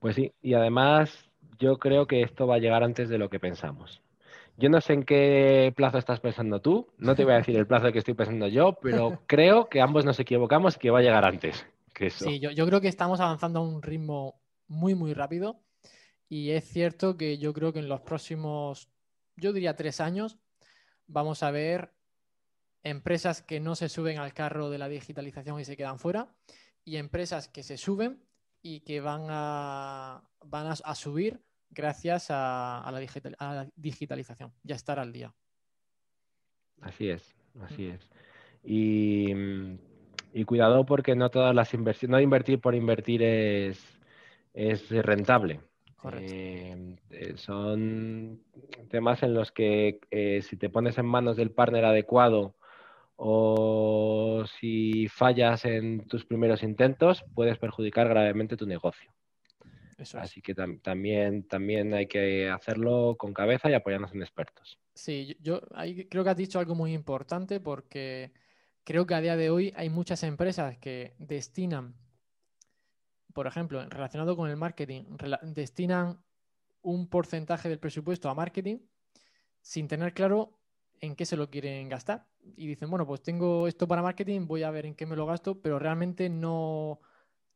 Pues 0.00 0.16
sí, 0.16 0.32
y 0.42 0.54
además 0.54 1.28
yo 1.58 1.78
creo 1.78 2.06
que 2.06 2.22
esto 2.22 2.46
va 2.46 2.56
a 2.56 2.60
llegar 2.60 2.82
antes 2.82 3.08
de 3.08 3.18
lo 3.18 3.28
que 3.28 3.40
pensamos. 3.40 4.00
Yo 4.56 4.68
no 4.68 4.80
sé 4.80 4.92
en 4.92 5.04
qué 5.04 5.72
plazo 5.76 5.98
estás 5.98 6.20
pensando 6.20 6.60
tú, 6.60 6.88
no 6.98 7.14
te 7.14 7.24
voy 7.24 7.34
a 7.34 7.36
decir 7.36 7.56
el 7.56 7.66
plazo 7.66 7.92
que 7.92 7.98
estoy 7.98 8.14
pensando 8.14 8.48
yo, 8.48 8.76
pero 8.80 9.22
creo 9.26 9.68
que 9.68 9.80
ambos 9.80 10.04
nos 10.04 10.18
equivocamos 10.18 10.76
y 10.76 10.78
que 10.78 10.90
va 10.90 10.98
a 10.98 11.02
llegar 11.02 11.24
antes 11.24 11.66
que 11.94 12.06
eso. 12.06 12.24
Sí, 12.24 12.40
yo, 12.40 12.66
creo 12.66 12.80
que 12.80 12.88
estamos 12.88 13.20
avanzando 13.20 13.60
a 13.60 13.62
un 13.62 13.82
ritmo 13.82 14.40
muy, 14.66 14.94
muy 14.94 15.14
rápido 15.14 15.60
y 16.28 16.50
es 16.50 16.64
cierto 16.64 17.16
que 17.16 17.38
yo 17.38 17.52
creo 17.52 17.72
que 17.72 17.78
en 17.78 17.88
los 17.88 18.00
próximos, 18.00 18.88
yo 19.36 19.52
diría 19.52 19.76
tres 19.76 20.00
años, 20.00 20.38
vamos 21.06 21.42
a 21.42 21.50
ver 21.50 21.92
empresas 22.82 23.42
que 23.42 23.60
no 23.60 23.74
se 23.74 23.88
suben 23.88 24.18
al 24.18 24.34
carro 24.34 24.70
de 24.70 24.78
la 24.78 24.88
digitalización 24.88 25.60
y 25.60 25.64
se 25.64 25.76
quedan 25.76 25.98
fuera 25.98 26.28
y 26.84 26.96
empresas 26.96 27.48
que 27.48 27.62
se 27.62 27.76
suben 27.76 28.22
y 28.62 28.80
que 28.80 29.00
van 29.00 29.26
a, 29.28 30.22
van 30.44 30.66
a 30.66 30.94
subir 30.94 31.40
gracias 31.70 32.28
a, 32.30 32.88
la 32.90 33.68
digitalización, 33.76 34.52
ya 34.62 34.74
estar 34.74 34.98
al 34.98 35.12
día. 35.12 35.34
Así 36.80 37.08
es, 37.08 37.34
así 37.60 37.86
es. 37.86 38.08
Y, 38.64 39.32
cuidado 40.46 40.86
porque 40.86 41.16
no 41.16 41.30
todas 41.30 41.54
las 41.54 41.74
inversiones, 41.74 42.12
no 42.12 42.20
invertir 42.20 42.60
por 42.60 42.74
invertir 42.74 43.22
es, 43.22 43.80
es 44.54 44.88
rentable. 44.90 45.60
Eh, 46.12 46.96
eh, 47.10 47.36
son 47.36 48.40
temas 48.88 49.22
en 49.24 49.34
los 49.34 49.50
que 49.50 49.98
eh, 50.10 50.42
si 50.42 50.56
te 50.56 50.70
pones 50.70 50.96
en 50.96 51.06
manos 51.06 51.36
del 51.36 51.50
partner 51.50 51.84
adecuado 51.84 52.54
o 53.20 54.44
si 54.60 55.08
fallas 55.08 55.64
en 55.64 56.06
tus 56.06 56.24
primeros 56.24 56.62
intentos, 56.62 57.24
puedes 57.34 57.58
perjudicar 57.58 58.08
gravemente 58.08 58.56
tu 58.56 58.64
negocio. 58.64 59.12
Así 60.14 60.40
que 60.40 60.54
también, 60.54 61.48
también 61.48 61.92
hay 61.92 62.06
que 62.06 62.48
hacerlo 62.48 63.16
con 63.18 63.34
cabeza 63.34 63.68
y 63.68 63.74
apoyarnos 63.74 64.14
en 64.14 64.22
expertos. 64.22 64.78
Sí, 64.94 65.36
yo 65.40 65.60
creo 66.08 66.22
que 66.22 66.30
has 66.30 66.36
dicho 66.36 66.60
algo 66.60 66.76
muy 66.76 66.92
importante 66.92 67.58
porque 67.58 68.30
creo 68.84 69.04
que 69.04 69.14
a 69.14 69.20
día 69.20 69.36
de 69.36 69.50
hoy 69.50 69.72
hay 69.76 69.90
muchas 69.90 70.22
empresas 70.22 70.78
que 70.78 71.14
destinan, 71.18 71.96
por 73.34 73.48
ejemplo, 73.48 73.84
relacionado 73.88 74.36
con 74.36 74.48
el 74.48 74.56
marketing, 74.56 75.16
destinan 75.42 76.22
un 76.82 77.08
porcentaje 77.08 77.68
del 77.68 77.80
presupuesto 77.80 78.30
a 78.30 78.34
marketing 78.36 78.78
sin 79.60 79.88
tener 79.88 80.14
claro 80.14 80.57
en 81.00 81.14
qué 81.16 81.26
se 81.26 81.36
lo 81.36 81.50
quieren 81.50 81.88
gastar. 81.88 82.26
Y 82.56 82.66
dicen, 82.66 82.90
bueno, 82.90 83.06
pues 83.06 83.22
tengo 83.22 83.68
esto 83.68 83.86
para 83.88 84.02
marketing, 84.02 84.46
voy 84.46 84.62
a 84.62 84.70
ver 84.70 84.86
en 84.86 84.94
qué 84.94 85.06
me 85.06 85.16
lo 85.16 85.26
gasto, 85.26 85.60
pero 85.60 85.78
realmente 85.78 86.28
no 86.28 87.00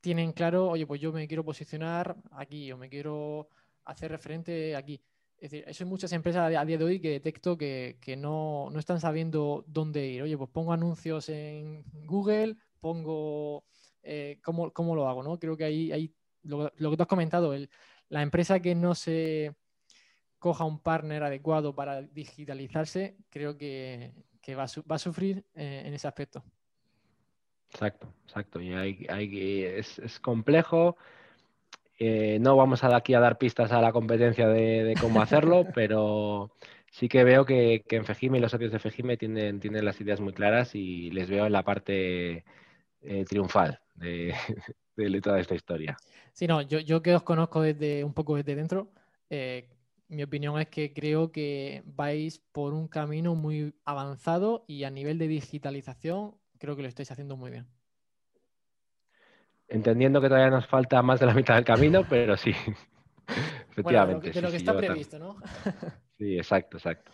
tienen 0.00 0.32
claro, 0.32 0.68
oye, 0.68 0.86
pues 0.86 1.00
yo 1.00 1.12
me 1.12 1.28
quiero 1.28 1.44
posicionar 1.44 2.16
aquí 2.32 2.72
o 2.72 2.76
me 2.76 2.88
quiero 2.88 3.48
hacer 3.84 4.10
referente 4.10 4.76
aquí. 4.76 5.00
Es 5.38 5.50
decir, 5.50 5.64
eso 5.68 5.84
hay 5.84 5.90
muchas 5.90 6.12
empresas 6.12 6.54
a 6.54 6.64
día 6.64 6.78
de 6.78 6.84
hoy 6.84 7.00
que 7.00 7.10
detecto 7.10 7.56
que, 7.58 7.96
no, 8.18 8.70
están 8.78 9.00
sabiendo 9.00 9.64
dónde 9.66 10.06
ir. 10.06 10.22
Oye, 10.22 10.36
pues 10.36 10.50
pongo 10.50 10.72
anuncios 10.72 11.28
en 11.28 11.84
Google, 12.06 12.56
pongo 12.80 13.64
eh, 14.02 14.40
¿cómo, 14.42 14.94
lo 14.94 15.08
hago, 15.08 15.22
¿no? 15.22 15.38
Creo 15.38 15.56
que 15.56 15.64
ahí, 15.64 15.92
ahí 15.92 16.14
lo, 16.42 16.70
que 16.70 16.96
tú 16.96 17.02
has 17.02 17.08
comentado, 17.08 17.54
el, 17.54 17.70
la 18.08 18.22
empresa 18.22 18.60
que 18.60 18.74
no 18.74 18.94
se 18.94 19.54
coja 20.42 20.64
un 20.64 20.80
partner 20.80 21.22
adecuado 21.22 21.72
para 21.72 22.02
digitalizarse, 22.02 23.16
creo 23.30 23.56
que, 23.56 24.12
va, 24.58 24.64
a, 24.64 24.98
sufrir 24.98 25.44
eh, 25.54 25.84
en 25.86 25.94
ese 25.94 26.08
aspecto. 26.08 26.42
Exacto, 27.70 28.12
exacto. 28.24 28.60
Y 28.60 28.72
hay, 28.72 29.06
hay, 29.08 29.62
es, 29.62 30.00
es 30.00 30.18
complejo. 30.18 30.96
Eh, 31.96 32.38
no 32.40 32.56
vamos 32.56 32.82
a 32.82 32.96
aquí 32.96 33.14
a 33.14 33.20
dar 33.20 33.38
pistas 33.38 33.70
a 33.70 33.80
la 33.80 33.92
competencia 33.92 34.48
de, 34.48 34.94
cómo 35.00 35.22
hacerlo, 35.22 35.64
pero 35.74 36.50
sí 36.90 37.08
que 37.08 37.22
veo 37.22 37.44
que, 37.44 37.84
en 37.88 38.04
Fejime 38.04 38.38
y 38.38 38.40
los 38.40 38.50
socios 38.50 38.72
de 38.72 38.80
Fejime 38.80 39.16
tienen, 39.16 39.60
tienen 39.60 39.84
las 39.84 40.00
ideas 40.00 40.20
muy 40.20 40.32
claras 40.32 40.74
y 40.74 41.12
les 41.12 41.30
veo 41.30 41.46
en 41.46 41.52
la 41.52 41.62
parte 41.62 42.44
eh, 43.02 43.24
triunfal 43.28 43.78
de, 43.94 44.34
toda 45.22 45.38
esta 45.38 45.54
historia. 45.54 45.96
Sí, 46.32 46.48
no, 46.48 46.62
yo, 46.62 46.80
yo 46.80 47.00
que 47.00 47.14
os 47.14 47.22
conozco 47.22 47.62
desde 47.62 48.02
un 48.02 48.12
poco 48.12 48.34
desde 48.34 48.56
dentro, 48.56 48.90
eh, 49.30 49.68
mi 50.12 50.22
opinión 50.22 50.60
es 50.60 50.68
que 50.68 50.92
creo 50.92 51.32
que 51.32 51.82
vais 51.86 52.38
por 52.52 52.74
un 52.74 52.86
camino 52.86 53.34
muy 53.34 53.74
avanzado 53.86 54.62
y 54.68 54.84
a 54.84 54.90
nivel 54.90 55.16
de 55.16 55.26
digitalización 55.26 56.34
creo 56.58 56.76
que 56.76 56.82
lo 56.82 56.88
estáis 56.88 57.10
haciendo 57.10 57.36
muy 57.36 57.50
bien. 57.50 57.66
Entendiendo 59.68 60.20
que 60.20 60.28
todavía 60.28 60.50
nos 60.50 60.66
falta 60.66 61.00
más 61.00 61.18
de 61.18 61.26
la 61.26 61.34
mitad 61.34 61.54
del 61.54 61.64
camino, 61.64 62.06
pero 62.10 62.36
sí. 62.36 62.52
Efectivamente. 63.70 64.30
de 64.32 64.42
lo 64.42 64.50
que, 64.50 64.58
está 64.58 64.76
previsto, 64.76 65.18
¿no? 65.18 65.36
sí, 66.18 66.36
exacto, 66.36 66.76
exacto. 66.76 67.10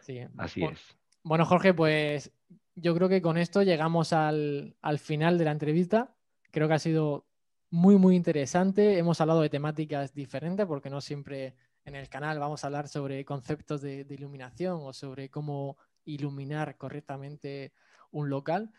Sí. 0.00 0.20
Así 0.36 0.62
es. 0.64 0.98
Bueno, 1.22 1.46
Jorge, 1.46 1.72
pues 1.72 2.30
yo 2.74 2.94
creo 2.94 3.08
que 3.08 3.22
con 3.22 3.38
esto 3.38 3.62
llegamos 3.62 4.12
al, 4.12 4.76
al 4.82 4.98
final 4.98 5.38
de 5.38 5.46
la 5.46 5.52
entrevista. 5.52 6.14
Creo 6.50 6.68
que 6.68 6.74
ha 6.74 6.78
sido 6.78 7.26
muy, 7.70 7.96
muy 7.96 8.16
interesante. 8.16 8.98
Hemos 8.98 9.22
hablado 9.22 9.40
de 9.40 9.48
temáticas 9.48 10.12
diferentes 10.12 10.66
porque 10.66 10.90
no 10.90 11.00
siempre 11.00 11.54
en 11.84 11.94
el 11.94 12.08
canal 12.08 12.38
vamos 12.38 12.64
a 12.64 12.68
hablar 12.68 12.88
sobre 12.88 13.24
conceptos 13.24 13.82
de, 13.82 14.06
iluminación 14.08 14.80
o 14.82 14.92
sobre 14.92 15.30
cómo 15.30 15.76
iluminar 16.04 16.76
correctamente 16.76 17.72
un 18.10 18.30
local. 18.30 18.70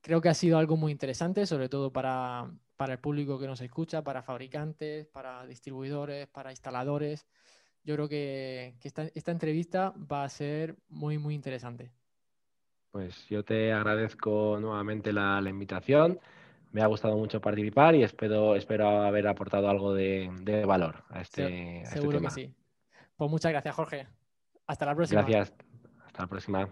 Creo 0.00 0.20
que 0.20 0.28
ha 0.28 0.34
sido 0.34 0.58
algo 0.58 0.76
muy 0.76 0.92
interesante, 0.92 1.46
sobre 1.46 1.68
todo 1.68 1.92
para, 1.92 2.50
el 2.88 2.98
público 2.98 3.38
que 3.38 3.46
nos 3.46 3.60
escucha, 3.60 4.02
para 4.02 4.22
fabricantes, 4.22 5.06
para 5.06 5.46
distribuidores, 5.46 6.28
para 6.28 6.50
instaladores. 6.50 7.26
Yo 7.82 7.94
creo 7.94 8.08
que, 8.08 8.76
esta, 8.82 9.30
entrevista 9.30 9.94
va 10.10 10.24
a 10.24 10.28
ser 10.28 10.76
muy, 10.88 11.18
muy 11.18 11.34
interesante. 11.34 11.92
Pues 12.90 13.28
yo 13.28 13.44
te 13.44 13.72
agradezco 13.72 14.58
nuevamente 14.60 15.12
la 15.12 15.42
invitación. 15.48 16.18
Me 16.72 16.82
ha 16.82 16.86
gustado 16.86 17.16
mucho 17.16 17.40
participar 17.40 17.94
y 17.94 18.02
espero, 18.02 18.54
espero 18.56 18.88
haber 19.02 19.26
aportado 19.28 19.68
algo 19.70 19.94
de, 19.94 20.30
de 20.42 20.64
valor 20.66 21.04
a 21.08 21.14
Se- 21.16 21.20
este, 21.22 21.42
a 21.42 21.82
este 21.82 21.94
seguro 21.94 22.18
que 22.18 22.18
tema. 22.18 22.30
sí. 22.30 22.54
Pues 23.16 23.30
muchas 23.30 23.52
gracias, 23.52 23.74
Jorge. 23.74 24.06
Hasta 24.66 24.84
la 24.86 24.94
próxima. 24.94 25.22
Gracias. 25.22 25.54
Hasta 26.06 26.22
la 26.22 26.28
próxima. 26.28 26.68